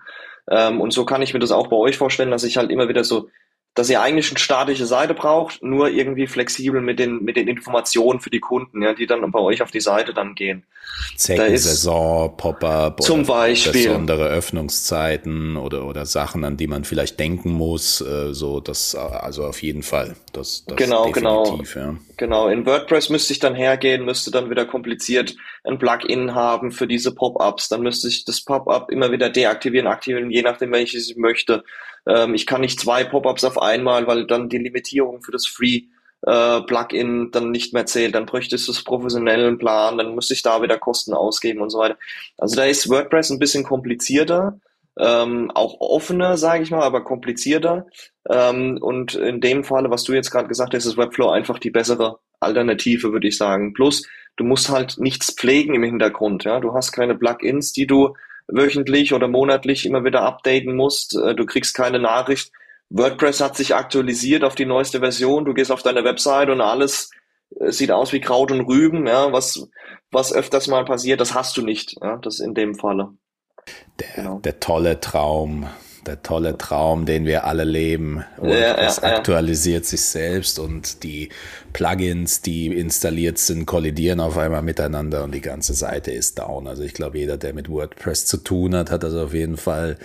ähm, 0.49 0.81
und 0.81 0.93
so 0.93 1.05
kann 1.05 1.23
ich 1.23 1.33
mir 1.33 1.41
das 1.41 1.53
auch 1.53 1.69
bei 1.69 1.77
euch 1.77 1.97
vorstellen, 1.97 2.31
dass 2.31 2.45
ich 2.45 2.57
halt 2.57 2.71
immer 2.71 2.89
wieder 2.89 3.05
so 3.05 3.29
dass 3.75 3.89
ihr 3.89 4.03
eigentlich 4.03 4.31
eine 4.31 4.39
statische 4.39 4.87
Seite 4.87 5.15
braucht, 5.15 5.63
nur 5.63 5.91
irgendwie 5.91 6.27
flexibel 6.27 6.81
mit 6.81 6.99
den, 6.99 7.23
mit 7.23 7.37
den 7.37 7.47
Informationen 7.47 8.21
für 8.21 8.31
die 8.31 8.41
Kunden, 8.41 8.83
ja, 8.83 8.95
die 8.95 9.07
dann 9.07 9.31
bei 9.31 9.39
euch 9.39 9.63
auf 9.63 9.71
die 9.71 9.81
Seite 9.81 10.13
dann 10.13 10.35
gehen. 10.35 10.65
Zeckensaison, 11.17 12.37
Pop-up, 12.37 13.01
zum 13.03 13.25
Beispiel 13.25 13.89
besondere 13.89 14.29
Öffnungszeiten 14.29 15.57
oder, 15.57 15.87
oder 15.87 16.05
Sachen, 16.05 16.45
an 16.45 16.57
die 16.57 16.67
man 16.67 16.85
vielleicht 16.85 17.21
denken 17.21 17.53
muss, 17.53 18.01
äh, 18.01 18.35
so 18.35 18.61
das, 18.61 18.95
also 18.97 19.45
auf 19.45 19.63
jeden 19.63 19.83
Fall. 19.83 20.17
Das, 20.33 20.65
das 20.67 20.77
genau, 20.77 21.11
genau. 21.13 21.61
Ja. 21.75 21.95
Genau. 22.17 22.49
In 22.49 22.67
WordPress 22.67 23.09
müsste 23.09 23.33
ich 23.33 23.39
dann 23.39 23.55
hergehen, 23.55 24.05
müsste 24.05 24.31
dann 24.31 24.51
wieder 24.51 24.67
kompliziert 24.67 25.37
ein 25.65 25.79
Plugin 25.79 26.35
haben 26.35 26.73
für 26.73 26.87
diese 26.87 27.15
Pop-ups. 27.15 27.69
Dann 27.69 27.83
müsste 27.83 28.09
ich 28.09 28.25
das 28.25 28.43
Pop-up 28.43 28.91
immer 28.91 29.13
wieder 29.13 29.31
deaktivieren, 29.31 29.87
aktivieren, 29.87 30.31
je 30.31 30.43
nachdem, 30.43 30.73
welches 30.73 31.11
ich 31.11 31.17
möchte. 31.17 31.65
Ähm, 32.07 32.35
ich 32.35 32.47
kann 32.47 32.61
nicht 32.61 32.81
zwei 32.81 33.05
Pop-ups 33.05 33.45
auf 33.45 33.61
einmal, 33.61 34.07
weil 34.07 34.27
dann 34.27 34.49
die 34.49 34.59
Limitierung 34.59 35.23
für 35.23 35.33
das 35.33 35.47
Free 35.47 35.83
äh, 36.27 36.61
Plugin 36.63 37.31
dann 37.31 37.51
nicht 37.51 37.73
mehr 37.73 37.87
zählt, 37.87 38.15
dann 38.15 38.27
bräuchte 38.27 38.57
es 38.57 38.67
das 38.67 38.85
professionellen 38.85 39.59
Plan, 39.59 39.99
dann 39.99 40.15
müsste 40.15 40.35
ich 40.35 40.43
da 40.43 40.63
wieder 40.63 40.79
Kosten 40.79 41.15
ausgeben 41.15 41.61
und 41.61 41.71
so 41.71 41.79
weiter. 41.79 41.97
Also 42.39 42.57
da 42.57 42.65
ist 42.65 42.91
WordPress 42.91 43.31
ein 43.31 43.39
bisschen 43.39 43.65
komplizierter, 43.65 44.59
ähm, 44.99 45.51
auch 45.55 45.81
offener, 45.81 46.37
sage 46.37 46.63
ich 46.63 46.71
mal, 46.71 46.83
aber 46.83 47.05
komplizierter. 47.05 47.87
Ähm, 48.29 48.79
und 48.81 49.15
in 49.15 49.41
dem 49.41 49.65
Falle, 49.65 49.91
was 49.91 50.05
du 50.05 50.13
jetzt 50.13 50.31
gerade 50.31 50.49
gesagt 50.49 50.75
hast, 50.75 50.85
ist 50.85 50.99
Webflow 50.99 51.31
einfach 51.31 51.59
die 51.59 51.71
bessere 51.71 52.19
Alternative, 52.41 53.13
würde 53.13 53.29
ich 53.29 53.39
sagen. 53.39 53.73
Plus, 53.73 54.07
du 54.37 54.45
musst 54.45 54.69
halt 54.69 54.97
nichts 54.99 55.35
pflegen 55.35 55.75
im 55.75 55.85
Hintergrund. 55.85 56.45
Ja, 56.45 56.61
du 56.61 56.75
hast 56.75 56.93
keine 56.93 57.15
Plugins, 57.15 57.73
die 57.73 57.87
du 57.87 58.15
wöchentlich 58.53 59.13
oder 59.13 59.29
monatlich 59.29 59.87
immer 59.87 60.05
wieder 60.05 60.23
updaten 60.23 60.77
musst. 60.77 61.17
Äh, 61.17 61.35
du 61.35 61.47
kriegst 61.47 61.75
keine 61.75 61.99
Nachricht. 61.99 62.53
WordPress 62.91 63.41
hat 63.41 63.57
sich 63.57 63.75
aktualisiert 63.75 64.45
auf 64.45 64.55
die 64.55 64.67
neueste 64.67 65.01
Version. 65.01 65.45
Du 65.45 65.55
gehst 65.55 65.71
auf 65.71 65.83
deine 65.83 66.05
Website 66.05 66.51
und 66.51 66.61
alles 66.61 67.11
äh, 67.59 67.73
sieht 67.73 67.91
aus 67.91 68.13
wie 68.13 68.21
Kraut 68.21 68.53
und 68.53 68.63
Rüben, 68.63 69.07
ja, 69.07 69.33
was, 69.33 69.69
was 70.11 70.33
öfters 70.33 70.69
mal 70.69 70.85
passiert, 70.85 71.21
das 71.21 71.35
hast 71.35 71.57
du 71.57 71.63
nicht, 71.63 71.97
ja, 72.03 72.17
das 72.17 72.41
in 72.41 72.55
dem 72.55 72.75
Falle. 72.75 73.15
Der, 73.99 74.09
genau. 74.17 74.39
der 74.41 74.61
tolle 74.61 75.01
Traum 75.01 75.69
der 76.07 76.23
tolle 76.23 76.57
Traum, 76.59 77.07
den 77.07 77.27
wir 77.27 77.45
alle 77.45 77.65
leben. 77.65 78.25
Und 78.39 78.51
ja, 78.51 78.75
es 78.77 78.97
ja, 78.97 79.17
aktualisiert 79.17 79.85
ja. 79.85 79.91
sich 79.91 80.03
selbst 80.03 80.59
und 80.59 81.03
die 81.03 81.29
Plugins, 81.73 82.43
die 82.43 82.67
installiert 82.67 83.39
sind, 83.39 83.67
kollidieren 83.67 84.21
auf 84.21 84.37
einmal 84.37 84.63
miteinander 84.63 85.25
und 85.25 85.33
die 85.33 85.41
ganze 85.41 85.75
Seite 85.75 86.11
ist 86.11 86.39
down. 86.39 86.67
Also 86.67 86.83
ich 86.83 86.95
glaube, 86.95 87.19
jeder, 87.19 87.37
der 87.37 87.55
mit 87.55 87.69
WordPress 87.69 88.27
zu 88.27 88.39
tun 88.39 88.75
hat, 88.75 88.91
hat 88.91 89.03
das 89.03 89.15
auf 89.15 89.35
jeden 89.35 89.57
Fall 89.57 89.97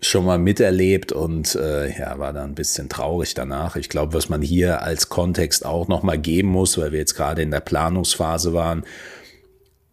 schon 0.00 0.24
mal 0.24 0.38
miterlebt 0.38 1.12
und 1.12 1.54
äh, 1.54 1.96
ja, 1.96 2.18
war 2.18 2.32
da 2.32 2.42
ein 2.42 2.54
bisschen 2.54 2.88
traurig 2.88 3.34
danach. 3.34 3.76
Ich 3.76 3.88
glaube, 3.88 4.14
was 4.14 4.28
man 4.28 4.42
hier 4.42 4.82
als 4.82 5.08
Kontext 5.08 5.64
auch 5.64 5.86
nochmal 5.86 6.18
geben 6.18 6.48
muss, 6.48 6.76
weil 6.76 6.92
wir 6.92 6.98
jetzt 6.98 7.14
gerade 7.14 7.42
in 7.42 7.52
der 7.52 7.60
Planungsphase 7.60 8.52
waren, 8.52 8.84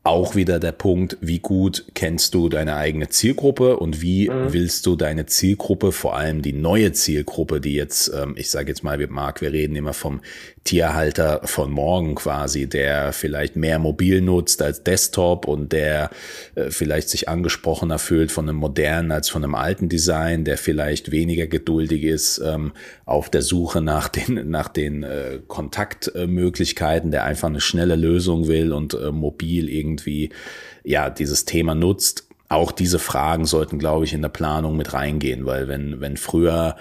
auch 0.10 0.36
wieder 0.36 0.60
der 0.60 0.72
Punkt, 0.72 1.18
wie 1.22 1.40
gut 1.40 1.86
kennst 1.94 2.34
du 2.34 2.50
deine 2.50 2.76
eigene 2.76 3.10
Zielgruppe 3.10 3.78
und 3.78 4.02
wie 4.02 4.30
mhm. 4.30 4.54
willst 4.54 4.86
du 4.86 4.96
deine 4.96 5.26
Zielgruppe, 5.26 5.92
vor 5.92 6.18
allem 6.18 6.42
die 6.42 6.54
neue 6.54 6.92
Zielgruppe, 6.92 7.62
die 7.62 7.74
jetzt, 7.74 8.12
ähm, 8.14 8.34
ich 8.38 8.50
sage 8.50 8.70
jetzt 8.70 8.84
mal, 8.84 8.98
Marc, 9.08 9.42
wir 9.42 9.54
reden 9.54 9.76
immer 9.76 9.94
vom 9.94 10.22
Tierhalter 10.70 11.42
von 11.46 11.72
morgen 11.72 12.14
quasi, 12.14 12.70
der 12.70 13.12
vielleicht 13.12 13.56
mehr 13.56 13.80
mobil 13.80 14.22
nutzt 14.22 14.62
als 14.62 14.84
Desktop 14.84 15.48
und 15.48 15.72
der 15.72 16.12
äh, 16.54 16.70
vielleicht 16.70 17.10
sich 17.10 17.28
angesprochener 17.28 17.98
fühlt 17.98 18.32
von 18.32 18.48
einem 18.48 18.60
modernen 18.60 19.12
als 19.12 19.30
von 19.30 19.44
einem 19.44 19.56
alten 19.56 19.90
Design, 19.90 20.46
der 20.46 20.60
vielleicht 20.60 21.10
weniger 21.10 21.48
geduldig 21.48 22.04
ist 22.04 22.38
ähm, 22.46 22.74
auf 23.06 23.32
der 23.32 23.42
Suche 23.42 23.82
nach 23.82 24.10
den, 24.10 24.48
nach 24.52 24.68
den 24.68 25.02
äh, 25.02 25.40
Kontaktmöglichkeiten, 25.48 27.10
der 27.10 27.24
einfach 27.24 27.48
eine 27.48 27.62
schnelle 27.62 27.96
Lösung 27.96 28.48
will 28.48 28.72
und 28.72 28.94
äh, 28.94 29.12
mobil 29.12 29.70
irgendwie 29.70 30.30
ja 30.84 31.10
dieses 31.10 31.46
Thema 31.46 31.74
nutzt. 31.74 32.28
Auch 32.48 32.72
diese 32.72 33.00
Fragen 33.00 33.46
sollten, 33.46 33.80
glaube 33.80 34.06
ich, 34.06 34.14
in 34.14 34.22
der 34.22 34.30
Planung 34.30 34.78
mit 34.78 34.94
reingehen, 34.94 35.48
weil 35.48 35.68
wenn, 35.68 36.00
wenn 36.00 36.16
früher 36.16 36.76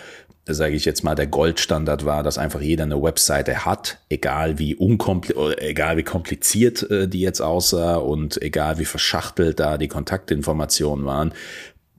sage 0.49 0.75
ich 0.75 0.85
jetzt 0.85 1.05
mal, 1.05 1.15
der 1.15 1.27
Goldstandard 1.27 2.05
war, 2.05 2.23
dass 2.23 2.39
einfach 2.39 2.61
jeder 2.61 2.85
eine 2.85 3.03
Webseite 3.03 3.65
hat, 3.65 3.99
egal 4.09 4.59
wie 4.59 4.75
unkompli 4.75 5.35
egal 5.59 5.97
wie 5.97 6.03
kompliziert 6.03 6.89
äh, 6.91 7.09
die 7.09 7.21
jetzt 7.21 7.41
aussah 7.41 7.97
und 7.97 8.41
egal 8.43 8.79
wie 8.79 8.85
verschachtelt 8.85 9.61
da 9.61 9.79
die 9.79 9.89
Kontaktinformationen 9.89 11.05
waren, 11.05 11.33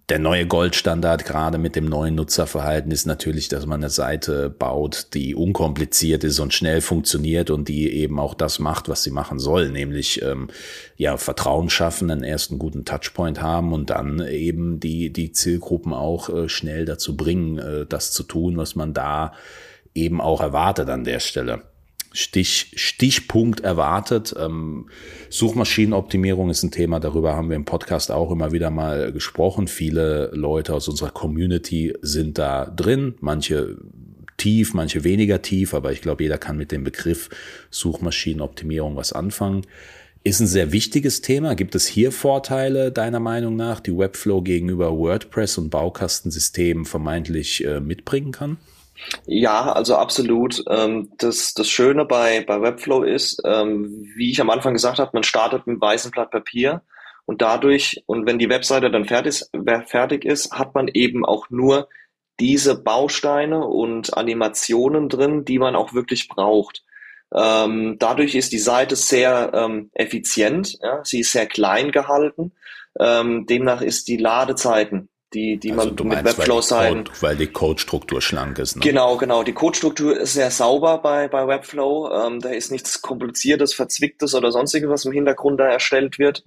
der 0.10 0.18
neue 0.20 0.48
Goldstandard, 0.48 1.24
gerade 1.26 1.60
mit 1.60 1.76
dem 1.76 1.86
neuen 1.86 2.16
Nutzerverhalten, 2.16 2.92
ist 2.92 3.06
natürlich, 3.06 3.48
dass 3.48 3.68
man 3.68 3.82
eine 3.82 3.92
Seite 3.92 4.50
baut, 4.50 5.08
die 5.14 5.36
unkompliziert 5.36 6.24
ist 6.24 6.40
und 6.40 6.54
schnell 6.54 6.82
funktioniert 6.82 7.52
und 7.52 7.68
die 7.68 7.94
eben 7.94 8.20
auch 8.20 8.34
das 8.34 8.58
macht, 8.58 8.90
was 8.90 9.04
sie 9.04 9.12
machen 9.12 9.38
soll, 9.38 9.70
nämlich 9.70 10.22
ähm, 10.24 10.48
ja 10.98 11.18
Vertrauen 11.18 11.70
schaffen, 11.70 12.10
einen 12.10 12.24
ersten 12.24 12.58
guten 12.58 12.86
Touchpoint 12.86 13.42
haben 13.42 13.72
und 13.72 13.92
dann 13.92 14.26
eben 14.28 14.80
die 14.80 15.14
die 15.14 15.32
Zielgruppen 15.32 15.94
auch 15.94 16.30
äh, 16.30 16.50
schnell 16.50 16.86
dazu 16.86 17.16
bringen, 17.16 17.60
äh, 17.60 17.86
das 17.88 18.12
zu 18.12 18.24
tun, 18.24 18.58
was 18.58 18.76
man 18.76 18.94
da 18.94 19.34
eben 19.94 20.22
auch 20.22 20.42
erwartet 20.42 20.90
an 20.90 21.04
der 21.04 21.20
Stelle. 21.20 21.69
Stich, 22.12 22.72
Stichpunkt 22.76 23.60
erwartet. 23.62 24.34
Ähm, 24.38 24.90
Suchmaschinenoptimierung 25.30 26.50
ist 26.50 26.64
ein 26.64 26.72
Thema, 26.72 27.00
darüber 27.00 27.36
haben 27.36 27.50
wir 27.50 27.56
im 27.56 27.66
Podcast 27.66 28.12
auch 28.12 28.32
immer 28.32 28.52
wieder 28.52 28.72
mal 28.72 29.12
gesprochen. 29.12 29.68
Viele 29.68 30.32
Leute 30.34 30.74
aus 30.74 30.88
unserer 30.88 31.12
Community 31.12 31.94
sind 32.02 32.38
da 32.38 32.66
drin, 32.66 33.16
manche 33.20 33.78
tief, 34.38 34.74
manche 34.74 35.04
weniger 35.04 35.42
tief, 35.42 35.74
aber 35.74 35.92
ich 35.92 36.02
glaube, 36.02 36.24
jeder 36.24 36.38
kann 36.38 36.58
mit 36.58 36.72
dem 36.72 36.84
Begriff 36.84 37.30
Suchmaschinenoptimierung 37.70 38.96
was 38.96 39.14
anfangen. 39.14 39.66
Ist 40.24 40.40
ein 40.42 40.48
sehr 40.48 40.72
wichtiges 40.72 41.22
Thema. 41.22 41.56
Gibt 41.56 41.76
es 41.76 41.88
hier 41.88 42.12
Vorteile 42.12 42.92
deiner 42.92 43.20
Meinung 43.20 43.56
nach, 43.56 43.80
die 43.80 43.96
Webflow 43.96 44.42
gegenüber 44.42 44.98
WordPress 44.98 45.58
und 45.58 45.70
Baukastensystemen 45.70 46.86
vermeintlich 46.86 47.64
äh, 47.64 47.80
mitbringen 47.80 48.32
kann? 48.32 48.58
Ja, 49.26 49.72
also 49.72 49.96
absolut. 49.96 50.64
Ähm, 50.70 51.12
das, 51.18 51.54
das 51.54 51.70
Schöne 51.70 52.06
bei, 52.06 52.44
bei 52.46 52.62
Webflow 52.62 53.04
ist, 53.04 53.42
ähm, 53.46 54.06
wie 54.16 54.32
ich 54.32 54.42
am 54.42 54.50
Anfang 54.50 54.74
gesagt 54.74 55.00
habe, 55.00 55.12
man 55.14 55.24
startet 55.24 55.68
mit 55.68 55.80
weißen 55.82 56.12
Blatt 56.12 56.32
Papier 56.32 56.82
und 57.26 57.42
dadurch, 57.42 58.04
und 58.08 58.26
wenn 58.26 58.40
die 58.40 58.50
Webseite 58.50 58.90
dann 58.90 59.06
fertig, 59.06 59.44
fertig 59.86 60.26
ist, 60.26 60.52
hat 60.52 60.74
man 60.74 60.88
eben 60.88 61.26
auch 61.26 61.50
nur 61.50 61.88
diese 62.40 62.82
Bausteine 62.82 63.66
und 63.66 64.18
Animationen 64.18 65.10
drin, 65.10 65.46
die 65.46 65.60
man 65.60 65.76
auch 65.76 65.94
wirklich 65.94 66.28
braucht. 66.28 66.84
Ähm, 67.32 67.98
dadurch 68.00 68.34
ist 68.34 68.52
die 68.52 68.58
Seite 68.58 68.96
sehr 68.96 69.52
ähm, 69.54 69.92
effizient, 69.94 70.80
ja, 70.82 71.04
sie 71.04 71.20
ist 71.20 71.32
sehr 71.32 71.46
klein 71.46 71.92
gehalten. 71.92 72.54
Ähm, 73.00 73.46
demnach 73.46 73.82
ist 73.82 74.08
die 74.08 74.18
Ladezeiten 74.18 75.10
die, 75.34 75.58
die 75.58 75.72
also 75.74 75.94
man 76.04 76.08
mit 76.08 76.24
Webflow-Seiten. 76.24 77.06
Weil 77.22 77.36
die 77.36 77.48
Codestruktur 77.48 78.22
schlank 78.22 78.58
ist. 78.60 78.76
Ne? 78.76 78.82
Genau, 78.82 79.18
genau. 79.18 79.44
Die 79.44 79.54
Codestruktur 79.54 80.18
ist 80.18 80.34
sehr 80.34 80.52
sauber 80.52 80.98
bei, 81.00 81.28
bei 81.28 81.48
Webflow. 81.48 82.12
Ähm, 82.12 82.40
da 82.40 82.50
ist 82.50 82.72
nichts 82.72 83.02
Kompliziertes, 83.02 83.74
Verzwicktes 83.74 84.34
oder 84.34 84.52
sonstiges, 84.52 84.90
was 84.90 85.06
im 85.06 85.12
Hintergrund 85.12 85.60
da 85.60 85.68
erstellt 85.68 86.18
wird. 86.18 86.44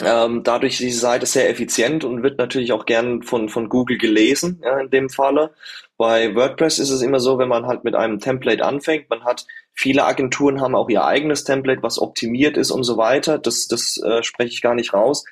Ähm, 0.00 0.42
dadurch 0.42 0.72
ist 0.74 0.80
die 0.80 0.90
Seite 0.90 1.26
sehr 1.26 1.48
effizient 1.48 2.02
und 2.04 2.24
wird 2.24 2.38
natürlich 2.38 2.72
auch 2.72 2.84
gern 2.84 3.22
von, 3.22 3.48
von 3.48 3.68
Google 3.68 3.96
gelesen, 3.96 4.60
ja, 4.64 4.80
in 4.80 4.90
dem 4.90 5.08
Falle. 5.08 5.54
Bei 5.96 6.34
WordPress 6.34 6.80
ist 6.80 6.90
es 6.90 7.00
immer 7.00 7.20
so, 7.20 7.38
wenn 7.38 7.48
man 7.48 7.66
halt 7.66 7.84
mit 7.84 7.94
einem 7.94 8.18
Template 8.18 8.64
anfängt, 8.64 9.08
man 9.08 9.22
hat 9.22 9.46
viele 9.72 10.04
Agenturen 10.04 10.60
haben 10.60 10.74
auch 10.74 10.88
ihr 10.88 11.04
eigenes 11.04 11.44
Template, 11.44 11.82
was 11.82 12.00
optimiert 12.00 12.56
ist 12.56 12.72
und 12.72 12.82
so 12.82 12.96
weiter. 12.96 13.38
Das, 13.38 13.68
das 13.68 13.96
äh, 13.98 14.24
spreche 14.24 14.52
ich 14.52 14.62
gar 14.62 14.74
nicht 14.74 14.94
raus. 14.94 15.24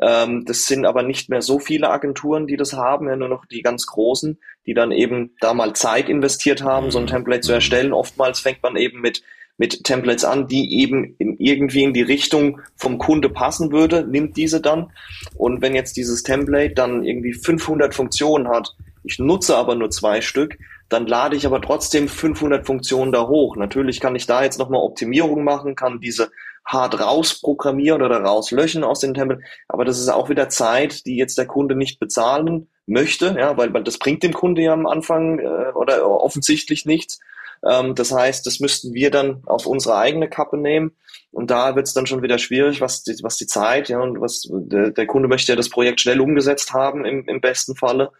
Ähm, 0.00 0.44
das 0.44 0.66
sind 0.66 0.84
aber 0.84 1.02
nicht 1.02 1.28
mehr 1.28 1.42
so 1.42 1.58
viele 1.58 1.90
Agenturen, 1.90 2.46
die 2.46 2.56
das 2.56 2.72
haben, 2.72 3.08
ja, 3.08 3.16
nur 3.16 3.28
noch 3.28 3.46
die 3.46 3.62
ganz 3.62 3.86
großen, 3.86 4.38
die 4.66 4.74
dann 4.74 4.92
eben 4.92 5.36
da 5.40 5.54
mal 5.54 5.74
Zeit 5.74 6.08
investiert 6.08 6.62
haben, 6.62 6.90
so 6.90 6.98
ein 6.98 7.04
mhm. 7.04 7.08
Template 7.08 7.40
zu 7.40 7.52
erstellen. 7.52 7.92
Oftmals 7.92 8.40
fängt 8.40 8.62
man 8.62 8.76
eben 8.76 9.00
mit 9.00 9.22
mit 9.60 9.84
Templates 9.84 10.24
an, 10.24 10.48
die 10.48 10.80
eben 10.80 11.16
in 11.18 11.36
irgendwie 11.36 11.82
in 11.82 11.92
die 11.92 12.00
Richtung 12.00 12.62
vom 12.76 12.96
Kunde 12.96 13.28
passen 13.28 13.72
würde, 13.72 14.06
nimmt 14.08 14.38
diese 14.38 14.62
dann. 14.62 14.90
Und 15.34 15.60
wenn 15.60 15.74
jetzt 15.74 15.98
dieses 15.98 16.22
Template 16.22 16.72
dann 16.72 17.04
irgendwie 17.04 17.34
500 17.34 17.94
Funktionen 17.94 18.48
hat, 18.48 18.74
ich 19.04 19.18
nutze 19.18 19.54
aber 19.58 19.74
nur 19.74 19.90
zwei 19.90 20.22
Stück, 20.22 20.56
dann 20.90 21.06
lade 21.06 21.36
ich 21.36 21.46
aber 21.46 21.62
trotzdem 21.62 22.08
500 22.08 22.66
Funktionen 22.66 23.12
da 23.12 23.26
hoch. 23.26 23.56
Natürlich 23.56 24.00
kann 24.00 24.16
ich 24.16 24.26
da 24.26 24.42
jetzt 24.42 24.58
nochmal 24.58 24.82
Optimierung 24.82 25.44
machen, 25.44 25.76
kann 25.76 26.00
diese 26.00 26.30
hart 26.64 27.00
rausprogrammieren 27.00 28.02
oder 28.02 28.20
rauslöschen 28.20 28.84
aus 28.84 29.00
dem 29.00 29.14
Template. 29.14 29.42
Aber 29.68 29.84
das 29.84 29.98
ist 29.98 30.08
auch 30.08 30.28
wieder 30.28 30.48
Zeit, 30.48 31.06
die 31.06 31.16
jetzt 31.16 31.38
der 31.38 31.46
Kunde 31.46 31.74
nicht 31.74 31.98
bezahlen 32.00 32.68
möchte, 32.86 33.36
ja, 33.38 33.56
weil, 33.56 33.72
weil 33.72 33.84
das 33.84 33.98
bringt 33.98 34.22
dem 34.22 34.32
Kunde 34.32 34.62
ja 34.62 34.72
am 34.72 34.86
Anfang 34.86 35.38
äh, 35.38 35.72
oder 35.74 36.06
offensichtlich 36.06 36.86
nichts. 36.86 37.20
Ähm, 37.64 37.94
das 37.94 38.12
heißt, 38.12 38.44
das 38.46 38.60
müssten 38.60 38.92
wir 38.92 39.10
dann 39.10 39.42
auf 39.46 39.66
unsere 39.66 39.96
eigene 39.96 40.28
Kappe 40.28 40.56
nehmen. 40.56 40.96
Und 41.30 41.50
da 41.50 41.76
wird 41.76 41.86
es 41.86 41.94
dann 41.94 42.06
schon 42.06 42.22
wieder 42.22 42.38
schwierig, 42.38 42.80
was 42.80 43.04
die, 43.04 43.16
was 43.22 43.36
die 43.36 43.46
Zeit, 43.46 43.88
ja, 43.88 44.00
und 44.00 44.20
was 44.20 44.48
der, 44.50 44.90
der 44.90 45.06
Kunde 45.06 45.28
möchte 45.28 45.52
ja 45.52 45.56
das 45.56 45.70
Projekt 45.70 46.00
schnell 46.00 46.20
umgesetzt 46.20 46.72
haben, 46.72 47.04
im, 47.04 47.24
im 47.28 47.40
besten 47.40 47.76
Falle, 47.76 48.10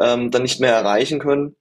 ähm, 0.00 0.32
dann 0.32 0.42
nicht 0.42 0.60
mehr 0.60 0.72
erreichen 0.72 1.20
können. 1.20 1.54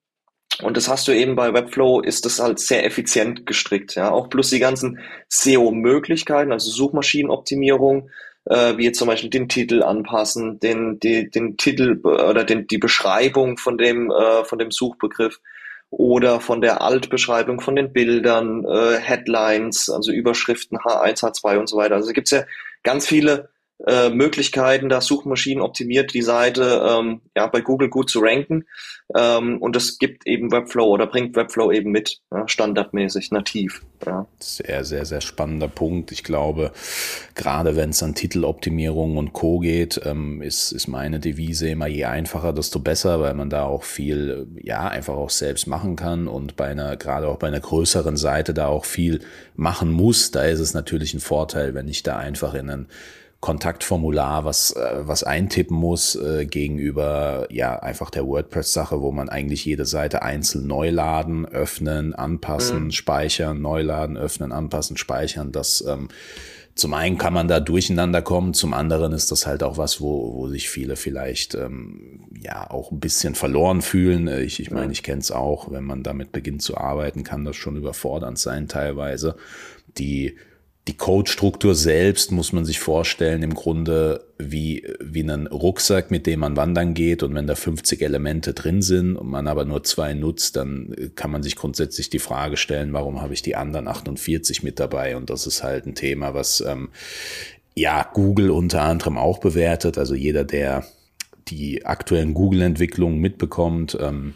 Und 0.63 0.75
das 0.75 0.87
hast 0.87 1.07
du 1.07 1.11
eben 1.11 1.35
bei 1.35 1.53
Webflow, 1.53 2.01
ist 2.01 2.25
das 2.25 2.39
halt 2.39 2.59
sehr 2.59 2.83
effizient 2.85 3.45
gestrickt, 3.45 3.95
ja. 3.95 4.11
Auch 4.11 4.29
plus 4.29 4.49
die 4.49 4.59
ganzen 4.59 4.99
SEO-Möglichkeiten, 5.29 6.51
also 6.51 6.71
Suchmaschinenoptimierung, 6.71 8.09
äh, 8.45 8.75
wie 8.77 8.85
jetzt 8.85 8.97
zum 8.97 9.07
Beispiel 9.07 9.29
den 9.29 9.49
Titel 9.49 9.83
anpassen, 9.83 10.59
den, 10.59 10.99
die, 10.99 11.29
den 11.29 11.57
Titel 11.57 11.99
oder 12.03 12.43
den, 12.43 12.65
die 12.67 12.79
Beschreibung 12.79 13.57
von 13.57 13.77
dem, 13.77 14.09
äh, 14.09 14.43
von 14.45 14.57
dem 14.57 14.71
Suchbegriff 14.71 15.39
oder 15.89 16.39
von 16.41 16.61
der 16.61 16.81
Altbeschreibung 16.81 17.61
von 17.61 17.75
den 17.75 17.93
Bildern, 17.93 18.65
äh, 18.65 18.97
Headlines, 18.97 19.89
also 19.89 20.11
Überschriften 20.11 20.79
H1, 20.79 21.23
H2 21.23 21.57
und 21.57 21.69
so 21.69 21.77
weiter. 21.77 21.95
Also 21.95 22.11
gibt 22.13 22.27
es 22.27 22.31
ja 22.31 22.43
ganz 22.83 23.07
viele 23.07 23.49
äh, 23.85 24.09
Möglichkeiten, 24.09 24.89
da 24.89 25.01
Suchmaschinen 25.01 25.61
optimiert 25.61 26.13
die 26.13 26.23
Seite 26.23 26.83
ähm, 26.89 27.21
ja, 27.35 27.45
bei 27.47 27.61
Google 27.61 27.89
gut 27.89 28.09
zu 28.09 28.19
ranken. 28.19 28.65
Ähm, 29.15 29.61
und 29.61 29.75
das 29.75 29.99
gibt 29.99 30.25
eben 30.25 30.51
Webflow 30.51 30.85
oder 30.85 31.05
bringt 31.05 31.35
Webflow 31.35 31.71
eben 31.71 31.91
mit, 31.91 32.19
ja, 32.31 32.47
standardmäßig, 32.47 33.31
nativ. 33.31 33.83
Ja. 34.05 34.25
Sehr, 34.39 34.83
sehr, 34.83 35.05
sehr 35.05 35.21
spannender 35.21 35.67
Punkt. 35.67 36.11
Ich 36.11 36.23
glaube, 36.23 36.71
gerade 37.35 37.75
wenn 37.75 37.91
es 37.91 38.01
an 38.01 38.15
Titeloptimierung 38.15 39.17
und 39.17 39.33
Co. 39.33 39.59
geht, 39.59 40.01
ähm, 40.03 40.41
ist, 40.41 40.71
ist 40.71 40.87
meine 40.87 41.19
Devise 41.19 41.69
immer 41.69 41.87
je 41.87 42.05
einfacher, 42.05 42.53
desto 42.53 42.79
besser, 42.79 43.21
weil 43.21 43.35
man 43.35 43.49
da 43.49 43.65
auch 43.65 43.83
viel, 43.83 44.47
ja, 44.61 44.87
einfach 44.87 45.15
auch 45.15 45.29
selbst 45.29 45.67
machen 45.67 45.95
kann 45.95 46.27
und 46.27 46.55
bei 46.55 46.65
einer, 46.65 46.97
gerade 46.97 47.27
auch 47.27 47.37
bei 47.37 47.47
einer 47.47 47.59
größeren 47.59 48.17
Seite 48.17 48.55
da 48.55 48.67
auch 48.67 48.85
viel 48.85 49.21
machen 49.55 49.91
muss. 49.91 50.31
Da 50.31 50.43
ist 50.43 50.59
es 50.59 50.73
natürlich 50.73 51.13
ein 51.13 51.19
Vorteil, 51.19 51.75
wenn 51.75 51.87
ich 51.87 52.01
da 52.01 52.17
einfach 52.17 52.55
in 52.55 52.69
einen 52.69 52.87
Kontaktformular, 53.47 54.43
was, 54.43 54.71
äh, 54.71 55.07
was 55.07 55.23
eintippen 55.23 55.77
muss 55.77 56.17
äh, 56.17 56.45
gegenüber 56.45 57.47
ja 57.49 57.79
einfach 57.79 58.09
der 58.09 58.27
WordPress-Sache, 58.27 58.99
wo 58.99 59.13
man 59.13 59.29
eigentlich 59.29 59.63
jede 59.63 59.85
Seite 59.85 60.21
einzeln 60.21 60.67
neu 60.67 60.89
laden, 60.89 61.45
öffnen, 61.45 62.13
anpassen, 62.13 62.83
mhm. 62.83 62.91
speichern, 62.91 63.61
neu 63.61 63.83
laden, 63.83 64.17
öffnen, 64.17 64.51
anpassen, 64.51 64.97
speichern. 64.97 65.53
Das 65.53 65.81
ähm, 65.87 66.09
zum 66.75 66.93
einen 66.93 67.17
kann 67.17 67.31
man 67.31 67.47
da 67.47 67.61
durcheinander 67.61 68.21
kommen, 68.21 68.53
zum 68.53 68.73
anderen 68.73 69.13
ist 69.13 69.31
das 69.31 69.47
halt 69.47 69.63
auch 69.63 69.77
was, 69.77 70.01
wo, 70.01 70.33
wo 70.33 70.49
sich 70.49 70.69
viele 70.69 70.97
vielleicht 70.97 71.55
ähm, 71.55 72.27
ja 72.37 72.69
auch 72.69 72.91
ein 72.91 72.99
bisschen 72.99 73.33
verloren 73.33 73.81
fühlen. 73.81 74.27
Äh, 74.27 74.41
ich, 74.41 74.59
ich 74.59 74.71
meine, 74.71 74.91
ich 74.91 75.03
kenne 75.03 75.21
es 75.21 75.31
auch, 75.31 75.71
wenn 75.71 75.85
man 75.85 76.03
damit 76.03 76.33
beginnt 76.33 76.63
zu 76.63 76.75
arbeiten, 76.75 77.23
kann 77.23 77.45
das 77.45 77.55
schon 77.55 77.77
überfordernd 77.77 78.37
sein 78.37 78.67
teilweise. 78.67 79.37
Die 79.97 80.35
die 80.87 80.95
Codestruktur 80.95 81.75
selbst 81.75 82.31
muss 82.31 82.53
man 82.53 82.63
sich 82.63 82.79
vorstellen, 82.79 83.43
im 83.43 83.53
Grunde 83.53 84.25
wie, 84.37 84.87
wie 85.01 85.21
einen 85.21 85.47
Rucksack, 85.47 86.11
mit 86.11 86.25
dem 86.25 86.39
man 86.39 86.55
wandern 86.55 86.93
geht. 86.93 87.23
Und 87.23 87.35
wenn 87.35 87.45
da 87.45 87.55
50 87.55 88.01
Elemente 88.01 88.53
drin 88.53 88.81
sind 88.81 89.17
und 89.17 89.27
man 89.27 89.47
aber 89.47 89.65
nur 89.65 89.83
zwei 89.83 90.13
nutzt, 90.13 90.55
dann 90.55 90.95
kann 91.15 91.31
man 91.31 91.43
sich 91.43 91.57
grundsätzlich 91.57 92.09
die 92.09 92.19
Frage 92.19 92.55
stellen, 92.55 92.93
warum 92.93 93.21
habe 93.21 93.33
ich 93.33 93.41
die 93.41 93.55
anderen 93.55 93.87
48 93.87 94.63
mit 94.63 94.79
dabei? 94.79 95.17
Und 95.17 95.29
das 95.29 95.45
ist 95.45 95.61
halt 95.61 95.85
ein 95.85 95.95
Thema, 95.95 96.33
was 96.33 96.61
ähm, 96.61 96.89
ja 97.75 98.09
Google 98.13 98.51
unter 98.51 98.83
anderem 98.83 99.17
auch 99.17 99.39
bewertet. 99.39 99.97
Also 99.97 100.15
jeder, 100.15 100.45
der 100.45 100.85
die 101.49 101.85
aktuellen 101.85 102.33
Google-Entwicklungen 102.33 103.19
mitbekommt, 103.19 103.97
ähm, 103.99 104.33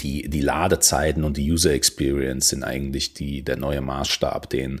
die, 0.00 0.28
die 0.28 0.40
Ladezeiten 0.40 1.24
und 1.24 1.36
die 1.36 1.50
User 1.50 1.72
Experience 1.72 2.48
sind 2.48 2.64
eigentlich 2.64 3.14
die, 3.14 3.42
der 3.42 3.56
neue 3.56 3.80
Maßstab, 3.80 4.48
den, 4.50 4.80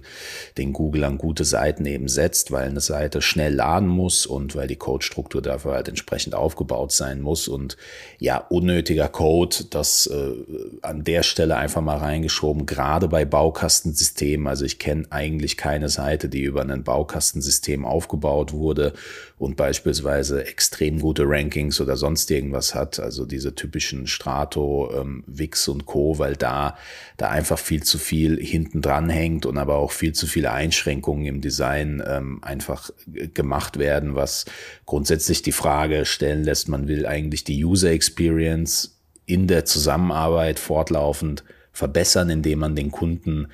den 0.58 0.72
Google 0.72 1.04
an 1.04 1.18
gute 1.18 1.44
Seiten 1.44 1.86
eben 1.86 2.08
setzt, 2.08 2.50
weil 2.50 2.68
eine 2.68 2.80
Seite 2.80 3.22
schnell 3.22 3.54
laden 3.54 3.88
muss 3.88 4.26
und 4.26 4.56
weil 4.56 4.66
die 4.66 4.76
Codestruktur 4.76 5.42
dafür 5.42 5.72
halt 5.72 5.88
entsprechend 5.88 6.34
aufgebaut 6.34 6.92
sein 6.92 7.20
muss 7.20 7.48
und 7.48 7.76
ja, 8.18 8.38
unnötiger 8.38 9.08
Code, 9.08 9.56
das 9.70 10.06
äh, 10.06 10.34
an 10.82 11.04
der 11.04 11.22
Stelle 11.22 11.56
einfach 11.56 11.82
mal 11.82 11.98
reingeschoben, 11.98 12.66
gerade 12.66 13.08
bei 13.08 13.24
Baukastensystemen. 13.24 14.46
Also 14.46 14.64
ich 14.64 14.78
kenne 14.78 15.06
eigentlich 15.10 15.56
keine 15.56 15.88
Seite, 15.88 16.28
die 16.28 16.42
über 16.42 16.62
ein 16.62 16.84
Baukastensystem 16.84 17.84
aufgebaut 17.84 18.52
wurde 18.52 18.94
und 19.40 19.56
beispielsweise 19.56 20.44
extrem 20.46 21.00
gute 21.00 21.22
Rankings 21.26 21.80
oder 21.80 21.96
sonst 21.96 22.30
irgendwas 22.30 22.74
hat. 22.74 23.00
Also 23.00 23.24
diese 23.24 23.54
typischen 23.54 24.06
Strato, 24.06 24.92
ähm, 24.94 25.24
Wix 25.26 25.66
und 25.66 25.86
Co., 25.86 26.18
weil 26.18 26.36
da, 26.36 26.76
da 27.16 27.30
einfach 27.30 27.58
viel 27.58 27.82
zu 27.82 27.96
viel 27.96 28.38
hinten 28.38 28.82
dran 28.82 29.08
hängt 29.08 29.46
und 29.46 29.56
aber 29.56 29.76
auch 29.76 29.92
viel 29.92 30.12
zu 30.12 30.26
viele 30.26 30.52
Einschränkungen 30.52 31.24
im 31.24 31.40
Design 31.40 32.02
ähm, 32.06 32.44
einfach 32.44 32.90
gemacht 33.32 33.78
werden, 33.78 34.14
was 34.14 34.44
grundsätzlich 34.84 35.40
die 35.40 35.52
Frage 35.52 36.04
stellen 36.04 36.44
lässt, 36.44 36.68
man 36.68 36.86
will 36.86 37.06
eigentlich 37.06 37.42
die 37.42 37.64
User 37.64 37.92
Experience 37.92 39.00
in 39.24 39.46
der 39.46 39.64
Zusammenarbeit 39.64 40.58
fortlaufend 40.58 41.44
verbessern, 41.72 42.28
indem 42.28 42.58
man 42.58 42.76
den 42.76 42.90
Kunden 42.90 43.48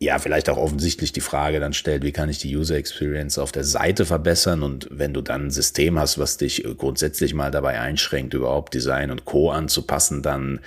ja, 0.00 0.18
vielleicht 0.18 0.48
auch 0.48 0.58
offensichtlich 0.58 1.12
die 1.12 1.20
Frage 1.20 1.58
dann 1.58 1.72
stellt, 1.72 2.04
wie 2.04 2.12
kann 2.12 2.28
ich 2.28 2.38
die 2.38 2.56
User 2.56 2.76
Experience 2.76 3.36
auf 3.38 3.50
der 3.50 3.64
Seite 3.64 4.06
verbessern? 4.06 4.62
Und 4.62 4.88
wenn 4.90 5.12
du 5.12 5.22
dann 5.22 5.46
ein 5.46 5.50
System 5.50 5.98
hast, 5.98 6.18
was 6.18 6.36
dich 6.36 6.64
grundsätzlich 6.76 7.34
mal 7.34 7.50
dabei 7.50 7.80
einschränkt, 7.80 8.34
überhaupt 8.34 8.74
Design 8.74 9.10
und 9.10 9.24
Co. 9.24 9.50
anzupassen, 9.50 10.22
dann 10.22 10.60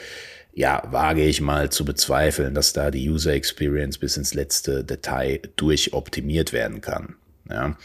ja, 0.53 0.83
wage 0.91 1.23
ich 1.23 1.39
mal 1.39 1.69
zu 1.69 1.85
bezweifeln, 1.85 2.53
dass 2.53 2.73
da 2.73 2.91
die 2.91 3.09
User 3.09 3.31
Experience 3.31 3.97
bis 3.97 4.17
ins 4.17 4.33
letzte 4.33 4.83
Detail 4.83 5.39
durchoptimiert 5.55 6.51
werden 6.51 6.81
kann. 6.81 7.15
Ja. 7.49 7.77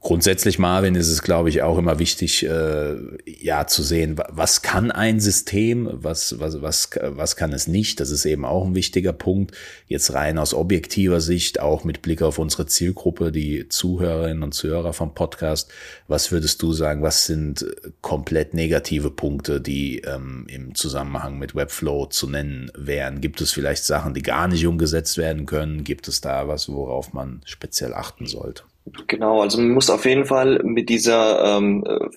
Grundsätzlich, 0.00 0.60
Marvin, 0.60 0.94
ist 0.94 1.08
es, 1.08 1.22
glaube 1.22 1.48
ich, 1.48 1.62
auch 1.62 1.76
immer 1.76 1.98
wichtig, 1.98 2.46
äh, 2.46 2.94
ja, 3.26 3.66
zu 3.66 3.82
sehen, 3.82 4.14
was 4.28 4.62
kann 4.62 4.92
ein 4.92 5.18
System, 5.18 5.88
was, 5.92 6.38
was, 6.38 6.62
was, 6.62 6.90
was 7.02 7.34
kann 7.34 7.52
es 7.52 7.66
nicht. 7.66 7.98
Das 7.98 8.12
ist 8.12 8.24
eben 8.24 8.44
auch 8.44 8.64
ein 8.64 8.76
wichtiger 8.76 9.12
Punkt. 9.12 9.56
Jetzt 9.88 10.14
rein 10.14 10.38
aus 10.38 10.54
objektiver 10.54 11.20
Sicht, 11.20 11.58
auch 11.58 11.82
mit 11.82 12.00
Blick 12.00 12.22
auf 12.22 12.38
unsere 12.38 12.66
Zielgruppe, 12.66 13.32
die 13.32 13.68
Zuhörerinnen 13.68 14.44
und 14.44 14.54
Zuhörer 14.54 14.92
vom 14.92 15.14
Podcast. 15.14 15.72
Was 16.06 16.30
würdest 16.30 16.62
du 16.62 16.72
sagen, 16.72 17.02
was 17.02 17.26
sind 17.26 17.66
komplett 18.00 18.54
negative 18.54 19.10
Punkte, 19.10 19.60
die 19.60 19.98
ähm, 20.02 20.46
im 20.48 20.76
Zusammenhang 20.76 21.40
mit 21.40 21.56
Webflow 21.56 22.06
zu 22.06 22.28
nennen 22.28 22.70
wären? 22.76 23.20
Gibt 23.20 23.40
es 23.40 23.50
vielleicht 23.50 23.82
Sachen, 23.82 24.14
die 24.14 24.22
gar 24.22 24.46
nicht 24.46 24.64
umgesetzt 24.64 25.18
werden 25.18 25.44
können? 25.44 25.82
Gibt 25.82 26.06
es 26.06 26.20
da 26.20 26.46
was, 26.46 26.68
worauf 26.68 27.12
man 27.12 27.42
speziell 27.44 27.94
achten 27.94 28.26
sollte? 28.26 28.62
Genau, 29.06 29.42
also 29.42 29.58
man 29.58 29.70
muss 29.70 29.90
auf 29.90 30.04
jeden 30.04 30.24
Fall 30.24 30.60
mit 30.62 30.88
dieser 30.88 31.56
ähm, 31.56 31.84
äh, 31.86 32.08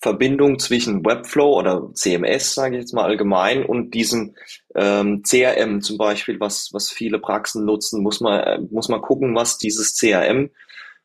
Verbindung 0.00 0.58
zwischen 0.58 1.04
Webflow 1.04 1.58
oder 1.58 1.90
CMS, 1.94 2.54
sage 2.54 2.76
ich 2.76 2.82
jetzt 2.82 2.92
mal 2.92 3.04
allgemein, 3.04 3.64
und 3.64 3.94
diesem 3.94 4.34
ähm, 4.74 5.22
CRM 5.22 5.80
zum 5.80 5.96
Beispiel, 5.96 6.40
was, 6.40 6.70
was 6.72 6.90
viele 6.90 7.18
Praxen 7.18 7.64
nutzen, 7.64 8.02
muss 8.02 8.20
man, 8.20 8.40
äh, 8.40 8.58
muss 8.70 8.88
man 8.88 9.00
gucken, 9.00 9.34
was 9.34 9.56
dieses 9.56 9.94
CRM 9.94 10.50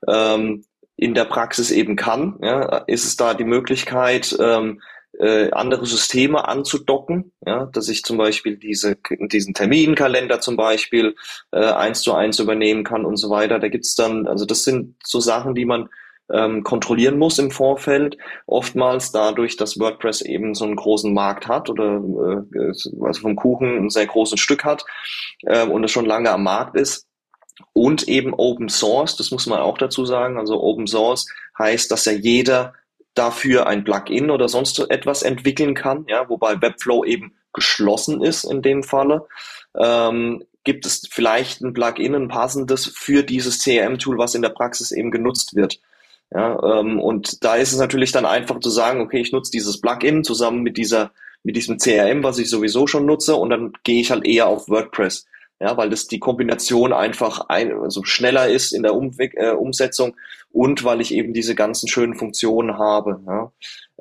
ähm, 0.07 0.65
in 0.97 1.13
der 1.13 1.25
Praxis 1.25 1.71
eben 1.71 1.95
kann. 1.95 2.37
Ja? 2.41 2.79
Ist 2.87 3.05
es 3.05 3.15
da 3.15 3.33
die 3.33 3.45
Möglichkeit, 3.45 4.35
ähm, 4.37 4.81
äh, 5.19 5.51
andere 5.51 5.85
Systeme 5.85 6.47
anzudocken, 6.47 7.33
ja, 7.45 7.65
dass 7.65 7.89
ich 7.89 8.03
zum 8.03 8.17
Beispiel 8.17 8.57
diese, 8.57 8.97
diesen 9.19 9.53
Terminkalender 9.53 10.39
zum 10.39 10.55
Beispiel 10.55 11.15
äh, 11.51 11.59
eins 11.59 12.01
zu 12.01 12.13
eins 12.13 12.39
übernehmen 12.39 12.83
kann 12.83 13.05
und 13.05 13.17
so 13.17 13.29
weiter. 13.29 13.59
Da 13.59 13.67
gibt's 13.67 13.95
dann, 13.95 14.27
also 14.27 14.45
das 14.45 14.63
sind 14.63 14.95
so 15.03 15.19
Sachen, 15.19 15.55
die 15.55 15.65
man 15.65 15.89
ähm, 16.31 16.63
kontrollieren 16.63 17.17
muss 17.17 17.39
im 17.39 17.51
Vorfeld. 17.51 18.17
Oftmals 18.45 19.11
dadurch, 19.11 19.57
dass 19.57 19.79
WordPress 19.79 20.21
eben 20.21 20.55
so 20.55 20.65
einen 20.65 20.75
großen 20.75 21.13
Markt 21.13 21.47
hat 21.47 21.69
oder 21.69 22.01
äh, 22.53 22.67
also 23.01 23.21
vom 23.21 23.35
Kuchen 23.35 23.85
ein 23.85 23.89
sehr 23.89 24.05
großes 24.05 24.39
Stück 24.39 24.63
hat 24.63 24.85
äh, 25.41 25.65
und 25.65 25.83
es 25.83 25.91
schon 25.91 26.05
lange 26.05 26.31
am 26.31 26.43
Markt 26.43 26.75
ist. 26.75 27.07
Und 27.73 28.07
eben 28.07 28.33
Open 28.33 28.69
Source, 28.69 29.17
das 29.17 29.31
muss 29.31 29.47
man 29.47 29.59
auch 29.59 29.77
dazu 29.77 30.05
sagen. 30.05 30.37
Also 30.37 30.61
Open 30.61 30.87
Source 30.87 31.27
heißt, 31.57 31.91
dass 31.91 32.05
ja 32.05 32.13
jeder 32.13 32.73
dafür 33.13 33.67
ein 33.67 33.83
Plugin 33.83 34.29
oder 34.29 34.47
sonst 34.47 34.79
etwas 34.89 35.23
entwickeln 35.23 35.73
kann, 35.73 36.05
ja, 36.07 36.29
wobei 36.29 36.61
Webflow 36.61 37.03
eben 37.03 37.33
geschlossen 37.53 38.21
ist 38.21 38.43
in 38.43 38.61
dem 38.61 38.83
Falle. 38.83 39.27
Ähm, 39.75 40.43
gibt 40.63 40.85
es 40.85 41.07
vielleicht 41.09 41.61
ein 41.61 41.73
Plugin, 41.73 42.15
ein 42.15 42.27
passendes 42.27 42.85
für 42.85 43.23
dieses 43.23 43.63
CRM-Tool, 43.63 44.17
was 44.17 44.35
in 44.35 44.41
der 44.41 44.49
Praxis 44.49 44.91
eben 44.91 45.11
genutzt 45.11 45.55
wird. 45.55 45.79
Ja, 46.31 46.79
ähm, 46.79 46.99
und 46.99 47.43
da 47.43 47.55
ist 47.55 47.71
es 47.71 47.79
natürlich 47.79 48.11
dann 48.11 48.25
einfach 48.25 48.59
zu 48.59 48.69
sagen, 48.69 49.01
okay, 49.01 49.19
ich 49.19 49.31
nutze 49.31 49.51
dieses 49.51 49.81
Plugin 49.81 50.23
zusammen 50.23 50.61
mit 50.61 50.77
dieser, 50.77 51.11
mit 51.43 51.55
diesem 51.55 51.77
CRM, 51.77 52.23
was 52.23 52.37
ich 52.37 52.49
sowieso 52.49 52.85
schon 52.85 53.05
nutze, 53.05 53.35
und 53.35 53.49
dann 53.49 53.73
gehe 53.83 54.01
ich 54.01 54.11
halt 54.11 54.27
eher 54.27 54.47
auf 54.47 54.69
WordPress. 54.69 55.25
Ja, 55.59 55.75
weil 55.75 55.89
das 55.89 56.07
die 56.07 56.19
Kombination 56.19 56.93
einfach 56.93 57.41
ein, 57.49 57.73
also 57.73 58.03
schneller 58.03 58.47
ist 58.47 58.71
in 58.71 58.83
der 58.83 58.95
Umwe 58.95 59.25
äh, 59.35 59.51
Umsetzung 59.51 60.15
und 60.51 60.85
weil 60.85 61.01
ich 61.01 61.13
eben 61.13 61.33
diese 61.33 61.53
ganzen 61.53 61.89
schönen 61.89 62.15
Funktionen 62.15 62.77
habe. 62.77 63.19
Ja. 63.27 63.51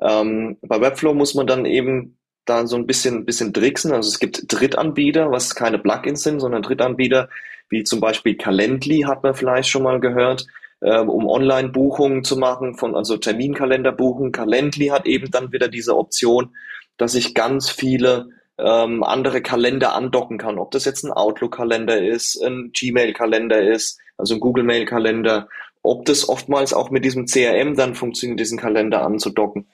Ähm, 0.01 0.57
bei 0.61 0.79
Webflow 0.79 1.13
muss 1.13 1.35
man 1.35 1.47
dann 1.47 1.65
eben 1.65 2.17
da 2.45 2.65
so 2.65 2.77
ein 2.77 2.87
bisschen, 2.87 3.25
bisschen 3.25 3.53
tricksen. 3.53 3.91
Also 3.91 4.07
es 4.07 4.19
gibt 4.19 4.43
Drittanbieter, 4.47 5.31
was 5.31 5.53
keine 5.53 5.79
Plugins 5.79 6.23
sind, 6.23 6.39
sondern 6.39 6.61
Drittanbieter, 6.61 7.29
wie 7.69 7.83
zum 7.83 7.99
Beispiel 7.99 8.35
Calendly 8.35 9.01
hat 9.01 9.23
man 9.23 9.35
vielleicht 9.35 9.69
schon 9.69 9.83
mal 9.83 9.99
gehört 9.99 10.47
ähm, 10.81 11.09
um 11.09 11.27
Online-Buchungen 11.27 12.23
zu 12.23 12.37
machen, 12.37 12.75
von 12.75 12.95
also 12.95 13.17
Terminkalender 13.17 13.91
buchen. 13.91 14.31
Calendly 14.31 14.87
hat 14.87 15.05
eben 15.05 15.29
dann 15.31 15.51
wieder 15.51 15.67
diese 15.67 15.97
Option, 15.97 16.55
dass 16.97 17.15
ich 17.15 17.33
ganz 17.33 17.69
viele 17.69 18.29
ähm, 18.63 19.03
andere 19.03 19.41
Kalender 19.41 19.95
andocken 19.95 20.37
kann. 20.37 20.59
Ob 20.59 20.71
das 20.71 20.85
jetzt 20.85 21.03
ein 21.03 21.11
Outlook-Kalender 21.11 22.01
ist, 22.01 22.41
ein 22.41 22.71
Gmail-Kalender 22.73 23.61
ist, 23.61 23.99
also 24.17 24.35
ein 24.35 24.39
Google-Mail-Kalender, 24.39 25.47
ob 25.81 26.05
das 26.05 26.27
oftmals 26.27 26.73
auch 26.73 26.89
mit 26.89 27.05
diesem 27.05 27.25
CRM 27.25 27.75
dann 27.75 27.95
funktioniert, 27.95 28.39
diesen 28.39 28.59
Kalender 28.59 29.03
anzudocken. 29.03 29.67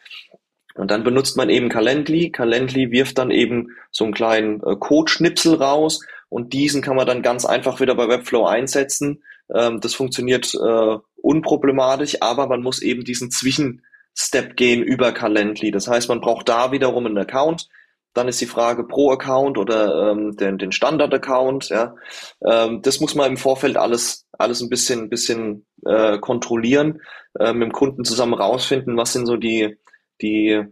Und 0.76 0.92
dann 0.92 1.04
benutzt 1.04 1.38
man 1.38 1.50
eben 1.50 1.70
Calendly. 1.70 2.32
Calendly 2.32 2.92
wirft 2.92 3.18
dann 3.18 3.32
eben 3.32 3.70
so 3.92 4.04
einen 4.04 4.14
kleinen 4.14 4.62
äh, 4.64 4.76
Code-Schnipsel 4.76 5.56
raus 5.56 6.06
und 6.30 6.54
diesen 6.54 6.82
kann 6.82 6.96
man 6.96 7.08
dann 7.08 7.22
ganz 7.22 7.46
einfach 7.46 7.80
wieder 7.80 7.96
bei 7.96 8.08
Webflow 8.08 8.46
einsetzen 8.46 9.24
ähm, 9.54 9.80
das 9.80 9.94
funktioniert 9.94 10.54
äh, 10.56 10.98
unproblematisch, 11.22 12.22
aber 12.22 12.48
man 12.48 12.62
muss 12.62 12.82
eben 12.82 13.04
diesen 13.04 13.32
Zwischenstep 13.32 14.56
gehen 14.56 14.84
über 14.84 15.12
Calendly. 15.12 15.72
Das 15.72 15.88
heißt, 15.88 16.10
man 16.10 16.22
braucht 16.22 16.50
da 16.50 16.72
wiederum 16.72 17.06
einen 17.06 17.18
Account. 17.18 17.68
Dann 18.16 18.28
ist 18.28 18.42
die 18.42 18.48
Frage 18.48 18.84
pro 18.86 19.12
Account 19.12 19.60
oder 19.60 20.12
ähm, 20.12 20.36
den, 20.36 20.58
den 20.58 20.72
Standard-Account. 20.72 21.70
Ja. 21.70 21.96
Ähm, 22.44 22.82
das 22.82 23.00
muss 23.00 23.14
man 23.14 23.30
im 23.30 23.38
Vorfeld 23.38 23.78
alles, 23.78 24.26
alles 24.32 24.62
ein 24.62 24.70
bisschen, 24.70 25.10
bisschen 25.10 25.68
äh, 25.86 26.18
kontrollieren, 26.18 27.02
äh, 27.38 27.54
mit 27.54 27.70
dem 27.70 27.74
Kunden 27.74 28.06
zusammen 28.06 28.34
rausfinden, 28.34 28.98
was 28.98 29.14
sind 29.14 29.28
so 29.28 29.38
die, 29.38 29.78
die 30.22 30.66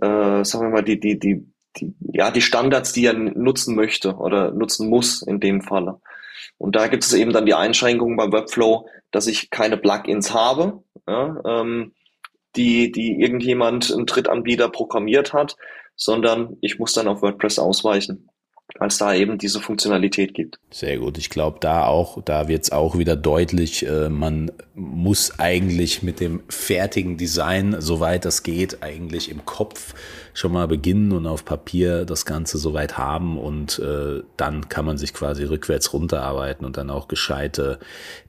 äh, 0.00 0.44
sagen 0.44 0.64
wir 0.64 0.70
mal, 0.70 0.82
die, 0.82 0.98
die, 0.98 1.18
die, 1.18 1.46
die, 1.76 1.94
ja, 2.12 2.30
die 2.30 2.40
Standards, 2.40 2.92
die 2.92 3.06
er 3.06 3.14
nutzen 3.14 3.74
möchte 3.74 4.16
oder 4.16 4.50
nutzen 4.50 4.88
muss 4.88 5.22
in 5.22 5.40
dem 5.40 5.62
Falle. 5.62 6.00
Und 6.56 6.76
da 6.76 6.88
gibt 6.88 7.04
es 7.04 7.12
eben 7.12 7.32
dann 7.32 7.46
die 7.46 7.54
Einschränkung 7.54 8.16
bei 8.16 8.32
Webflow, 8.32 8.88
dass 9.10 9.26
ich 9.26 9.50
keine 9.50 9.76
Plugins 9.76 10.34
habe, 10.34 10.82
ja, 11.06 11.40
ähm, 11.44 11.92
die, 12.56 12.90
die 12.90 13.20
irgendjemand, 13.20 13.90
ein 13.90 14.06
Drittanbieter 14.06 14.68
programmiert 14.68 15.32
hat, 15.32 15.56
sondern 15.98 16.56
ich 16.62 16.78
muss 16.78 16.94
dann 16.94 17.08
auf 17.08 17.20
WordPress 17.20 17.58
ausweichen 17.58 18.30
weil 18.78 18.88
es 18.88 18.98
da 18.98 19.14
eben 19.14 19.38
diese 19.38 19.60
Funktionalität 19.60 20.34
gibt. 20.34 20.58
Sehr 20.70 20.98
gut. 20.98 21.16
Ich 21.16 21.30
glaube, 21.30 21.58
da 21.60 21.86
auch, 21.86 22.22
da 22.22 22.48
wird 22.48 22.64
es 22.64 22.72
auch 22.72 22.98
wieder 22.98 23.16
deutlich, 23.16 23.86
äh, 23.86 24.10
man 24.10 24.52
muss 24.74 25.38
eigentlich 25.38 26.02
mit 26.02 26.20
dem 26.20 26.42
fertigen 26.48 27.16
Design, 27.16 27.76
soweit 27.78 28.24
das 28.24 28.42
geht, 28.42 28.82
eigentlich 28.82 29.30
im 29.30 29.44
Kopf 29.46 29.94
schon 30.34 30.52
mal 30.52 30.68
beginnen 30.68 31.12
und 31.12 31.26
auf 31.26 31.44
Papier 31.44 32.04
das 32.04 32.26
Ganze 32.26 32.58
soweit 32.58 32.98
haben 32.98 33.38
und 33.38 33.78
äh, 33.78 34.22
dann 34.36 34.68
kann 34.68 34.84
man 34.84 34.98
sich 34.98 35.14
quasi 35.14 35.44
rückwärts 35.44 35.92
runterarbeiten 35.92 36.66
und 36.66 36.76
dann 36.76 36.90
auch 36.90 37.08
gescheite 37.08 37.78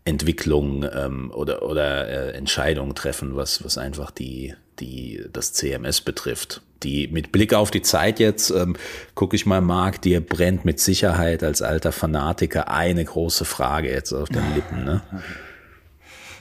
Entwicklungen 0.06 0.90
ähm, 0.96 1.32
oder, 1.36 1.64
oder 1.64 2.08
äh, 2.08 2.32
Entscheidungen 2.32 2.96
treffen, 2.96 3.36
was, 3.36 3.64
was 3.64 3.78
einfach 3.78 4.10
die, 4.10 4.56
die 4.80 5.22
das 5.32 5.54
CMS 5.54 6.02
betrifft. 6.02 6.62
Die 6.84 7.08
mit 7.08 7.32
Blick 7.32 7.54
auf 7.54 7.72
die 7.72 7.82
Zeit 7.82 8.20
jetzt 8.20 8.52
ähm, 8.52 8.76
gucke 9.16 9.36
ich 9.36 9.46
mal, 9.46 9.62
Marc, 9.62 10.02
dir 10.02 10.22
brennt 10.22 10.66
mit 10.66 10.80
Sicherheit 10.80 11.44
als 11.44 11.62
alter 11.62 11.92
Fanatiker 11.92 12.70
eine 12.70 13.04
große 13.04 13.46
Frage 13.46 13.90
jetzt 13.90 14.14
auf 14.14 14.30
den 14.30 14.56
Lippen. 14.56 14.86
Ne? 14.86 15.02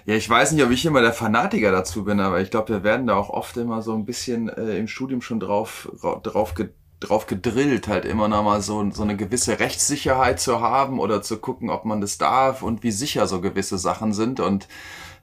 Ja, 0.07 0.15
ich 0.15 0.31
weiß 0.31 0.53
nicht, 0.53 0.65
ob 0.65 0.71
ich 0.71 0.87
immer 0.87 1.03
der 1.03 1.13
Fanatiker 1.13 1.71
dazu 1.71 2.05
bin, 2.05 2.19
aber 2.21 2.41
ich 2.41 2.51
glaube, 2.51 2.71
wir 2.71 2.83
werden 2.83 3.07
da 3.07 3.17
auch 3.17 3.29
oft 3.29 3.57
immer 3.59 3.83
so 3.83 3.95
ein 3.95 4.07
bisschen 4.07 4.49
äh, 4.49 4.79
im 4.79 4.89
Studium 4.89 5.21
schon 5.21 5.39
drauf, 5.39 5.91
drauf, 6.23 6.55
drauf 7.01 7.27
gedrillt, 7.27 7.89
halt 7.89 8.05
immer 8.05 8.27
noch 8.29 8.43
mal 8.43 8.61
so, 8.63 8.91
so 8.91 9.03
eine 9.03 9.17
gewisse 9.17 9.61
Rechtssicherheit 9.61 10.41
zu 10.41 10.61
haben 10.61 10.99
oder 10.99 11.23
zu 11.23 11.39
gucken, 11.39 11.71
ob 11.71 11.85
man 11.85 12.01
das 12.01 12.19
darf 12.19 12.63
und 12.63 12.83
wie 12.83 12.91
sicher 12.91 13.27
so 13.27 13.41
gewisse 13.41 13.79
Sachen 13.79 14.13
sind 14.13 14.41
und 14.41 14.67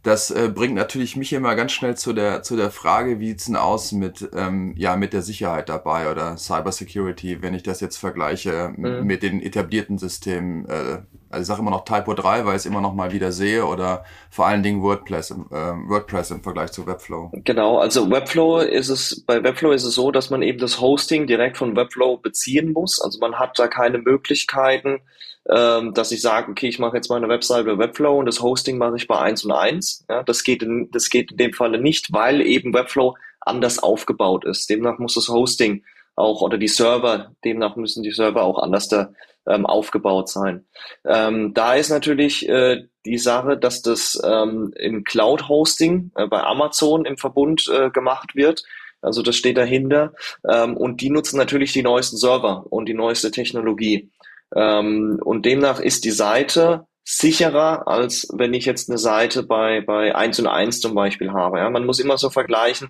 das 0.06 0.30
äh, 0.30 0.52
bringt 0.54 0.76
natürlich 0.76 1.16
mich 1.16 1.34
immer 1.34 1.56
ganz 1.56 1.72
schnell 1.72 1.98
zu 1.98 2.14
der, 2.14 2.44
zu 2.44 2.56
der 2.56 2.70
Frage, 2.70 3.20
wie 3.20 3.30
sieht's 3.30 3.46
denn 3.46 3.56
aus 3.56 3.92
mit, 3.92 4.30
ähm, 4.36 4.76
ja, 4.78 4.96
mit 4.98 5.14
der 5.14 5.24
Sicherheit 5.24 5.68
dabei 5.68 6.12
oder 6.12 6.38
Cybersecurity, 6.38 7.42
wenn 7.42 7.56
ich 7.56 7.64
das 7.64 7.80
jetzt 7.80 7.98
vergleiche 7.98 8.72
mhm. 8.78 9.04
mit 9.04 9.24
den 9.24 9.42
etablierten 9.42 9.98
Systemen. 9.98 10.66
Äh, 10.70 11.00
also 11.36 11.42
ich 11.42 11.48
sage 11.48 11.62
immer 11.62 11.72
noch 11.72 11.84
Typo 11.84 12.14
3, 12.14 12.46
weil 12.46 12.54
ich 12.54 12.62
es 12.62 12.66
immer 12.66 12.80
noch 12.80 12.94
mal 12.94 13.12
wieder 13.12 13.32
sehe 13.32 13.66
oder 13.66 14.06
vor 14.30 14.48
allen 14.48 14.64
Dingen 14.64 14.82
WordPress, 14.82 15.32
äh, 15.32 15.36
WordPress 15.52 16.32
im 16.32 16.42
Vergleich 16.42 16.72
zu 16.72 16.88
Webflow. 16.88 17.30
Genau, 17.34 17.78
also 17.78 18.10
Webflow 18.10 18.60
ist 18.60 18.88
es, 18.88 19.24
bei 19.26 19.44
Webflow 19.44 19.72
ist 19.72 19.84
es 19.84 19.96
so, 19.96 20.12
dass 20.12 20.30
man 20.30 20.42
eben 20.42 20.60
das 20.60 20.80
Hosting 20.80 21.28
direkt 21.28 21.58
von 21.58 21.76
Webflow 21.76 22.18
beziehen 22.18 22.72
muss. 22.72 23.02
Also 23.02 23.20
man 23.20 23.38
hat 23.38 23.60
da 23.60 23.68
keine 23.68 23.98
Möglichkeiten, 23.98 25.02
ähm, 25.50 25.94
dass 25.94 26.14
ich 26.14 26.22
sage, 26.22 26.50
okay, 26.50 26.70
ich 26.70 26.80
mache 26.80 26.96
jetzt 26.96 27.10
meine 27.10 27.28
Webseite 27.28 27.66
bei 27.66 27.78
Webflow 27.78 28.18
und 28.18 28.26
das 28.26 28.42
Hosting 28.42 28.78
mache 28.78 28.96
ich 28.96 29.08
bei 29.08 29.20
1 29.20 29.44
und 29.44 29.52
1. 29.52 30.06
Ja, 30.10 30.24
das, 30.24 30.44
geht 30.46 30.64
in, 30.64 30.90
das 30.92 31.10
geht 31.10 31.32
in 31.32 31.38
dem 31.38 31.54
Falle 31.54 31.80
nicht, 31.80 32.14
weil 32.14 32.42
eben 32.42 32.74
Webflow 32.74 33.16
anders 33.42 33.80
aufgebaut 33.80 34.46
ist. 34.46 34.70
Demnach 34.70 35.00
muss 35.00 35.16
das 35.16 35.28
Hosting 35.28 35.84
auch 36.16 36.42
oder 36.42 36.58
die 36.58 36.70
Server, 36.70 37.32
demnach 37.44 37.76
müssen 37.76 38.04
die 38.04 38.12
Server 38.12 38.44
auch 38.44 38.58
anders 38.58 38.88
da, 38.88 39.10
ähm, 39.48 39.66
aufgebaut 39.66 40.30
sein. 40.30 40.66
Ähm, 41.06 41.54
da 41.54 41.76
ist 41.76 41.90
natürlich 41.90 42.48
äh, 42.50 42.84
die 43.06 43.18
Sache, 43.18 43.58
dass 43.58 43.82
das 43.82 44.22
ähm, 44.24 44.74
im 44.76 45.04
Cloud-Hosting 45.04 46.12
äh, 46.16 46.28
bei 46.28 46.44
Amazon 46.44 47.06
im 47.06 47.18
Verbund 47.18 47.68
äh, 47.72 47.90
gemacht 47.90 48.36
wird. 48.36 48.64
Also 49.02 49.22
das 49.22 49.36
steht 49.36 49.58
dahinter. 49.58 50.14
Ähm, 50.50 50.76
und 50.76 51.02
die 51.02 51.10
nutzen 51.10 51.38
natürlich 51.38 51.74
die 51.74 51.84
neuesten 51.84 52.18
Server 52.18 52.66
und 52.70 52.88
die 52.88 52.94
neueste 52.94 53.32
Technologie. 53.32 54.10
Ähm, 54.56 55.20
und 55.24 55.46
demnach 55.46 55.80
ist 55.80 56.06
die 56.06 56.12
Seite 56.12 56.88
sicherer, 57.04 57.88
als 57.88 58.28
wenn 58.34 58.54
ich 58.56 58.66
jetzt 58.66 58.90
eine 58.90 58.98
Seite 58.98 59.44
bei, 59.44 59.82
bei 59.82 60.16
1 60.16 60.40
und 60.40 60.48
1 60.48 60.82
zum 60.82 60.96
Beispiel 60.96 61.32
habe. 61.32 61.60
Ja, 61.60 61.70
man 61.70 61.86
muss 61.86 62.00
immer 62.00 62.18
so 62.18 62.32
vergleichen, 62.32 62.90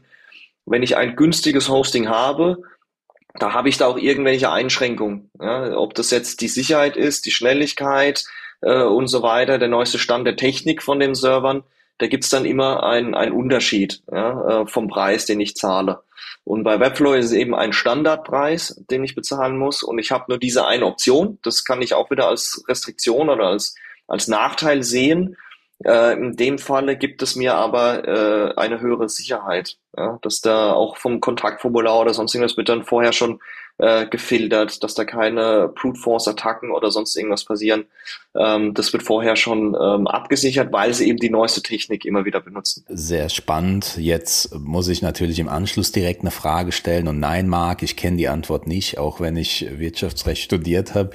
wenn 0.66 0.84
ich 0.84 0.96
ein 0.96 1.16
günstiges 1.18 1.70
Hosting 1.70 2.08
habe, 2.08 2.64
da 3.40 3.54
habe 3.54 3.70
ich 3.70 3.78
da 3.78 3.88
auch 3.88 3.98
irgendwelche 3.98 4.52
Einschränkungen. 4.52 5.30
Ja, 5.40 5.78
ob 5.78 5.94
das 5.94 6.12
jetzt 6.12 6.42
die 6.42 6.48
Sicherheit 6.48 6.98
ist, 6.98 7.26
die 7.26 7.32
Schnelligkeit 7.32 8.24
äh, 8.62 8.82
und 8.82 9.08
so 9.08 9.22
weiter, 9.22 9.58
der 9.58 9.68
neueste 9.68 10.00
Stand 10.00 10.26
der 10.26 10.36
Technik 10.36 10.82
von 10.82 11.00
den 11.00 11.16
Servern, 11.16 11.64
da 11.98 12.08
gibt's 12.08 12.30
dann 12.30 12.46
immer 12.46 12.84
einen, 12.84 13.14
Unterschied 13.14 14.02
ja, 14.12 14.62
äh, 14.62 14.68
vom 14.68 14.88
Preis, 14.88 15.26
den 15.26 15.40
ich 15.40 15.56
zahle. 15.56 16.02
Und 16.44 16.64
bei 16.64 16.80
Webflow 16.80 17.14
ist 17.14 17.26
es 17.26 17.32
eben 17.32 17.56
ein 17.56 17.74
Standardpreis, 17.74 18.84
den 18.90 19.04
ich 19.04 19.16
bezahlen 19.16 19.58
muss. 19.58 19.82
Und 19.82 19.98
ich 19.98 20.12
habe 20.12 20.26
nur 20.28 20.38
diese 20.38 20.68
eine 20.68 20.86
Option. 20.86 21.40
Das 21.42 21.64
kann 21.64 21.82
ich 21.82 21.94
auch 21.94 22.12
wieder 22.12 22.28
als 22.28 22.64
Restriktion 22.68 23.30
oder 23.30 23.48
als, 23.48 23.76
als 24.08 24.28
Nachteil 24.28 24.84
sehen. 24.84 25.38
Äh, 25.84 26.14
in 26.14 26.36
dem 26.36 26.58
Falle 26.58 26.98
gibt 26.98 27.22
es 27.22 27.36
mir 27.36 27.56
aber 27.56 28.08
äh, 28.08 28.54
eine 28.56 28.80
höhere 28.80 29.10
Sicherheit, 29.10 29.78
ja, 29.98 30.20
dass 30.22 30.42
da 30.42 30.74
auch 30.74 30.98
vom 30.98 31.20
Kontaktformular 31.20 32.00
oder 32.00 32.14
sonst 32.14 32.34
irgendwas 32.34 32.58
wird 32.58 32.70
dann 32.70 32.84
vorher 32.84 33.12
schon 33.12 33.40
äh, 33.78 34.08
gefiltert, 34.08 34.84
dass 34.84 34.96
da 34.96 35.04
keine 35.04 35.70
Brute 35.76 36.00
Force 36.00 36.30
Attacken 36.30 36.72
oder 36.72 36.92
sonst 36.92 37.16
irgendwas 37.18 37.44
passieren. 37.44 37.86
Ähm, 38.34 38.74
das 38.74 38.94
wird 38.94 39.04
vorher 39.04 39.36
schon 39.36 39.76
ähm, 39.80 40.08
abgesichert, 40.08 40.72
weil 40.72 40.94
sie 40.94 41.10
eben 41.10 41.20
die 41.20 41.30
neueste 41.30 41.62
Technik 41.62 42.06
immer 42.06 42.24
wieder 42.24 42.40
benutzen. 42.40 42.86
Sehr 42.88 43.28
spannend. 43.28 43.98
Jetzt 43.98 44.56
muss 44.58 44.88
ich 44.88 45.02
natürlich 45.02 45.40
im 45.40 45.50
Anschluss 45.50 45.92
direkt 45.92 46.22
eine 46.22 46.32
Frage 46.32 46.72
stellen 46.72 47.10
und 47.10 47.20
nein, 47.20 47.50
Marc, 47.50 47.84
ich 47.84 47.98
kenne 47.98 48.16
die 48.16 48.30
Antwort 48.30 48.66
nicht, 48.66 48.98
auch 48.98 49.20
wenn 49.20 49.36
ich 49.36 49.68
Wirtschaftsrecht 49.78 50.42
studiert 50.42 50.96
habe. 50.96 51.10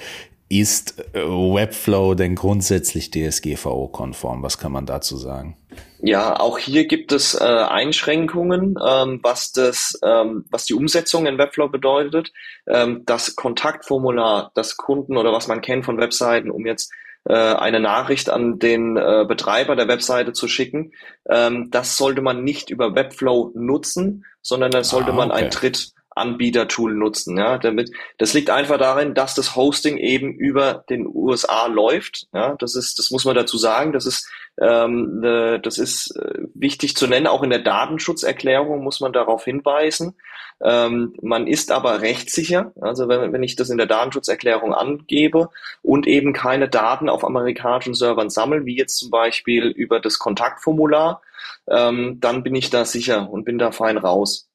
Ist 0.52 0.98
äh, 1.14 1.20
Webflow 1.22 2.16
denn 2.16 2.34
grundsätzlich 2.34 3.12
DSGVO-konform? 3.12 4.42
Was 4.42 4.58
kann 4.58 4.72
man 4.72 4.84
dazu 4.84 5.16
sagen? 5.16 5.56
Ja, 6.02 6.40
auch 6.40 6.58
hier 6.58 6.88
gibt 6.88 7.12
es 7.12 7.40
äh, 7.40 7.44
Einschränkungen, 7.44 8.74
ähm, 8.84 9.20
was 9.22 9.52
das, 9.52 9.96
ähm, 10.02 10.46
was 10.50 10.64
die 10.64 10.74
Umsetzung 10.74 11.26
in 11.26 11.38
Webflow 11.38 11.68
bedeutet. 11.68 12.32
Ähm, 12.66 13.04
das 13.06 13.36
Kontaktformular, 13.36 14.50
das 14.56 14.76
Kunden 14.76 15.16
oder 15.16 15.32
was 15.32 15.46
man 15.46 15.60
kennt 15.60 15.84
von 15.84 15.98
Webseiten, 15.98 16.50
um 16.50 16.66
jetzt 16.66 16.90
äh, 17.28 17.34
eine 17.34 17.78
Nachricht 17.78 18.28
an 18.28 18.58
den 18.58 18.96
äh, 18.96 19.24
Betreiber 19.28 19.76
der 19.76 19.86
Webseite 19.86 20.32
zu 20.32 20.48
schicken, 20.48 20.90
ähm, 21.28 21.70
das 21.70 21.96
sollte 21.96 22.22
man 22.22 22.42
nicht 22.42 22.70
über 22.70 22.96
Webflow 22.96 23.52
nutzen, 23.54 24.24
sondern 24.42 24.72
das 24.72 24.88
sollte 24.88 25.12
ah, 25.12 25.14
okay. 25.14 25.28
man 25.28 25.30
ein 25.30 25.50
Dritt 25.50 25.92
Anbietertool 26.20 26.94
nutzen. 26.94 27.36
Ja, 27.36 27.58
damit, 27.58 27.90
das 28.18 28.34
liegt 28.34 28.50
einfach 28.50 28.78
darin, 28.78 29.14
dass 29.14 29.34
das 29.34 29.56
Hosting 29.56 29.98
eben 29.98 30.32
über 30.32 30.84
den 30.88 31.06
USA 31.06 31.66
läuft. 31.66 32.26
Ja, 32.32 32.54
das 32.58 32.76
ist, 32.76 32.98
das 32.98 33.10
muss 33.10 33.24
man 33.24 33.34
dazu 33.34 33.58
sagen. 33.58 33.92
Das 33.92 34.06
ist, 34.06 34.30
ähm, 34.60 35.20
ne, 35.20 35.58
das 35.60 35.78
ist 35.78 36.16
äh, 36.16 36.44
wichtig 36.54 36.96
zu 36.96 37.06
nennen. 37.06 37.26
Auch 37.26 37.42
in 37.42 37.50
der 37.50 37.60
Datenschutzerklärung 37.60 38.84
muss 38.84 39.00
man 39.00 39.12
darauf 39.12 39.44
hinweisen. 39.44 40.14
Ähm, 40.62 41.14
man 41.22 41.46
ist 41.46 41.72
aber 41.72 42.02
rechtssicher. 42.02 42.72
Also 42.80 43.08
wenn, 43.08 43.32
wenn 43.32 43.42
ich 43.42 43.56
das 43.56 43.70
in 43.70 43.78
der 43.78 43.86
Datenschutzerklärung 43.86 44.74
angebe 44.74 45.48
und 45.82 46.06
eben 46.06 46.32
keine 46.32 46.68
Daten 46.68 47.08
auf 47.08 47.24
amerikanischen 47.24 47.94
Servern 47.94 48.30
sammle, 48.30 48.66
wie 48.66 48.76
jetzt 48.76 48.98
zum 48.98 49.10
Beispiel 49.10 49.66
über 49.66 50.00
das 50.00 50.18
Kontaktformular, 50.18 51.22
ähm, 51.68 52.18
dann 52.20 52.42
bin 52.42 52.54
ich 52.54 52.70
da 52.70 52.84
sicher 52.84 53.30
und 53.30 53.44
bin 53.44 53.58
da 53.58 53.72
fein 53.72 53.96
raus. 53.96 54.48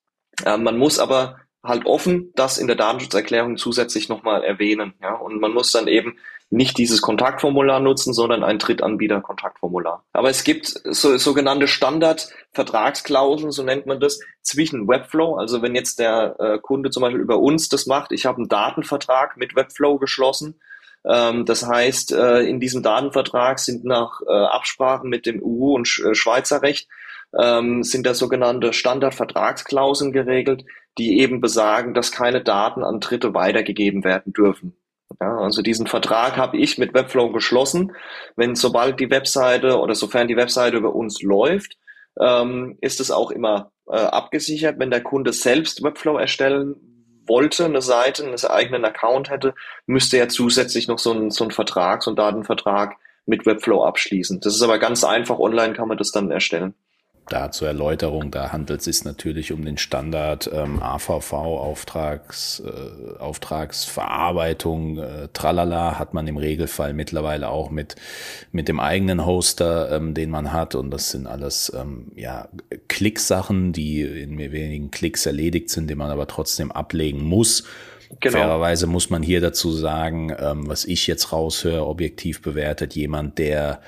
Ähm, 0.45 0.63
man 0.63 0.77
muss 0.77 0.99
aber 0.99 1.39
halt 1.65 1.85
offen 1.85 2.31
das 2.35 2.57
in 2.57 2.67
der 2.67 2.75
Datenschutzerklärung 2.75 3.57
zusätzlich 3.57 4.09
nochmal 4.09 4.43
erwähnen. 4.43 4.93
Ja? 5.01 5.15
Und 5.15 5.39
man 5.39 5.53
muss 5.53 5.71
dann 5.71 5.87
eben 5.87 6.17
nicht 6.49 6.77
dieses 6.77 7.01
Kontaktformular 7.01 7.79
nutzen, 7.79 8.13
sondern 8.13 8.43
ein 8.43 8.59
Drittanbieter-Kontaktformular. 8.59 10.03
Aber 10.13 10.29
es 10.29 10.43
gibt 10.43 10.67
so, 10.67 11.17
sogenannte 11.17 11.67
Standard-Vertragsklauseln, 11.67 13.51
so 13.51 13.63
nennt 13.63 13.87
man 13.87 13.99
das, 13.99 14.19
zwischen 14.41 14.87
Webflow. 14.87 15.35
Also 15.35 15.61
wenn 15.61 15.75
jetzt 15.75 15.99
der 15.99 16.35
äh, 16.39 16.59
Kunde 16.59 16.91
zum 16.91 17.01
Beispiel 17.01 17.21
über 17.21 17.39
uns 17.39 17.67
das 17.69 17.87
macht, 17.87 18.11
ich 18.11 18.25
habe 18.25 18.37
einen 18.37 18.47
Datenvertrag 18.47 19.37
mit 19.37 19.55
Webflow 19.55 19.97
geschlossen. 19.97 20.59
Ähm, 21.03 21.45
das 21.45 21.65
heißt, 21.65 22.13
äh, 22.13 22.41
in 22.41 22.59
diesem 22.59 22.83
Datenvertrag 22.83 23.59
sind 23.59 23.83
nach 23.83 24.21
äh, 24.27 24.31
Absprachen 24.31 25.09
mit 25.09 25.25
dem 25.25 25.41
EU 25.43 25.73
und 25.73 25.87
Sch 25.87 26.01
äh, 26.01 26.15
Schweizer 26.15 26.61
Recht 26.61 26.87
ähm, 27.37 27.83
sind 27.83 28.05
da 28.05 28.13
sogenannte 28.13 28.71
Standardvertragsklauseln 28.73 30.11
geregelt, 30.11 30.63
die 30.97 31.19
eben 31.19 31.41
besagen, 31.41 31.93
dass 31.93 32.11
keine 32.11 32.41
Daten 32.41 32.83
an 32.83 32.99
Dritte 32.99 33.33
weitergegeben 33.33 34.03
werden 34.03 34.33
dürfen. 34.33 34.75
Ja, 35.21 35.37
also 35.37 35.61
diesen 35.61 35.87
Vertrag 35.87 36.35
habe 36.37 36.57
ich 36.57 36.77
mit 36.77 36.93
Webflow 36.93 37.31
geschlossen. 37.31 37.93
Wenn 38.35 38.55
sobald 38.55 38.99
die 38.99 39.11
Webseite 39.11 39.79
oder 39.79 39.95
sofern 39.95 40.27
die 40.27 40.35
Webseite 40.35 40.77
über 40.77 40.95
uns 40.95 41.21
läuft, 41.21 41.77
ähm, 42.19 42.77
ist 42.81 42.99
es 42.99 43.11
auch 43.11 43.31
immer 43.31 43.71
äh, 43.87 43.97
abgesichert. 43.97 44.79
Wenn 44.79 44.91
der 44.91 45.03
Kunde 45.03 45.31
selbst 45.31 45.83
Webflow 45.83 46.17
erstellen 46.17 46.75
wollte, 47.27 47.65
eine 47.65 47.81
Seite, 47.81 48.23
einen 48.23 48.43
eigenen 48.45 48.85
Account 48.85 49.29
hätte, 49.29 49.53
müsste 49.85 50.17
er 50.17 50.29
zusätzlich 50.29 50.87
noch 50.87 50.99
so 50.99 51.11
einen, 51.11 51.31
so 51.31 51.43
einen 51.43 51.51
Vertrag, 51.51 52.03
so 52.03 52.11
einen 52.11 52.17
Datenvertrag 52.17 52.95
mit 53.25 53.45
Webflow 53.45 53.83
abschließen. 53.83 54.39
Das 54.41 54.55
ist 54.55 54.61
aber 54.61 54.79
ganz 54.79 55.03
einfach. 55.03 55.39
Online 55.39 55.73
kann 55.73 55.87
man 55.87 55.97
das 55.97 56.11
dann 56.11 56.31
erstellen 56.31 56.75
da 57.29 57.51
zur 57.51 57.67
Erläuterung, 57.67 58.29
da 58.29 58.51
handelt 58.51 58.79
es 58.79 58.85
sich 58.85 59.03
natürlich 59.03 59.51
um 59.51 59.65
den 59.65 59.77
Standard 59.77 60.49
ähm, 60.53 60.81
AVV 60.81 61.33
Auftrags 61.33 62.61
äh, 62.65 63.19
Auftragsverarbeitung 63.19 64.99
äh, 64.99 65.27
tralala 65.33 65.97
hat 65.97 66.13
man 66.13 66.27
im 66.27 66.37
Regelfall 66.37 66.93
mittlerweile 66.93 67.49
auch 67.49 67.71
mit 67.71 67.95
mit 68.51 68.67
dem 68.67 68.79
eigenen 68.79 69.25
Hoster, 69.25 69.91
ähm, 69.91 70.13
den 70.13 70.29
man 70.29 70.53
hat 70.53 70.75
und 70.75 70.91
das 70.91 71.09
sind 71.09 71.25
alles 71.25 71.71
ähm, 71.75 72.11
ja 72.15 72.47
Klicksachen, 72.87 73.73
die 73.73 74.01
in 74.01 74.37
wenigen 74.37 74.91
Klicks 74.91 75.25
erledigt 75.25 75.69
sind, 75.69 75.89
die 75.89 75.95
man 75.95 76.11
aber 76.11 76.27
trotzdem 76.27 76.71
ablegen 76.71 77.23
muss. 77.23 77.63
Genau. 78.19 78.37
Fairerweise 78.37 78.85
muss 78.85 79.09
man 79.09 79.23
hier 79.23 79.41
dazu 79.41 79.71
sagen, 79.71 80.31
ähm, 80.39 80.67
was 80.67 80.85
ich 80.85 81.07
jetzt 81.07 81.31
raushöre, 81.31 81.87
objektiv 81.87 82.41
bewertet, 82.41 82.93
jemand, 82.95 83.39
der 83.39 83.81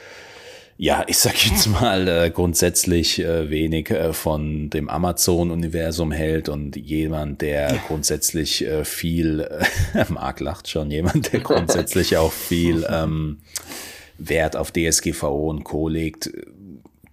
ja, 0.80 1.03
ich 1.07 1.17
sag 1.17 1.43
jetzt 1.43 1.67
mal 1.67 2.07
äh, 2.07 2.30
grundsätzlich 2.30 3.19
äh, 3.19 3.49
wenig 3.49 3.89
äh, 3.89 4.13
von 4.13 4.69
dem 4.69 4.89
Amazon-Universum 4.89 6.11
hält 6.11 6.49
und 6.49 6.75
jemand, 6.75 7.41
der 7.41 7.80
grundsätzlich 7.88 8.63
äh, 8.63 8.86
viel, 8.86 9.41
äh, 9.41 10.05
Marc 10.09 10.39
lacht 10.39 10.69
schon, 10.69 10.91
jemand, 10.91 11.34
der 11.34 11.39
grundsätzlich 11.39 12.17
auch 12.17 12.32
viel 12.32 12.86
ähm, 12.89 13.39
Wert 14.19 14.55
auf 14.55 14.71
DSGVO 14.71 15.49
und 15.49 15.63
Co. 15.63 15.88
legt, 15.88 16.30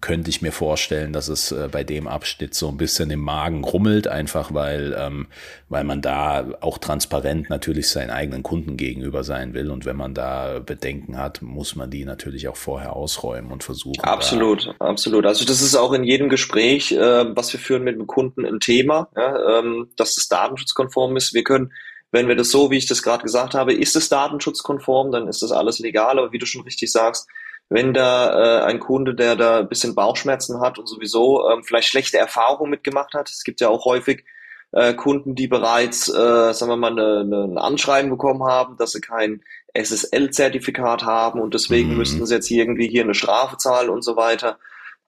könnte 0.04 0.28
ich 0.28 0.42
mir 0.42 0.52
vorstellen, 0.52 1.14
dass 1.14 1.28
es 1.28 1.50
äh, 1.50 1.66
bei 1.72 1.82
dem 1.82 2.06
Abschnitt 2.06 2.54
so 2.54 2.68
ein 2.68 2.76
bisschen 2.76 3.10
im 3.10 3.20
Magen 3.20 3.64
rummelt, 3.64 4.06
einfach 4.06 4.52
weil, 4.52 4.94
ähm, 4.98 5.28
weil 5.70 5.82
man 5.82 6.02
da 6.02 6.44
auch 6.60 6.76
transparent 6.76 7.48
natürlich 7.48 7.88
seinen 7.88 8.10
eigenen 8.10 8.42
Kunden 8.42 8.76
gegenüber 8.76 9.24
sein 9.24 9.54
will. 9.54 9.70
Und 9.70 9.86
wenn 9.86 9.96
man 9.96 10.12
da 10.12 10.58
Bedenken 10.58 11.16
hat, 11.16 11.40
muss 11.40 11.74
man 11.74 11.90
die 11.90 12.04
natürlich 12.04 12.48
auch 12.48 12.56
vorher 12.56 12.94
ausräumen 12.94 13.50
und 13.50 13.64
versuchen. 13.64 14.04
Absolut, 14.04 14.74
absolut. 14.78 15.24
Also 15.24 15.46
das 15.46 15.62
ist 15.62 15.74
auch 15.74 15.94
in 15.94 16.04
jedem 16.04 16.28
Gespräch, 16.28 16.92
äh, 16.92 17.24
was 17.34 17.50
wir 17.54 17.60
führen 17.60 17.82
mit 17.82 17.96
dem 17.96 18.06
Kunden, 18.06 18.44
ein 18.44 18.60
Thema, 18.60 19.08
ja, 19.16 19.60
ähm, 19.60 19.88
dass 19.96 20.18
es 20.18 20.28
datenschutzkonform 20.28 21.16
ist. 21.16 21.32
Wir 21.32 21.44
können 21.44 21.72
wenn 22.12 22.28
wir 22.28 22.36
das 22.36 22.50
so, 22.50 22.70
wie 22.70 22.76
ich 22.76 22.86
das 22.86 23.02
gerade 23.02 23.24
gesagt 23.24 23.54
habe, 23.54 23.72
ist 23.72 23.96
es 23.96 24.10
datenschutzkonform, 24.10 25.10
dann 25.10 25.26
ist 25.28 25.42
das 25.42 25.50
alles 25.50 25.80
legal. 25.80 26.18
Aber 26.18 26.30
wie 26.30 26.38
du 26.38 26.46
schon 26.46 26.62
richtig 26.62 26.92
sagst, 26.92 27.26
wenn 27.68 27.94
da 27.94 28.60
äh, 28.60 28.64
ein 28.64 28.80
Kunde, 28.80 29.14
der 29.14 29.36
da 29.36 29.60
ein 29.60 29.68
bisschen 29.68 29.94
Bauchschmerzen 29.94 30.60
hat 30.60 30.78
und 30.78 30.86
sowieso 30.86 31.48
ähm, 31.50 31.64
vielleicht 31.64 31.88
schlechte 31.88 32.18
Erfahrungen 32.18 32.70
mitgemacht 32.70 33.14
hat. 33.14 33.30
Es 33.30 33.44
gibt 33.44 33.60
ja 33.60 33.68
auch 33.68 33.84
häufig 33.84 34.24
äh, 34.72 34.94
Kunden, 34.94 35.34
die 35.34 35.48
bereits, 35.48 36.08
äh, 36.08 36.52
sagen 36.52 36.70
wir 36.70 36.76
mal, 36.76 36.92
eine, 36.92 37.20
eine, 37.20 37.44
ein 37.44 37.58
Anschreiben 37.58 38.10
bekommen 38.10 38.44
haben, 38.44 38.76
dass 38.76 38.92
sie 38.92 39.00
kein 39.00 39.42
SSL-Zertifikat 39.74 41.04
haben 41.04 41.40
und 41.40 41.54
deswegen 41.54 41.92
mhm. 41.92 41.98
müssten 41.98 42.26
sie 42.26 42.34
jetzt 42.34 42.50
irgendwie 42.50 42.88
hier 42.88 43.02
eine 43.02 43.14
Strafe 43.14 43.56
zahlen 43.56 43.88
und 43.88 44.02
so 44.02 44.16
weiter. 44.16 44.58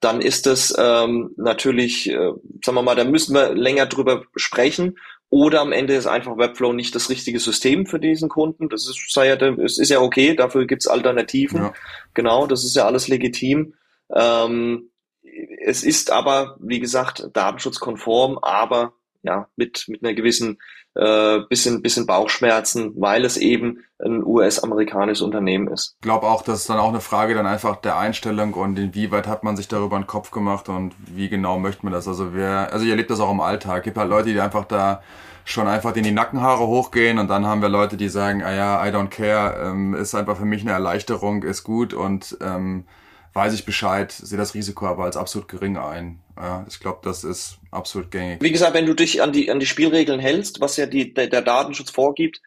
Dann 0.00 0.20
ist 0.20 0.46
es 0.46 0.74
ähm, 0.78 1.32
natürlich, 1.36 2.10
äh, 2.10 2.32
sagen 2.64 2.76
wir 2.76 2.82
mal, 2.82 2.96
da 2.96 3.04
müssen 3.04 3.34
wir 3.34 3.54
länger 3.54 3.86
drüber 3.86 4.24
sprechen 4.36 4.96
oder 5.28 5.60
am 5.60 5.72
Ende 5.72 5.94
ist 5.94 6.06
einfach 6.06 6.38
Webflow 6.38 6.72
nicht 6.72 6.94
das 6.94 7.10
richtige 7.10 7.40
System 7.40 7.86
für 7.86 7.98
diesen 7.98 8.28
Kunden. 8.28 8.68
Das 8.68 8.88
ist, 8.88 9.12
sei 9.12 9.28
ja, 9.28 9.34
es 9.34 9.78
ist 9.78 9.90
ja 9.90 10.00
okay, 10.00 10.34
dafür 10.34 10.66
gibt's 10.66 10.86
Alternativen. 10.86 11.62
Ja. 11.62 11.74
Genau, 12.14 12.46
das 12.46 12.64
ist 12.64 12.76
ja 12.76 12.86
alles 12.86 13.08
legitim. 13.08 13.74
Ähm, 14.14 14.90
es 15.64 15.82
ist 15.82 16.12
aber, 16.12 16.56
wie 16.60 16.80
gesagt, 16.80 17.28
datenschutzkonform, 17.32 18.38
aber 18.38 18.94
ja, 19.22 19.48
mit, 19.56 19.86
mit 19.88 20.04
einer 20.04 20.14
gewissen 20.14 20.58
äh, 20.96 21.40
bisschen, 21.48 21.82
bisschen 21.82 22.06
Bauchschmerzen, 22.06 22.92
weil 22.96 23.24
es 23.24 23.36
eben 23.36 23.84
ein 23.98 24.24
US-amerikanisches 24.24 25.22
Unternehmen 25.22 25.68
ist. 25.68 25.94
Ich 25.96 26.02
glaube 26.02 26.26
auch, 26.26 26.42
das 26.42 26.60
ist 26.60 26.70
dann 26.70 26.78
auch 26.78 26.88
eine 26.88 27.00
Frage 27.00 27.34
dann 27.34 27.46
einfach 27.46 27.76
der 27.76 27.98
Einstellung 27.98 28.54
und 28.54 28.78
inwieweit 28.78 29.26
hat 29.26 29.44
man 29.44 29.56
sich 29.56 29.68
darüber 29.68 29.96
einen 29.96 30.06
Kopf 30.06 30.30
gemacht 30.30 30.68
und 30.68 30.94
wie 31.14 31.28
genau 31.28 31.58
möchte 31.58 31.84
man 31.84 31.92
das. 31.92 32.08
Also 32.08 32.34
wer, 32.34 32.72
also 32.72 32.84
ihr 32.84 32.92
erlebt 32.92 33.10
das 33.10 33.20
auch 33.20 33.30
im 33.30 33.40
Alltag. 33.40 33.84
Gibt 33.84 33.96
halt 33.96 34.10
Leute, 34.10 34.32
die 34.32 34.40
einfach 34.40 34.64
da 34.64 35.02
schon 35.44 35.68
einfach 35.68 35.94
in 35.96 36.02
die 36.02 36.12
Nackenhaare 36.12 36.66
hochgehen 36.66 37.18
und 37.18 37.28
dann 37.28 37.46
haben 37.46 37.62
wir 37.62 37.68
Leute, 37.68 37.96
die 37.96 38.08
sagen, 38.08 38.42
ah 38.42 38.52
ja, 38.52 38.84
I 38.84 38.90
don't 38.90 39.08
care, 39.08 39.70
ähm, 39.70 39.94
ist 39.94 40.14
einfach 40.14 40.36
für 40.36 40.44
mich 40.44 40.62
eine 40.62 40.72
Erleichterung, 40.72 41.44
ist 41.44 41.62
gut 41.62 41.94
und 41.94 42.36
ähm, 42.40 42.84
weiß 43.36 43.54
ich 43.54 43.66
Bescheid, 43.66 44.10
sehe 44.10 44.38
das 44.38 44.54
Risiko 44.54 44.86
aber 44.86 45.04
als 45.04 45.16
absolut 45.16 45.46
gering 45.46 45.76
ein. 45.76 46.20
Ja, 46.36 46.64
ich 46.68 46.80
glaube, 46.80 47.00
das 47.02 47.22
ist 47.22 47.58
absolut 47.70 48.10
gängig. 48.10 48.42
Wie 48.42 48.50
gesagt, 48.50 48.74
wenn 48.74 48.86
du 48.86 48.94
dich 48.94 49.22
an 49.22 49.32
die, 49.32 49.50
an 49.50 49.60
die 49.60 49.66
Spielregeln 49.66 50.18
hältst, 50.18 50.60
was 50.60 50.76
ja 50.76 50.86
die, 50.86 51.14
der, 51.14 51.28
der 51.28 51.42
Datenschutz 51.42 51.90
vorgibt, 51.90 52.40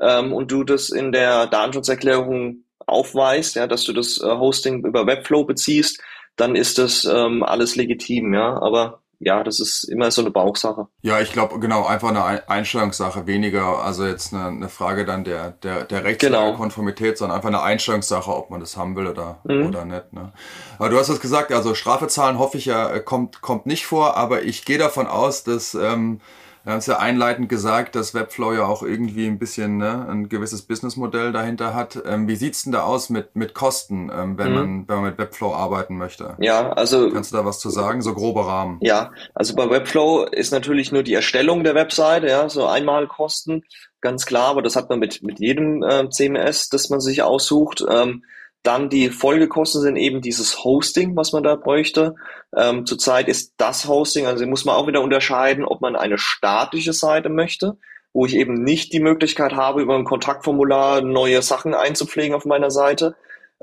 ähm, 0.00 0.32
und 0.32 0.50
du 0.50 0.64
das 0.64 0.90
in 0.90 1.12
der 1.12 1.46
Datenschutzerklärung 1.46 2.64
aufweist, 2.86 3.56
ja, 3.56 3.66
dass 3.66 3.84
du 3.84 3.92
das 3.92 4.20
äh, 4.22 4.26
Hosting 4.26 4.84
über 4.84 5.06
Webflow 5.06 5.44
beziehst, 5.44 6.00
dann 6.36 6.54
ist 6.54 6.78
das 6.78 7.04
ähm, 7.04 7.42
alles 7.42 7.76
legitim, 7.76 8.32
ja. 8.32 8.60
Aber 8.60 9.02
ja, 9.18 9.42
das 9.42 9.60
ist 9.60 9.84
immer 9.84 10.10
so 10.10 10.20
eine 10.22 10.30
Bauchsache. 10.30 10.88
Ja, 11.02 11.20
ich 11.20 11.32
glaube, 11.32 11.58
genau, 11.58 11.86
einfach 11.86 12.08
eine 12.08 12.48
Einstellungssache, 12.48 13.26
weniger, 13.26 13.82
also 13.82 14.04
jetzt 14.04 14.34
eine, 14.34 14.46
eine 14.48 14.68
Frage 14.68 15.04
dann 15.04 15.24
der, 15.24 15.50
der, 15.50 15.84
der 15.84 16.04
Rechtskonformität, 16.04 17.06
genau. 17.06 17.18
sondern 17.18 17.36
einfach 17.36 17.48
eine 17.48 17.62
Einstellungssache, 17.62 18.30
ob 18.30 18.50
man 18.50 18.60
das 18.60 18.76
haben 18.76 18.94
will 18.96 19.06
oder, 19.06 19.38
mhm. 19.44 19.66
oder 19.66 19.84
nicht. 19.84 20.12
Ne? 20.12 20.32
Aber 20.78 20.88
du 20.90 20.98
hast 20.98 21.08
es 21.08 21.20
gesagt, 21.20 21.52
also 21.52 21.74
Strafe 21.74 22.08
zahlen 22.08 22.38
hoffe 22.38 22.58
ich 22.58 22.66
ja, 22.66 22.90
äh, 22.92 23.00
kommt, 23.00 23.40
kommt 23.40 23.66
nicht 23.66 23.86
vor, 23.86 24.16
aber 24.16 24.42
ich 24.42 24.64
gehe 24.64 24.78
davon 24.78 25.06
aus, 25.06 25.44
dass 25.44 25.74
ähm, 25.74 26.20
wir 26.66 26.72
haben 26.72 26.80
es 26.80 26.86
ja 26.86 26.98
einleitend 26.98 27.48
gesagt, 27.48 27.94
dass 27.94 28.12
Webflow 28.12 28.52
ja 28.52 28.66
auch 28.66 28.82
irgendwie 28.82 29.28
ein 29.28 29.38
bisschen 29.38 29.76
ne, 29.76 30.04
ein 30.10 30.28
gewisses 30.28 30.62
Businessmodell 30.62 31.30
dahinter 31.30 31.74
hat. 31.74 32.02
Ähm, 32.04 32.26
wie 32.26 32.34
sieht's 32.34 32.64
denn 32.64 32.72
da 32.72 32.82
aus 32.82 33.08
mit, 33.08 33.36
mit 33.36 33.54
Kosten, 33.54 34.10
ähm, 34.12 34.36
wenn, 34.36 34.48
mhm. 34.48 34.54
man, 34.54 34.88
wenn 34.88 34.96
man 34.96 35.04
mit 35.04 35.18
Webflow 35.18 35.54
arbeiten 35.54 35.96
möchte? 35.96 36.34
Ja, 36.40 36.72
also. 36.72 37.08
Kannst 37.12 37.32
du 37.32 37.36
da 37.36 37.44
was 37.44 37.60
zu 37.60 37.70
sagen? 37.70 38.02
So 38.02 38.14
grober 38.14 38.48
Rahmen. 38.48 38.78
Ja, 38.82 39.12
also 39.32 39.54
bei 39.54 39.70
Webflow 39.70 40.24
ist 40.24 40.50
natürlich 40.50 40.90
nur 40.90 41.04
die 41.04 41.14
Erstellung 41.14 41.62
der 41.62 41.76
Webseite, 41.76 42.26
ja, 42.26 42.48
so 42.48 42.66
einmal 42.66 43.06
Kosten, 43.06 43.62
ganz 44.00 44.26
klar, 44.26 44.48
aber 44.48 44.62
das 44.62 44.74
hat 44.74 44.88
man 44.90 44.98
mit, 44.98 45.22
mit 45.22 45.38
jedem 45.38 45.84
äh, 45.84 46.10
CMS, 46.10 46.68
das 46.68 46.90
man 46.90 46.98
sich 46.98 47.22
aussucht. 47.22 47.84
Ähm, 47.88 48.24
dann 48.66 48.88
die 48.88 49.10
Folgekosten 49.10 49.80
sind 49.80 49.96
eben 49.96 50.20
dieses 50.20 50.64
Hosting, 50.64 51.16
was 51.16 51.32
man 51.32 51.42
da 51.42 51.56
bräuchte. 51.56 52.14
Ähm, 52.56 52.86
zurzeit 52.86 53.28
ist 53.28 53.54
das 53.58 53.86
Hosting, 53.86 54.26
also 54.26 54.46
muss 54.46 54.64
man 54.64 54.74
auch 54.74 54.86
wieder 54.86 55.02
unterscheiden, 55.02 55.64
ob 55.64 55.80
man 55.80 55.96
eine 55.96 56.18
statische 56.18 56.92
Seite 56.92 57.28
möchte, 57.28 57.76
wo 58.12 58.26
ich 58.26 58.34
eben 58.34 58.62
nicht 58.62 58.92
die 58.92 59.00
Möglichkeit 59.00 59.54
habe, 59.54 59.82
über 59.82 59.94
ein 59.94 60.04
Kontaktformular 60.04 61.00
neue 61.00 61.42
Sachen 61.42 61.74
einzupflegen 61.74 62.34
auf 62.34 62.44
meiner 62.44 62.70
Seite. 62.70 63.14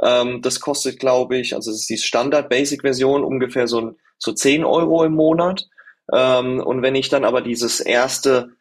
Ähm, 0.01 0.41
das 0.41 0.60
kostet, 0.60 0.99
glaube 0.99 1.38
ich, 1.38 1.56
also 1.56 1.72
das 1.72 1.82
ist 1.82 1.89
die 1.89 1.97
Standard-Basic-Version 1.97 3.24
ungefähr 3.24 3.68
so, 3.68 3.95
so 4.18 4.32
10 4.32 4.64
Euro 4.64 5.04
im 5.04 5.14
Monat. 5.14 5.68
Ähm, 6.12 6.62
und 6.62 6.82
wenn 6.82 6.95
ich 6.95 7.10
dann 7.10 7.26
aber 7.26 7.41
dieses 7.41 7.80
erste 7.80 8.51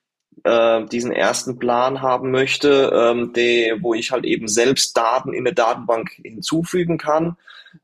äh, 0.45 0.85
diesen 0.87 1.13
ersten 1.13 1.59
Plan 1.59 2.03
haben 2.03 2.31
möchte, 2.31 2.91
ähm, 2.95 3.33
die, 3.33 3.75
wo 3.81 3.95
ich 3.95 4.11
halt 4.11 4.25
eben 4.25 4.49
selbst 4.49 4.97
Daten 4.97 5.33
in 5.33 5.47
eine 5.47 5.55
Datenbank 5.55 6.11
hinzufügen 6.23 6.99
kann, 6.99 7.37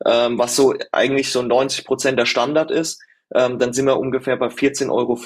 ähm, 0.04 0.38
was 0.38 0.56
so 0.56 0.74
eigentlich 0.92 1.30
so 1.30 1.42
90 1.42 1.84
Prozent 1.84 2.18
der 2.18 2.26
Standard 2.26 2.70
ist, 2.70 3.00
ähm, 3.34 3.58
dann 3.58 3.72
sind 3.72 3.86
wir 3.86 3.98
ungefähr 3.98 4.36
bei 4.36 4.48
14,50 4.48 4.90
Euro 4.90 5.18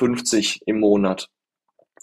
im 0.67 0.81
Monat. 0.81 1.29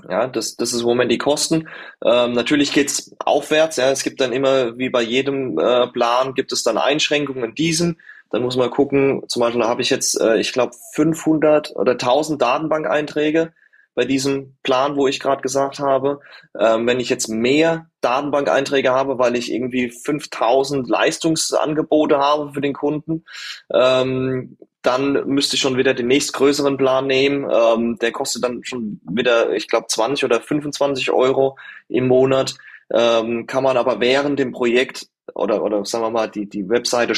Ja, 0.08 0.28
das, 0.28 0.56
das 0.56 0.72
ist 0.72 0.82
im 0.82 0.88
Moment 0.88 1.12
die 1.12 1.18
Kosten. 1.18 1.68
Ähm, 2.04 2.34
natürlich 2.34 2.72
geht's 2.72 3.14
aufwärts. 3.20 3.76
Ja, 3.76 3.92
es 3.92 4.04
gibt 4.04 4.22
dann 4.22 4.32
immer, 4.32 4.78
wie 4.78 4.90
bei 4.90 5.02
jedem 5.02 5.60
äh, 5.60 5.88
Plan, 5.88 6.34
gibt 6.34 6.54
es 6.54 6.64
dann 6.64 6.78
Einschränkungen 6.78 7.44
in 7.44 7.56
diesem. 7.56 7.98
Dann 8.32 8.44
muss 8.44 8.56
man 8.56 8.70
gucken, 8.70 9.24
zum 9.28 9.42
Beispiel 9.42 9.64
habe 9.64 9.82
ich 9.82 9.90
jetzt, 9.90 10.20
äh, 10.22 10.38
ich 10.38 10.54
glaube, 10.54 10.74
500 10.94 11.76
oder 11.76 11.94
1000 11.94 12.42
Datenbank-Einträge 12.42 13.52
bei 14.00 14.06
diesem 14.06 14.56
Plan, 14.64 14.96
wo 14.96 15.10
ich 15.10 15.20
gerade 15.20 15.42
gesagt 15.42 15.80
habe. 15.80 16.22
Ähm, 16.58 16.88
wenn 16.88 17.02
ich 17.02 17.10
jetzt 17.10 17.28
mehr 17.28 17.88
Datenbank-Einträge 18.00 18.92
habe, 18.92 19.20
weil 19.20 19.36
ich 19.36 19.52
irgendwie 19.52 19.90
5000 19.90 20.88
Leistungsangebote 20.88 22.18
habe 22.18 22.54
für 22.54 22.62
den 22.62 22.72
Kunden, 22.72 23.26
ähm, 23.74 24.56
dann 24.84 25.28
müsste 25.28 25.58
ich 25.58 25.62
schon 25.62 25.76
wieder 25.76 25.94
den 25.94 26.08
nächstgrößeren 26.08 26.78
Plan 26.78 27.08
nehmen. 27.08 27.46
Ähm, 27.52 27.98
der 28.00 28.14
kostet 28.14 28.46
dann 28.46 28.64
schon 28.64 29.02
wieder, 29.04 29.52
ich 29.52 29.68
glaube, 29.68 29.88
20 29.88 30.24
oder 30.24 30.40
25 30.40 31.12
Euro 31.12 31.58
im 31.90 32.08
Monat. 32.08 32.56
Ähm, 32.94 33.48
kann 33.48 33.66
man 33.66 33.76
aber 33.76 34.00
während 34.00 34.40
dem 34.40 34.54
Projekt 34.54 35.08
oder, 35.36 35.64
oder 35.64 35.86
sagen 35.86 36.04
wir 36.04 36.10
mal, 36.10 36.28
die, 36.28 36.48
die 36.48 36.70
Webseite 36.70 37.14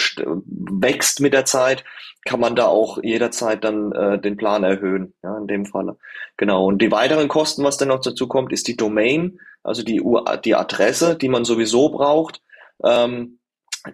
wächst 0.46 1.20
mit 1.20 1.34
der 1.34 1.46
Zeit, 1.46 1.84
kann 2.26 2.40
man 2.40 2.56
da 2.56 2.68
auch 2.68 3.02
jederzeit 3.02 3.64
dann 3.64 3.92
äh, 3.92 4.20
den 4.20 4.38
Plan 4.38 4.64
erhöhen, 4.64 5.14
ja, 5.24 5.38
in 5.38 5.48
dem 5.48 5.66
Falle. 5.66 5.98
Genau. 6.38 6.66
Und 6.66 6.82
die 6.82 6.92
weiteren 6.92 7.28
Kosten, 7.28 7.64
was 7.64 7.78
dann 7.78 7.88
noch 7.88 8.02
dazu 8.02 8.28
kommt, 8.28 8.54
ist 8.54 8.68
die 8.68 8.78
Domain, 8.78 9.40
also 9.64 9.84
die, 9.84 10.02
die 10.46 10.56
Adresse, 10.56 11.16
die 11.16 11.30
man 11.30 11.46
sowieso 11.46 11.90
braucht. 11.90 12.42
Ähm, 12.84 13.40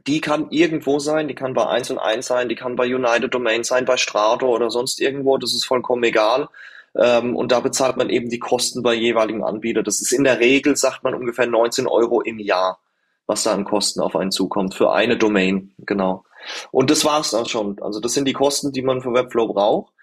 die 0.05 0.20
kann 0.20 0.47
irgendwo 0.49 0.99
sein, 0.99 1.30
die 1.30 1.36
kann 1.36 1.53
bei 1.53 1.65
1 1.65 1.91
und 1.91 1.99
1 1.99 2.26
sein, 2.26 2.49
die 2.49 2.55
kann 2.55 2.76
bei 2.76 2.93
United 2.93 3.34
Domain 3.34 3.63
sein, 3.63 3.86
bei 3.86 3.95
Strato 3.95 4.53
oder 4.53 4.70
sonst 4.70 4.99
irgendwo, 4.99 5.38
das 5.38 5.53
ist 5.53 5.65
vollkommen 5.65 6.03
egal. 6.03 6.49
Ähm, 6.97 7.36
und 7.36 7.51
da 7.51 7.61
bezahlt 7.61 7.95
man 7.95 8.09
eben 8.09 8.30
die 8.30 8.39
Kosten 8.39 8.84
bei 8.84 8.93
jeweiligen 8.93 9.43
Anbieter. 9.43 9.84
Das 9.84 10.01
ist 10.01 10.11
in 10.11 10.26
der 10.26 10.39
Regel, 10.39 10.76
sagt 10.76 11.03
man, 11.03 11.13
ungefähr 11.13 11.47
19 11.47 11.88
Euro 11.88 12.22
im 12.22 12.39
Jahr 12.39 12.80
was 13.28 13.43
da 13.43 13.53
an 13.53 13.65
Kosten 13.65 13.99
auf 13.99 14.15
einen 14.15 14.32
zukommt 14.32 14.73
für 14.73 14.91
eine 14.91 15.17
Domain, 15.17 15.73
genau. 15.78 16.23
Und 16.71 16.89
das 16.89 17.05
war's 17.05 17.32
dann 17.32 17.45
schon. 17.45 17.78
Also 17.82 17.99
das 17.99 18.13
sind 18.13 18.25
die 18.25 18.34
Kosten, 18.34 18.71
die 18.71 18.82
man 18.82 19.01
für 19.01 19.13
Webflow 19.13 19.53
braucht. 19.53 19.93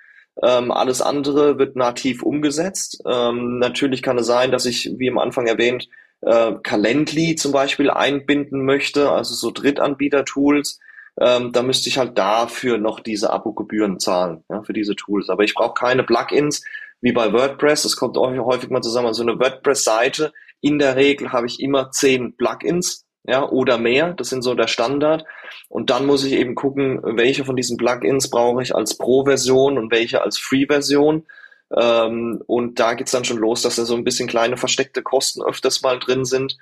Ähm, 0.43 0.71
alles 0.71 1.01
andere 1.01 1.59
wird 1.59 1.77
nativ 1.77 2.23
umgesetzt. 2.23 3.03
Ähm, 3.07 3.59
natürlich 3.59 4.03
kann 4.03 4.19
es 4.19 4.27
sein, 4.27 4.51
dass 4.51 4.67
ich, 4.67 4.93
wie 4.99 5.11
am 5.11 5.19
Anfang 5.19 5.47
erwähnt, 5.47 5.89
äh, 6.21 6.53
Calendly 6.63 7.37
zum 7.37 7.53
Beispiel 7.53 7.91
einbinden 7.91 8.65
möchte, 8.65 9.11
also 9.11 9.35
so 9.35 9.51
Drittanbieter-Tools. 9.51 10.81
Ähm, 11.21 11.53
da 11.53 11.63
müsste 11.63 11.89
ich 11.89 11.99
halt 11.99 12.19
dafür 12.19 12.79
noch 12.79 12.99
diese 13.01 13.31
Abogebühren 13.31 14.01
zahlen, 14.01 14.45
ja, 14.51 14.63
für 14.65 14.73
diese 14.73 14.97
Tools. 14.97 15.31
Aber 15.31 15.45
ich 15.45 15.55
brauche 15.55 15.75
keine 15.75 16.03
Plugins 16.03 16.65
wie 17.01 17.13
bei 17.13 17.33
WordPress. 17.33 17.85
Das 17.85 17.97
kommt 17.97 18.17
häufig 18.17 18.71
mal 18.71 18.83
zusammen. 18.83 19.07
Also 19.07 19.23
eine 19.23 19.39
WordPress-Seite, 19.39 20.33
in 20.61 20.79
der 20.79 20.97
Regel 20.97 21.33
habe 21.33 21.47
ich 21.47 21.61
immer 21.61 21.91
zehn 21.93 22.37
Plugins 22.37 23.04
ja, 23.27 23.49
oder 23.49 23.79
mehr. 23.79 24.13
Das 24.13 24.29
sind 24.29 24.43
so 24.43 24.55
der 24.55 24.69
Standard. 24.69 25.25
Und 25.69 25.91
dann 25.91 26.07
muss 26.07 26.25
ich 26.25 26.35
eben 26.35 26.55
gucken, 26.55 27.01
welche 27.03 27.45
von 27.45 27.57
diesen 27.57 27.77
Plugins 27.77 28.31
brauche 28.31 28.63
ich 28.63 28.75
als 28.75 28.99
Pro-Version 28.99 29.79
und 29.79 29.91
welche 29.91 30.23
als 30.23 30.39
Free-Version. 30.39 31.27
Ähm, 31.75 32.43
und 32.47 32.79
da 32.79 32.95
geht's 32.95 33.13
dann 33.13 33.25
schon 33.25 33.39
los, 33.39 33.63
dass 33.63 33.77
da 33.77 33.85
so 33.85 33.95
ein 33.95 34.05
bisschen 34.05 34.29
kleine 34.29 34.57
versteckte 34.57 35.03
Kosten 35.03 35.43
öfters 35.43 35.83
mal 35.83 35.99
drin 35.99 36.25
sind, 36.25 36.59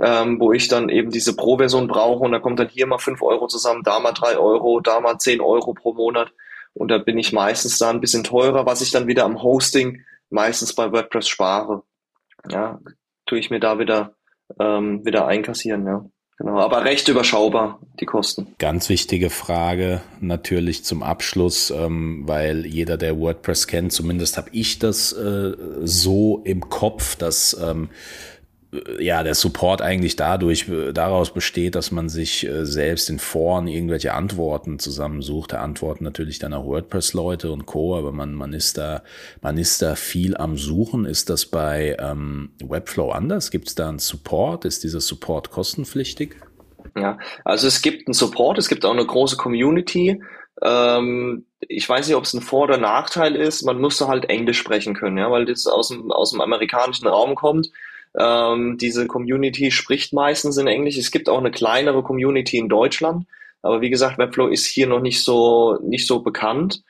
ähm, 0.00 0.38
wo 0.38 0.52
ich 0.52 0.68
dann 0.68 0.88
eben 0.88 1.10
diese 1.10 1.34
Pro-Version 1.34 1.88
brauche 1.88 2.24
und 2.24 2.32
da 2.32 2.38
kommt 2.38 2.60
dann 2.60 2.68
hier 2.68 2.86
mal 2.86 2.98
fünf 2.98 3.22
Euro 3.22 3.48
zusammen, 3.48 3.82
da 3.82 3.98
mal 3.98 4.12
drei 4.12 4.38
Euro, 4.38 4.80
da 4.80 5.00
mal 5.00 5.18
zehn 5.18 5.40
Euro 5.40 5.74
pro 5.74 5.92
Monat. 5.92 6.32
Und 6.74 6.90
da 6.90 6.98
bin 6.98 7.18
ich 7.18 7.32
meistens 7.32 7.78
da 7.78 7.90
ein 7.90 8.00
bisschen 8.00 8.22
teurer, 8.22 8.66
was 8.66 8.82
ich 8.82 8.90
dann 8.90 9.06
wieder 9.06 9.24
am 9.24 9.42
Hosting 9.42 10.04
meistens 10.30 10.74
bei 10.74 10.92
WordPress 10.92 11.26
spare. 11.26 11.82
Ja, 12.50 12.80
tue 13.24 13.38
ich 13.38 13.50
mir 13.50 13.60
da 13.60 13.78
wieder 13.78 14.15
ähm, 14.60 15.04
wieder 15.04 15.26
einkassieren, 15.26 15.86
ja. 15.86 16.04
Genau, 16.38 16.58
aber 16.58 16.84
recht 16.84 17.08
überschaubar, 17.08 17.80
die 17.98 18.04
Kosten. 18.04 18.48
Ganz 18.58 18.90
wichtige 18.90 19.30
Frage 19.30 20.02
natürlich 20.20 20.84
zum 20.84 21.02
Abschluss, 21.02 21.70
ähm, 21.70 22.24
weil 22.26 22.66
jeder, 22.66 22.98
der 22.98 23.18
WordPress 23.18 23.66
kennt, 23.66 23.92
zumindest 23.92 24.36
habe 24.36 24.50
ich 24.52 24.78
das 24.78 25.14
äh, 25.14 25.52
so 25.82 26.42
im 26.44 26.68
Kopf, 26.68 27.16
dass 27.16 27.58
ähm, 27.58 27.88
ja, 28.98 29.22
der 29.22 29.34
Support 29.34 29.82
eigentlich 29.82 30.16
dadurch, 30.16 30.66
daraus 30.92 31.32
besteht, 31.32 31.74
dass 31.74 31.90
man 31.90 32.08
sich 32.08 32.46
äh, 32.46 32.64
selbst 32.64 33.10
in 33.10 33.18
Foren 33.18 33.66
irgendwelche 33.66 34.14
Antworten 34.14 34.78
zusammensucht. 34.78 35.52
Da 35.52 35.60
antworten 35.60 36.04
natürlich 36.04 36.38
dann 36.38 36.54
auch 36.54 36.66
WordPress-Leute 36.66 37.50
und 37.50 37.66
Co., 37.66 37.96
aber 37.96 38.12
man, 38.12 38.34
man 38.34 38.52
ist 38.52 38.78
da, 38.78 39.02
man 39.42 39.58
ist 39.58 39.82
da 39.82 39.94
viel 39.94 40.36
am 40.36 40.56
Suchen. 40.56 41.04
Ist 41.04 41.30
das 41.30 41.46
bei 41.46 41.96
ähm, 41.98 42.50
Webflow 42.62 43.10
anders? 43.10 43.50
Gibt 43.50 43.68
es 43.68 43.74
da 43.74 43.88
einen 43.88 43.98
Support? 43.98 44.64
Ist 44.64 44.84
dieser 44.84 45.00
Support 45.00 45.50
kostenpflichtig? 45.50 46.36
Ja, 46.96 47.18
also 47.44 47.66
es 47.66 47.82
gibt 47.82 48.06
einen 48.06 48.14
Support, 48.14 48.58
es 48.58 48.68
gibt 48.68 48.84
auch 48.84 48.92
eine 48.92 49.04
große 49.04 49.36
Community. 49.36 50.22
Ähm, 50.62 51.44
ich 51.60 51.88
weiß 51.88 52.06
nicht, 52.06 52.16
ob 52.16 52.24
es 52.24 52.34
ein 52.34 52.40
Vor- 52.40 52.64
oder 52.64 52.78
Nachteil 52.78 53.36
ist. 53.36 53.62
Man 53.64 53.80
muss 53.80 54.00
halt 54.00 54.26
Englisch 54.26 54.58
sprechen 54.58 54.94
können, 54.94 55.18
ja, 55.18 55.30
weil 55.30 55.44
das 55.44 55.66
aus 55.66 55.88
dem, 55.88 56.10
aus 56.10 56.30
dem 56.30 56.40
amerikanischen 56.40 57.06
Raum 57.06 57.34
kommt. 57.34 57.70
Ähm, 58.18 58.78
diese 58.78 59.06
Community 59.06 59.70
spricht 59.70 60.12
meistens 60.12 60.56
in 60.56 60.66
Englisch. 60.66 60.96
Es 60.96 61.10
gibt 61.10 61.28
auch 61.28 61.38
eine 61.38 61.50
kleinere 61.50 62.02
Community 62.02 62.56
in 62.56 62.68
Deutschland, 62.68 63.26
aber 63.62 63.80
wie 63.80 63.90
gesagt, 63.90 64.18
Webflow 64.18 64.48
ist 64.48 64.66
hier 64.66 64.86
noch 64.86 65.00
nicht 65.00 65.22
so 65.22 65.78
nicht 65.82 66.06
so 66.06 66.20
bekannt. 66.20 66.82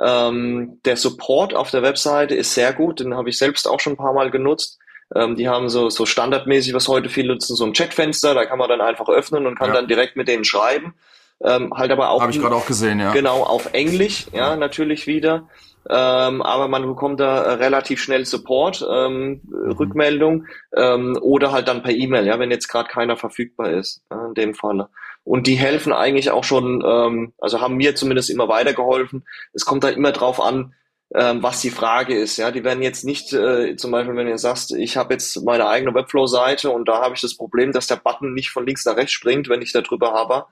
Ähm, 0.00 0.80
der 0.84 0.96
Support 0.96 1.54
auf 1.54 1.70
der 1.70 1.82
Webseite 1.82 2.34
ist 2.34 2.52
sehr 2.52 2.72
gut, 2.72 3.00
den 3.00 3.14
habe 3.14 3.30
ich 3.30 3.38
selbst 3.38 3.66
auch 3.66 3.80
schon 3.80 3.94
ein 3.94 3.98
paar 3.98 4.12
Mal 4.12 4.30
genutzt. 4.30 4.78
Ähm, 5.14 5.36
die 5.36 5.48
haben 5.48 5.68
so, 5.68 5.88
so 5.88 6.04
standardmäßig, 6.04 6.74
was 6.74 6.88
heute 6.88 7.08
viele 7.08 7.28
nutzen, 7.28 7.56
so 7.56 7.64
ein 7.64 7.72
Chatfenster, 7.72 8.34
da 8.34 8.44
kann 8.44 8.58
man 8.58 8.68
dann 8.68 8.80
einfach 8.80 9.08
öffnen 9.08 9.46
und 9.46 9.56
kann 9.56 9.68
ja. 9.68 9.74
dann 9.74 9.88
direkt 9.88 10.16
mit 10.16 10.28
denen 10.28 10.44
schreiben. 10.44 10.94
Ähm, 11.42 11.72
halt 11.74 11.90
aber 11.90 12.10
auch. 12.10 12.22
Habe 12.22 12.32
ich 12.32 12.40
gerade 12.40 12.54
auch 12.54 12.66
gesehen, 12.66 12.98
ja. 12.98 13.12
Genau, 13.12 13.42
auf 13.42 13.72
Englisch, 13.72 14.26
ja, 14.32 14.56
natürlich 14.56 15.06
wieder. 15.06 15.48
Ähm, 15.88 16.42
aber 16.42 16.66
man 16.66 16.86
bekommt 16.86 17.20
da 17.20 17.42
äh, 17.44 17.52
relativ 17.54 18.02
schnell 18.02 18.24
Support, 18.24 18.84
ähm, 18.90 19.40
mhm. 19.44 19.70
Rückmeldung 19.72 20.46
ähm, 20.76 21.16
oder 21.20 21.52
halt 21.52 21.68
dann 21.68 21.82
per 21.82 21.92
E-Mail, 21.92 22.26
ja, 22.26 22.38
wenn 22.40 22.50
jetzt 22.50 22.68
gerade 22.68 22.88
keiner 22.88 23.16
verfügbar 23.16 23.70
ist, 23.70 24.02
ja, 24.10 24.26
in 24.26 24.34
dem 24.34 24.54
Falle. 24.54 24.88
Und 25.22 25.46
die 25.46 25.54
helfen 25.54 25.92
eigentlich 25.92 26.30
auch 26.30 26.44
schon, 26.44 26.82
ähm, 26.84 27.32
also 27.38 27.60
haben 27.60 27.76
mir 27.76 27.94
zumindest 27.94 28.30
immer 28.30 28.48
weitergeholfen. 28.48 29.24
Es 29.52 29.64
kommt 29.64 29.84
da 29.84 29.88
immer 29.88 30.10
drauf 30.12 30.40
an, 30.40 30.74
ähm, 31.14 31.42
was 31.42 31.60
die 31.60 31.70
Frage 31.70 32.18
ist. 32.18 32.36
Ja, 32.36 32.50
die 32.50 32.64
werden 32.64 32.82
jetzt 32.82 33.04
nicht, 33.04 33.32
äh, 33.32 33.76
zum 33.76 33.92
Beispiel, 33.92 34.16
wenn 34.16 34.28
ihr 34.28 34.38
sagst, 34.38 34.74
ich 34.74 34.96
habe 34.96 35.14
jetzt 35.14 35.44
meine 35.44 35.68
eigene 35.68 35.94
Webflow-Seite 35.94 36.70
und 36.70 36.88
da 36.88 37.00
habe 37.00 37.14
ich 37.14 37.20
das 37.20 37.36
Problem, 37.36 37.70
dass 37.70 37.86
der 37.86 37.96
Button 37.96 38.34
nicht 38.34 38.50
von 38.50 38.66
links 38.66 38.84
nach 38.86 38.96
rechts 38.96 39.12
springt, 39.12 39.48
wenn 39.48 39.62
ich 39.62 39.72
da 39.72 39.82
drüber 39.82 40.12
habe 40.12 40.46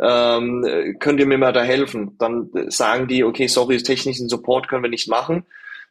ähm, 0.00 0.96
könnt 0.98 1.20
ihr 1.20 1.26
mir 1.26 1.38
mal 1.38 1.52
da 1.52 1.62
helfen? 1.62 2.16
Dann 2.18 2.50
sagen 2.68 3.08
die, 3.08 3.24
okay, 3.24 3.46
sorry, 3.46 3.82
technischen 3.82 4.28
Support 4.28 4.68
können 4.68 4.82
wir 4.82 4.90
nicht 4.90 5.08
machen. 5.08 5.44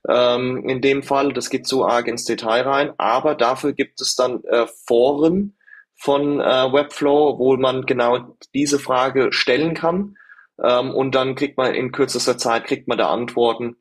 Ähm, 0.07 0.63
in 0.67 0.81
dem 0.81 1.03
Fall, 1.03 1.33
das 1.33 1.49
geht 1.49 1.67
so 1.67 1.85
arg 1.85 2.07
ins 2.07 2.25
Detail 2.25 2.61
rein, 2.61 2.93
aber 2.97 3.35
dafür 3.35 3.73
gibt 3.73 3.99
es 4.01 4.15
dann 4.15 4.43
äh, 4.45 4.65
Foren 4.87 5.57
von 5.95 6.39
äh, 6.39 6.71
Webflow, 6.71 7.37
wo 7.37 7.57
man 7.57 7.85
genau 7.85 8.37
diese 8.53 8.79
Frage 8.79 9.33
stellen 9.33 9.73
kann 9.73 10.15
ähm, 10.63 10.91
und 10.91 11.15
dann 11.15 11.35
kriegt 11.35 11.57
man 11.57 11.73
in 11.73 11.91
kürzester 11.91 12.37
Zeit 12.37 12.65
kriegt 12.65 12.87
man 12.87 12.97
da 12.97 13.09
Antworten. 13.09 13.75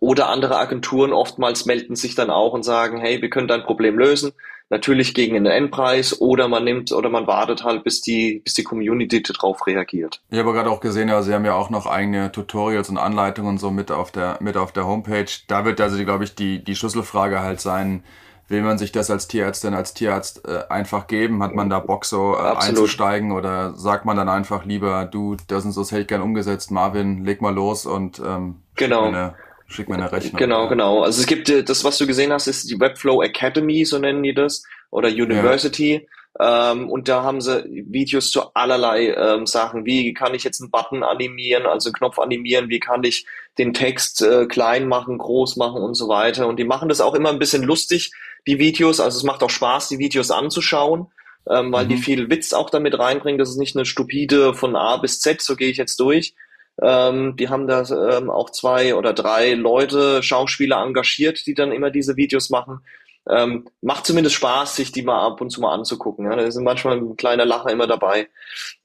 Oder 0.00 0.28
andere 0.28 0.58
Agenturen 0.58 1.12
oftmals 1.12 1.64
melden 1.64 1.94
sich 1.94 2.16
dann 2.16 2.30
auch 2.30 2.52
und 2.52 2.64
sagen, 2.64 2.98
hey, 2.98 3.22
wir 3.22 3.30
können 3.30 3.46
dein 3.46 3.62
Problem 3.62 3.96
lösen 3.96 4.32
natürlich 4.68 5.14
gegen 5.14 5.36
einen 5.36 5.46
Endpreis 5.46 6.20
oder 6.20 6.48
man 6.48 6.64
nimmt 6.64 6.92
oder 6.92 7.08
man 7.08 7.26
wartet 7.26 7.64
halt, 7.64 7.84
bis 7.84 8.00
die, 8.00 8.40
bis 8.44 8.54
die 8.54 8.64
Community 8.64 9.22
darauf 9.22 9.66
reagiert. 9.66 10.20
Ich 10.30 10.38
habe 10.38 10.52
gerade 10.52 10.70
auch 10.70 10.80
gesehen, 10.80 11.08
ja, 11.08 11.22
Sie 11.22 11.32
haben 11.32 11.44
ja 11.44 11.54
auch 11.54 11.70
noch 11.70 11.86
eigene 11.86 12.32
Tutorials 12.32 12.88
und 12.88 12.98
Anleitungen 12.98 13.58
so 13.58 13.70
mit 13.70 13.90
auf 13.90 14.10
der, 14.10 14.38
mit 14.40 14.56
auf 14.56 14.72
der 14.72 14.86
Homepage. 14.86 15.26
Da 15.46 15.64
wird 15.64 15.80
also, 15.80 16.02
glaube 16.04 16.24
ich, 16.24 16.34
die, 16.34 16.62
die 16.62 16.74
Schlüsselfrage 16.74 17.40
halt 17.40 17.60
sein, 17.60 18.02
will 18.48 18.62
man 18.62 18.78
sich 18.78 18.92
das 18.92 19.10
als 19.10 19.28
Tierärztin, 19.28 19.74
als 19.74 19.94
Tierarzt 19.94 20.46
äh, 20.46 20.64
einfach 20.68 21.06
geben? 21.06 21.42
Hat 21.42 21.54
man 21.54 21.68
da 21.68 21.80
Bock 21.80 22.04
so 22.04 22.36
äh, 22.36 22.56
einzusteigen 22.56 23.32
oder 23.32 23.74
sagt 23.74 24.04
man 24.04 24.16
dann 24.16 24.28
einfach 24.28 24.64
lieber, 24.64 25.04
du, 25.04 25.36
das 25.48 25.64
und 25.64 25.72
so 25.72 25.80
das 25.80 25.92
hätte 25.92 26.02
ich 26.02 26.08
gern 26.08 26.22
umgesetzt, 26.22 26.70
Marvin, 26.70 27.24
leg 27.24 27.40
mal 27.40 27.54
los 27.54 27.86
und 27.86 28.20
ähm, 28.20 28.56
genau. 28.74 29.34
Schick 29.68 29.88
mir 29.88 29.96
eine 29.96 30.10
Rechnung. 30.10 30.36
Genau, 30.36 30.68
genau. 30.68 31.02
Also 31.02 31.20
es 31.20 31.26
gibt 31.26 31.48
äh, 31.48 31.64
das, 31.64 31.84
was 31.84 31.98
du 31.98 32.06
gesehen 32.06 32.32
hast, 32.32 32.46
ist 32.46 32.70
die 32.70 32.78
Webflow 32.78 33.22
Academy, 33.22 33.84
so 33.84 33.98
nennen 33.98 34.22
die 34.22 34.34
das, 34.34 34.62
oder 34.90 35.08
University. 35.08 35.94
Ja. 35.94 36.08
Ähm, 36.38 36.90
und 36.90 37.08
da 37.08 37.22
haben 37.22 37.40
sie 37.40 37.64
Videos 37.88 38.30
zu 38.30 38.52
allerlei 38.54 39.14
ähm, 39.14 39.46
Sachen. 39.46 39.86
Wie 39.86 40.12
kann 40.12 40.34
ich 40.34 40.44
jetzt 40.44 40.60
einen 40.60 40.70
Button 40.70 41.02
animieren, 41.02 41.66
also 41.66 41.88
einen 41.88 41.94
Knopf 41.94 42.18
animieren? 42.18 42.68
Wie 42.68 42.80
kann 42.80 43.04
ich 43.04 43.26
den 43.58 43.72
Text 43.72 44.22
äh, 44.22 44.46
klein 44.46 44.86
machen, 44.86 45.18
groß 45.18 45.56
machen 45.56 45.82
und 45.82 45.94
so 45.94 46.08
weiter? 46.08 46.46
Und 46.46 46.58
die 46.58 46.64
machen 46.64 46.88
das 46.88 47.00
auch 47.00 47.14
immer 47.14 47.30
ein 47.30 47.38
bisschen 47.38 47.62
lustig, 47.62 48.12
die 48.46 48.58
Videos. 48.58 49.00
Also 49.00 49.16
es 49.16 49.24
macht 49.24 49.42
auch 49.42 49.50
Spaß, 49.50 49.88
die 49.88 49.98
Videos 49.98 50.30
anzuschauen, 50.30 51.06
ähm, 51.48 51.72
weil 51.72 51.86
mhm. 51.86 51.88
die 51.88 51.96
viel 51.96 52.28
Witz 52.28 52.52
auch 52.52 52.68
damit 52.68 52.98
reinbringen. 52.98 53.38
Das 53.38 53.48
ist 53.48 53.56
nicht 53.56 53.74
eine 53.74 53.86
stupide 53.86 54.52
von 54.52 54.76
A 54.76 54.98
bis 54.98 55.20
Z, 55.20 55.40
so 55.40 55.56
gehe 55.56 55.70
ich 55.70 55.78
jetzt 55.78 55.98
durch. 56.00 56.34
Ähm, 56.82 57.36
die 57.36 57.48
haben 57.48 57.66
da 57.66 57.84
ähm, 58.18 58.30
auch 58.30 58.50
zwei 58.50 58.94
oder 58.94 59.12
drei 59.12 59.54
Leute, 59.54 60.22
Schauspieler 60.22 60.82
engagiert, 60.82 61.46
die 61.46 61.54
dann 61.54 61.72
immer 61.72 61.90
diese 61.90 62.16
Videos 62.16 62.50
machen 62.50 62.80
ähm, 63.28 63.68
macht 63.80 64.06
zumindest 64.06 64.36
Spaß, 64.36 64.76
sich 64.76 64.92
die 64.92 65.02
mal 65.02 65.26
ab 65.26 65.40
und 65.40 65.50
zu 65.50 65.60
mal 65.60 65.74
anzugucken. 65.74 66.26
Ja. 66.26 66.36
Da 66.36 66.42
ist 66.42 66.56
manchmal 66.60 66.98
ein 66.98 67.16
kleiner 67.16 67.44
Lacher 67.44 67.70
immer 67.70 67.86
dabei. 67.86 68.28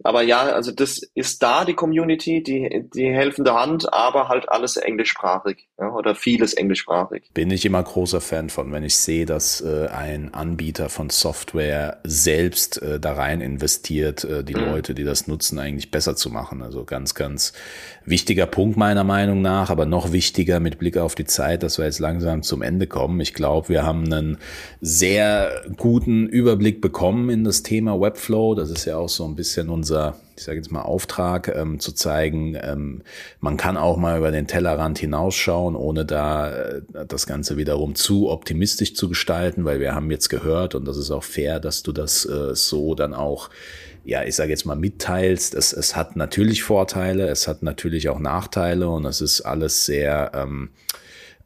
Aber 0.03 0.23
ja, 0.23 0.41
also 0.41 0.71
das 0.71 0.97
ist 1.13 1.43
da, 1.43 1.63
die 1.63 1.75
Community, 1.75 2.41
die, 2.41 2.89
die 2.93 3.09
helfende 3.09 3.53
Hand, 3.53 3.93
aber 3.93 4.29
halt 4.29 4.49
alles 4.49 4.77
englischsprachig 4.77 5.67
ja, 5.79 5.91
oder 5.91 6.15
vieles 6.15 6.53
englischsprachig. 6.53 7.29
Bin 7.33 7.51
ich 7.51 7.65
immer 7.65 7.83
großer 7.83 8.21
Fan 8.21 8.49
von, 8.49 8.71
wenn 8.71 8.83
ich 8.83 8.97
sehe, 8.97 9.25
dass 9.25 9.61
äh, 9.61 9.87
ein 9.87 10.33
Anbieter 10.33 10.89
von 10.89 11.09
Software 11.09 11.99
selbst 12.03 12.81
äh, 12.81 12.99
da 12.99 13.13
rein 13.13 13.41
investiert, 13.41 14.23
äh, 14.23 14.43
die 14.43 14.55
mhm. 14.55 14.65
Leute, 14.65 14.95
die 14.95 15.03
das 15.03 15.27
nutzen, 15.27 15.59
eigentlich 15.59 15.91
besser 15.91 16.15
zu 16.15 16.29
machen. 16.29 16.63
Also 16.63 16.83
ganz, 16.83 17.13
ganz 17.13 17.53
wichtiger 18.05 18.47
Punkt 18.47 18.77
meiner 18.77 19.03
Meinung 19.03 19.41
nach, 19.41 19.69
aber 19.69 19.85
noch 19.85 20.11
wichtiger 20.11 20.59
mit 20.59 20.79
Blick 20.79 20.97
auf 20.97 21.13
die 21.13 21.25
Zeit, 21.25 21.61
dass 21.61 21.77
wir 21.77 21.85
jetzt 21.85 21.99
langsam 21.99 22.41
zum 22.41 22.63
Ende 22.63 22.87
kommen. 22.87 23.19
Ich 23.19 23.35
glaube, 23.35 23.69
wir 23.69 23.83
haben 23.83 24.11
einen 24.11 24.30
sehr 24.81 25.63
guten 25.77 26.27
Überblick 26.27 26.81
bekommen 26.81 27.29
in 27.29 27.43
das 27.43 27.63
Thema 27.63 27.99
Webflow. 27.99 28.55
Das 28.55 28.69
ist 28.69 28.85
ja 28.85 28.97
auch 28.97 29.09
so 29.09 29.25
ein 29.25 29.35
bisschen 29.35 29.69
unser, 29.69 30.15
ich 30.37 30.43
sage 30.43 30.57
jetzt 30.57 30.71
mal, 30.71 30.81
Auftrag, 30.81 31.47
ähm, 31.55 31.79
zu 31.79 31.91
zeigen, 31.91 32.57
ähm, 32.61 33.01
man 33.39 33.57
kann 33.57 33.77
auch 33.77 33.97
mal 33.97 34.17
über 34.17 34.31
den 34.31 34.47
Tellerrand 34.47 34.99
hinausschauen, 34.99 35.75
ohne 35.75 36.05
da 36.05 36.51
äh, 36.51 36.81
das 37.07 37.27
Ganze 37.27 37.57
wiederum 37.57 37.95
zu 37.95 38.29
optimistisch 38.29 38.95
zu 38.95 39.09
gestalten, 39.09 39.65
weil 39.65 39.79
wir 39.79 39.93
haben 39.95 40.11
jetzt 40.11 40.29
gehört, 40.29 40.75
und 40.75 40.85
das 40.85 40.97
ist 40.97 41.11
auch 41.11 41.23
fair, 41.23 41.59
dass 41.59 41.83
du 41.83 41.91
das 41.91 42.25
äh, 42.25 42.55
so 42.55 42.95
dann 42.95 43.13
auch 43.13 43.49
ja, 44.03 44.23
ich 44.23 44.35
sage 44.35 44.49
jetzt 44.49 44.65
mal, 44.65 44.75
mitteilst. 44.75 45.53
Es, 45.53 45.73
es 45.73 45.95
hat 45.95 46.15
natürlich 46.15 46.63
Vorteile, 46.63 47.27
es 47.27 47.47
hat 47.47 47.61
natürlich 47.63 48.09
auch 48.09 48.19
Nachteile 48.19 48.89
und 48.89 49.05
es 49.05 49.21
ist 49.21 49.41
alles 49.41 49.85
sehr 49.85 50.31
ähm, 50.33 50.69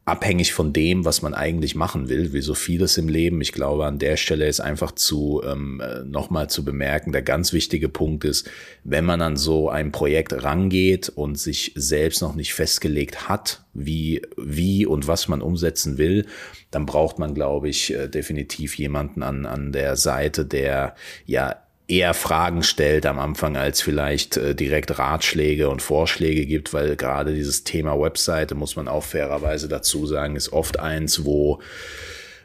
abhängig 0.05 0.53
von 0.53 0.71
dem, 0.71 1.03
was 1.03 1.23
man 1.23 1.33
eigentlich 1.33 1.73
machen 1.73 2.09
will, 2.09 2.31
wie 2.31 2.41
so 2.41 2.53
vieles 2.53 2.97
im 2.97 3.09
Leben. 3.09 3.41
Ich 3.41 3.51
glaube, 3.51 3.87
an 3.87 3.97
der 3.97 4.17
Stelle 4.17 4.47
ist 4.47 4.59
einfach 4.59 4.91
zu 4.91 5.41
ähm, 5.43 5.81
nochmal 6.05 6.47
zu 6.47 6.63
bemerken, 6.63 7.11
der 7.11 7.23
ganz 7.23 7.53
wichtige 7.53 7.89
Punkt 7.89 8.23
ist, 8.23 8.47
wenn 8.83 9.03
man 9.03 9.21
an 9.21 9.35
so 9.35 9.67
ein 9.67 9.91
Projekt 9.91 10.43
rangeht 10.43 11.09
und 11.09 11.39
sich 11.39 11.71
selbst 11.75 12.21
noch 12.21 12.35
nicht 12.35 12.53
festgelegt 12.53 13.27
hat, 13.27 13.65
wie, 13.73 14.21
wie 14.37 14.85
und 14.85 15.07
was 15.07 15.27
man 15.27 15.41
umsetzen 15.41 15.97
will, 15.97 16.27
dann 16.69 16.85
braucht 16.85 17.17
man, 17.17 17.33
glaube 17.33 17.67
ich, 17.69 17.91
äh, 17.91 18.07
definitiv 18.07 18.77
jemanden 18.77 19.23
an, 19.23 19.47
an 19.47 19.71
der 19.71 19.95
Seite, 19.95 20.45
der 20.45 20.95
ja 21.25 21.64
eher 21.87 22.13
Fragen 22.13 22.63
stellt 22.63 23.05
am 23.05 23.19
Anfang, 23.19 23.57
als 23.57 23.81
vielleicht 23.81 24.37
äh, 24.37 24.55
direkt 24.55 24.97
Ratschläge 24.97 25.69
und 25.69 25.81
Vorschläge 25.81 26.45
gibt, 26.45 26.73
weil 26.73 26.95
gerade 26.95 27.33
dieses 27.33 27.63
Thema 27.63 27.99
Webseite, 27.99 28.55
muss 28.55 28.75
man 28.75 28.87
auch 28.87 29.03
fairerweise 29.03 29.67
dazu 29.67 30.05
sagen, 30.07 30.35
ist 30.35 30.51
oft 30.51 30.79
eins, 30.79 31.25
wo 31.25 31.61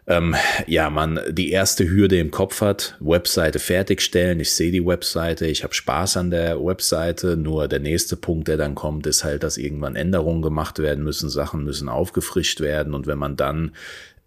ähm, 0.07 0.35
ja, 0.67 0.91
man 0.91 1.21
die 1.31 1.51
erste 1.51 1.89
Hürde 1.89 2.19
im 2.19 2.31
Kopf 2.31 2.61
hat, 2.63 2.97
Webseite 3.01 3.61
fertigstellen, 3.61 4.41
ich 4.41 4.53
sehe 4.53 4.73
die 4.73 4.85
Webseite, 4.85 5.47
ich 5.47 5.63
habe 5.63 5.73
Spaß 5.73 6.17
an 6.17 6.31
der 6.31 6.63
Webseite, 6.65 7.37
nur 7.37 7.69
der 7.69 7.79
nächste 7.81 8.17
Punkt, 8.17 8.49
der 8.49 8.57
dann 8.57 8.75
kommt, 8.75 9.07
ist 9.07 9.23
halt, 9.23 9.43
dass 9.43 9.57
irgendwann 9.57 9.95
Änderungen 9.95 10.43
gemacht 10.43 10.81
werden 10.81 11.05
müssen, 11.05 11.31
Sachen 11.31 11.65
müssen 11.65 11.89
aufgefrischt 11.89 12.61
werden. 12.61 12.93
Und 12.93 13.07
wenn 13.07 13.19
man 13.19 13.37
dann 13.37 13.73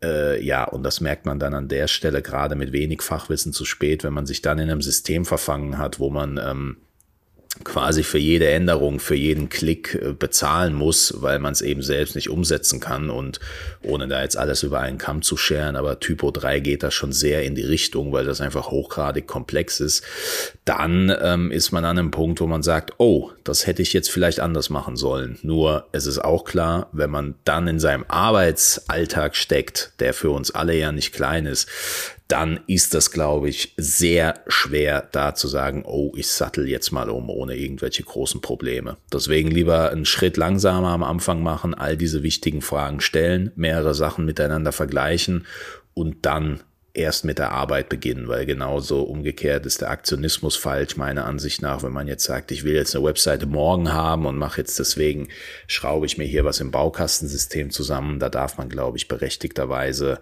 äh, 0.03 0.43
ja, 0.43 0.65
und 0.65 0.83
das 0.83 1.01
merkt 1.01 1.25
man 1.25 1.39
dann 1.39 1.53
an 1.53 1.67
der 1.67 1.87
Stelle 1.87 2.21
gerade 2.21 2.55
mit 2.55 2.71
wenig 2.71 3.01
Fachwissen 3.01 3.53
zu 3.53 3.65
spät, 3.65 4.03
wenn 4.03 4.13
man 4.13 4.25
sich 4.25 4.41
dann 4.41 4.59
in 4.59 4.69
einem 4.69 4.81
System 4.81 5.25
verfangen 5.25 5.77
hat, 5.77 5.99
wo 5.99 6.09
man 6.09 6.39
ähm, 6.43 6.77
quasi 7.63 8.03
für 8.03 8.17
jede 8.17 8.49
Änderung, 8.49 8.99
für 8.99 9.15
jeden 9.15 9.47
Klick 9.49 9.95
äh, 9.95 10.13
bezahlen 10.13 10.73
muss, 10.73 11.13
weil 11.17 11.39
man 11.39 11.53
es 11.53 11.61
eben 11.61 11.83
selbst 11.83 12.15
nicht 12.15 12.29
umsetzen 12.29 12.79
kann 12.79 13.09
und 13.09 13.39
ohne 13.83 14.07
da 14.07 14.21
jetzt 14.21 14.37
alles 14.37 14.63
über 14.63 14.79
einen 14.79 14.97
Kamm 14.97 15.21
zu 15.21 15.37
scheren, 15.37 15.75
aber 15.75 15.99
Typo 15.99 16.31
3 16.31 16.59
geht 16.59 16.83
da 16.83 16.89
schon 16.89 17.13
sehr 17.13 17.43
in 17.43 17.53
die 17.53 17.61
Richtung, 17.61 18.11
weil 18.11 18.25
das 18.25 18.41
einfach 18.41 18.71
hochgradig 18.71 19.27
komplex 19.27 19.79
ist, 19.79 20.03
dann 20.65 21.15
ähm, 21.21 21.51
ist 21.51 21.71
man 21.71 21.85
an 21.85 21.99
einem 21.99 22.11
Punkt, 22.11 22.41
wo 22.41 22.47
man 22.47 22.63
sagt, 22.63 22.93
oh, 22.97 23.31
das 23.43 23.67
hätte 23.67 23.81
ich 23.81 23.93
jetzt 23.93 24.09
vielleicht 24.09 24.39
anders 24.39 24.69
machen 24.69 24.95
sollen. 24.95 25.37
Nur 25.43 25.87
es 25.91 26.07
ist 26.07 26.19
auch 26.19 26.45
klar, 26.45 26.89
wenn 26.91 27.11
man 27.11 27.35
dann 27.45 27.67
in 27.67 27.79
seinem 27.79 28.05
Arbeitsalltag 28.07 29.35
steckt, 29.35 29.93
der 29.99 30.13
für 30.13 30.31
uns 30.31 30.51
alle 30.51 30.75
ja 30.75 30.91
nicht 30.91 31.13
klein 31.13 31.45
ist, 31.45 31.69
dann 32.33 32.61
ist 32.65 32.95
das, 32.95 33.11
glaube 33.11 33.47
ich, 33.47 33.75
sehr 33.77 34.43
schwer 34.47 35.07
da 35.11 35.35
zu 35.35 35.47
sagen, 35.47 35.83
oh, 35.85 36.13
ich 36.15 36.29
sattel 36.29 36.67
jetzt 36.67 36.91
mal 36.91 37.11
um 37.11 37.29
ohne 37.29 37.55
irgendwelche 37.55 38.01
großen 38.01 38.41
Probleme. 38.41 38.97
Deswegen 39.13 39.51
lieber 39.51 39.91
einen 39.91 40.05
Schritt 40.05 40.35
langsamer 40.35 40.87
am 40.87 41.03
Anfang 41.03 41.43
machen, 41.43 41.75
all 41.75 41.95
diese 41.95 42.23
wichtigen 42.23 42.63
Fragen 42.63 43.01
stellen, 43.01 43.51
mehrere 43.55 43.93
Sachen 43.93 44.25
miteinander 44.25 44.71
vergleichen 44.71 45.45
und 45.93 46.25
dann 46.25 46.61
erst 46.95 47.23
mit 47.23 47.37
der 47.37 47.51
Arbeit 47.51 47.87
beginnen, 47.87 48.27
weil 48.27 48.47
genauso 48.47 49.03
umgekehrt 49.03 49.67
ist 49.67 49.81
der 49.81 49.91
Aktionismus 49.91 50.55
falsch, 50.55 50.97
meiner 50.97 51.25
Ansicht 51.25 51.61
nach, 51.61 51.83
wenn 51.83 51.91
man 51.91 52.07
jetzt 52.07 52.23
sagt, 52.23 52.51
ich 52.51 52.63
will 52.63 52.73
jetzt 52.73 52.95
eine 52.95 53.05
Webseite 53.05 53.45
morgen 53.45 53.93
haben 53.93 54.25
und 54.25 54.37
mache 54.37 54.61
jetzt 54.61 54.79
deswegen, 54.79 55.27
schraube 55.67 56.07
ich 56.07 56.17
mir 56.17 56.25
hier 56.25 56.45
was 56.45 56.59
im 56.59 56.71
Baukastensystem 56.71 57.69
zusammen, 57.69 58.17
da 58.17 58.29
darf 58.29 58.57
man, 58.57 58.69
glaube 58.69 58.97
ich, 58.97 59.07
berechtigterweise 59.07 60.19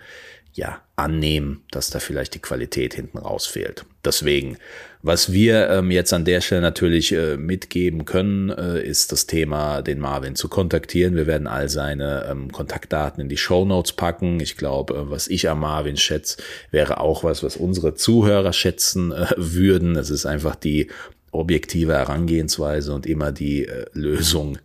ja, 0.53 0.81
annehmen, 0.95 1.63
dass 1.71 1.89
da 1.89 1.99
vielleicht 1.99 2.35
die 2.35 2.39
Qualität 2.39 2.93
hinten 2.93 3.17
raus 3.17 3.47
fehlt. 3.47 3.85
Deswegen, 4.03 4.57
was 5.01 5.31
wir 5.31 5.69
ähm, 5.69 5.91
jetzt 5.91 6.13
an 6.13 6.25
der 6.25 6.41
Stelle 6.41 6.61
natürlich 6.61 7.13
äh, 7.13 7.37
mitgeben 7.37 8.05
können, 8.05 8.49
äh, 8.49 8.81
ist 8.81 9.11
das 9.11 9.27
Thema, 9.27 9.81
den 9.81 9.99
Marvin 9.99 10.35
zu 10.35 10.49
kontaktieren. 10.49 11.15
Wir 11.15 11.27
werden 11.27 11.47
all 11.47 11.69
seine 11.69 12.27
ähm, 12.29 12.51
Kontaktdaten 12.51 13.21
in 13.21 13.29
die 13.29 13.37
Show 13.37 13.65
Notes 13.65 13.93
packen. 13.93 14.39
Ich 14.39 14.57
glaube, 14.57 14.93
äh, 14.93 15.09
was 15.09 15.27
ich 15.27 15.49
am 15.49 15.61
Marvin 15.61 15.97
schätze, 15.97 16.37
wäre 16.69 16.99
auch 16.99 17.23
was, 17.23 17.43
was 17.43 17.57
unsere 17.57 17.95
Zuhörer 17.95 18.53
schätzen 18.53 19.11
äh, 19.11 19.27
würden. 19.37 19.95
Es 19.95 20.09
ist 20.09 20.25
einfach 20.25 20.55
die 20.55 20.89
objektive 21.31 21.93
Herangehensweise 21.93 22.93
und 22.93 23.05
immer 23.05 23.31
die 23.31 23.65
äh, 23.65 23.85
Lösung 23.93 24.57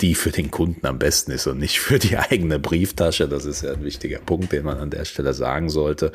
die 0.00 0.14
für 0.14 0.30
den 0.30 0.50
Kunden 0.50 0.86
am 0.86 0.98
besten 0.98 1.32
ist 1.32 1.46
und 1.46 1.58
nicht 1.58 1.80
für 1.80 1.98
die 1.98 2.16
eigene 2.16 2.58
Brieftasche. 2.58 3.28
Das 3.28 3.44
ist 3.44 3.62
ja 3.62 3.72
ein 3.72 3.84
wichtiger 3.84 4.18
Punkt, 4.18 4.52
den 4.52 4.64
man 4.64 4.78
an 4.78 4.90
der 4.90 5.04
Stelle 5.04 5.34
sagen 5.34 5.68
sollte. 5.68 6.12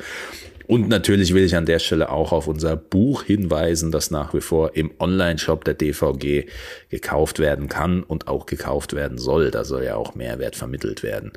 Und 0.66 0.88
natürlich 0.88 1.34
will 1.34 1.44
ich 1.44 1.56
an 1.56 1.66
der 1.66 1.78
Stelle 1.78 2.10
auch 2.10 2.32
auf 2.32 2.46
unser 2.46 2.76
Buch 2.76 3.22
hinweisen, 3.22 3.90
das 3.90 4.10
nach 4.10 4.32
wie 4.32 4.40
vor 4.40 4.74
im 4.74 4.92
Online-Shop 4.98 5.64
der 5.64 5.74
DVG 5.74 6.46
gekauft 6.88 7.38
werden 7.38 7.68
kann 7.68 8.02
und 8.02 8.28
auch 8.28 8.46
gekauft 8.46 8.94
werden 8.94 9.18
soll. 9.18 9.50
Da 9.50 9.64
soll 9.64 9.84
ja 9.84 9.96
auch 9.96 10.14
Mehrwert 10.14 10.56
vermittelt 10.56 11.02
werden. 11.02 11.32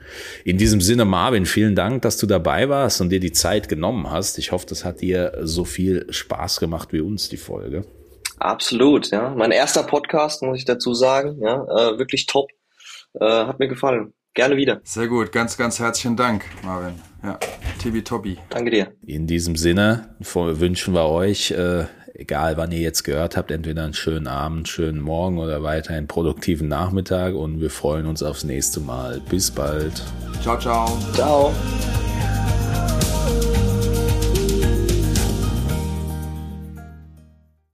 In 0.46 0.58
diesem 0.58 0.80
Sinne, 0.80 1.04
Marvin, 1.04 1.46
vielen 1.46 1.76
Dank, 1.76 2.04
dass 2.04 2.18
du 2.18 2.26
dabei 2.26 2.70
warst 2.70 3.02
und 3.02 3.10
dir 3.10 3.20
die 3.20 3.34
Zeit 3.34 3.68
genommen 3.68 4.10
hast. 4.10 4.38
Ich 4.38 4.52
hoffe, 4.54 4.66
das 4.68 4.86
hat 4.86 5.02
dir 5.02 5.40
so 5.42 5.66
viel 5.66 6.06
Spaß 6.10 6.60
gemacht 6.60 6.94
wie 6.94 7.02
uns, 7.02 7.28
die 7.28 7.38
Folge. 7.38 7.84
Absolut, 8.38 9.10
ja. 9.12 9.34
Mein 9.36 9.52
erster 9.52 9.84
Podcast, 9.84 10.44
muss 10.44 10.60
ich 10.60 10.66
dazu 10.66 10.94
sagen, 10.94 11.40
ja, 11.42 11.64
äh, 11.64 11.98
wirklich 11.98 12.26
top. 12.26 12.50
Äh, 13.20 13.26
hat 13.26 13.60
mir 13.60 13.68
gefallen. 13.68 14.14
Gerne 14.34 14.56
wieder. 14.56 14.82
Sehr 14.84 15.08
gut, 15.08 15.32
ganz, 15.32 15.58
ganz 15.58 15.80
herzlichen 15.80 16.16
Dank, 16.16 16.46
Marvin. 16.64 16.94
Ja, 17.24 17.40
Tibi 17.80 18.04
Tobi. 18.04 18.38
Danke 18.50 18.70
dir. 18.70 18.94
In 19.06 19.26
diesem 19.26 19.56
Sinne 19.56 20.16
wünschen 20.20 20.94
wir 20.94 21.08
euch, 21.08 21.50
äh, 21.50 21.86
egal 22.14 22.56
wann 22.58 22.72
ihr 22.72 22.80
jetzt 22.80 23.04
gehört 23.04 23.36
habt, 23.36 23.50
entweder 23.50 23.84
einen 23.84 23.96
schönen 23.96 24.28
Abend, 24.28 24.68
schönen 24.68 25.02
Morgen 25.02 25.40
oder 25.40 25.64
weiterhin 25.64 26.08
produktiven 26.08 26.68
Nachmittag 26.68 27.34
und 27.34 27.62
wir 27.62 27.72
freuen 27.72 28.06
uns 28.06 28.22
aufs 28.22 28.44
nächste 28.44 28.80
Mal. 28.80 29.22
Bis 29.28 29.50
bald. 29.50 30.04
Ciao, 30.44 30.60
ciao. 30.60 30.98
Ciao. 31.14 31.52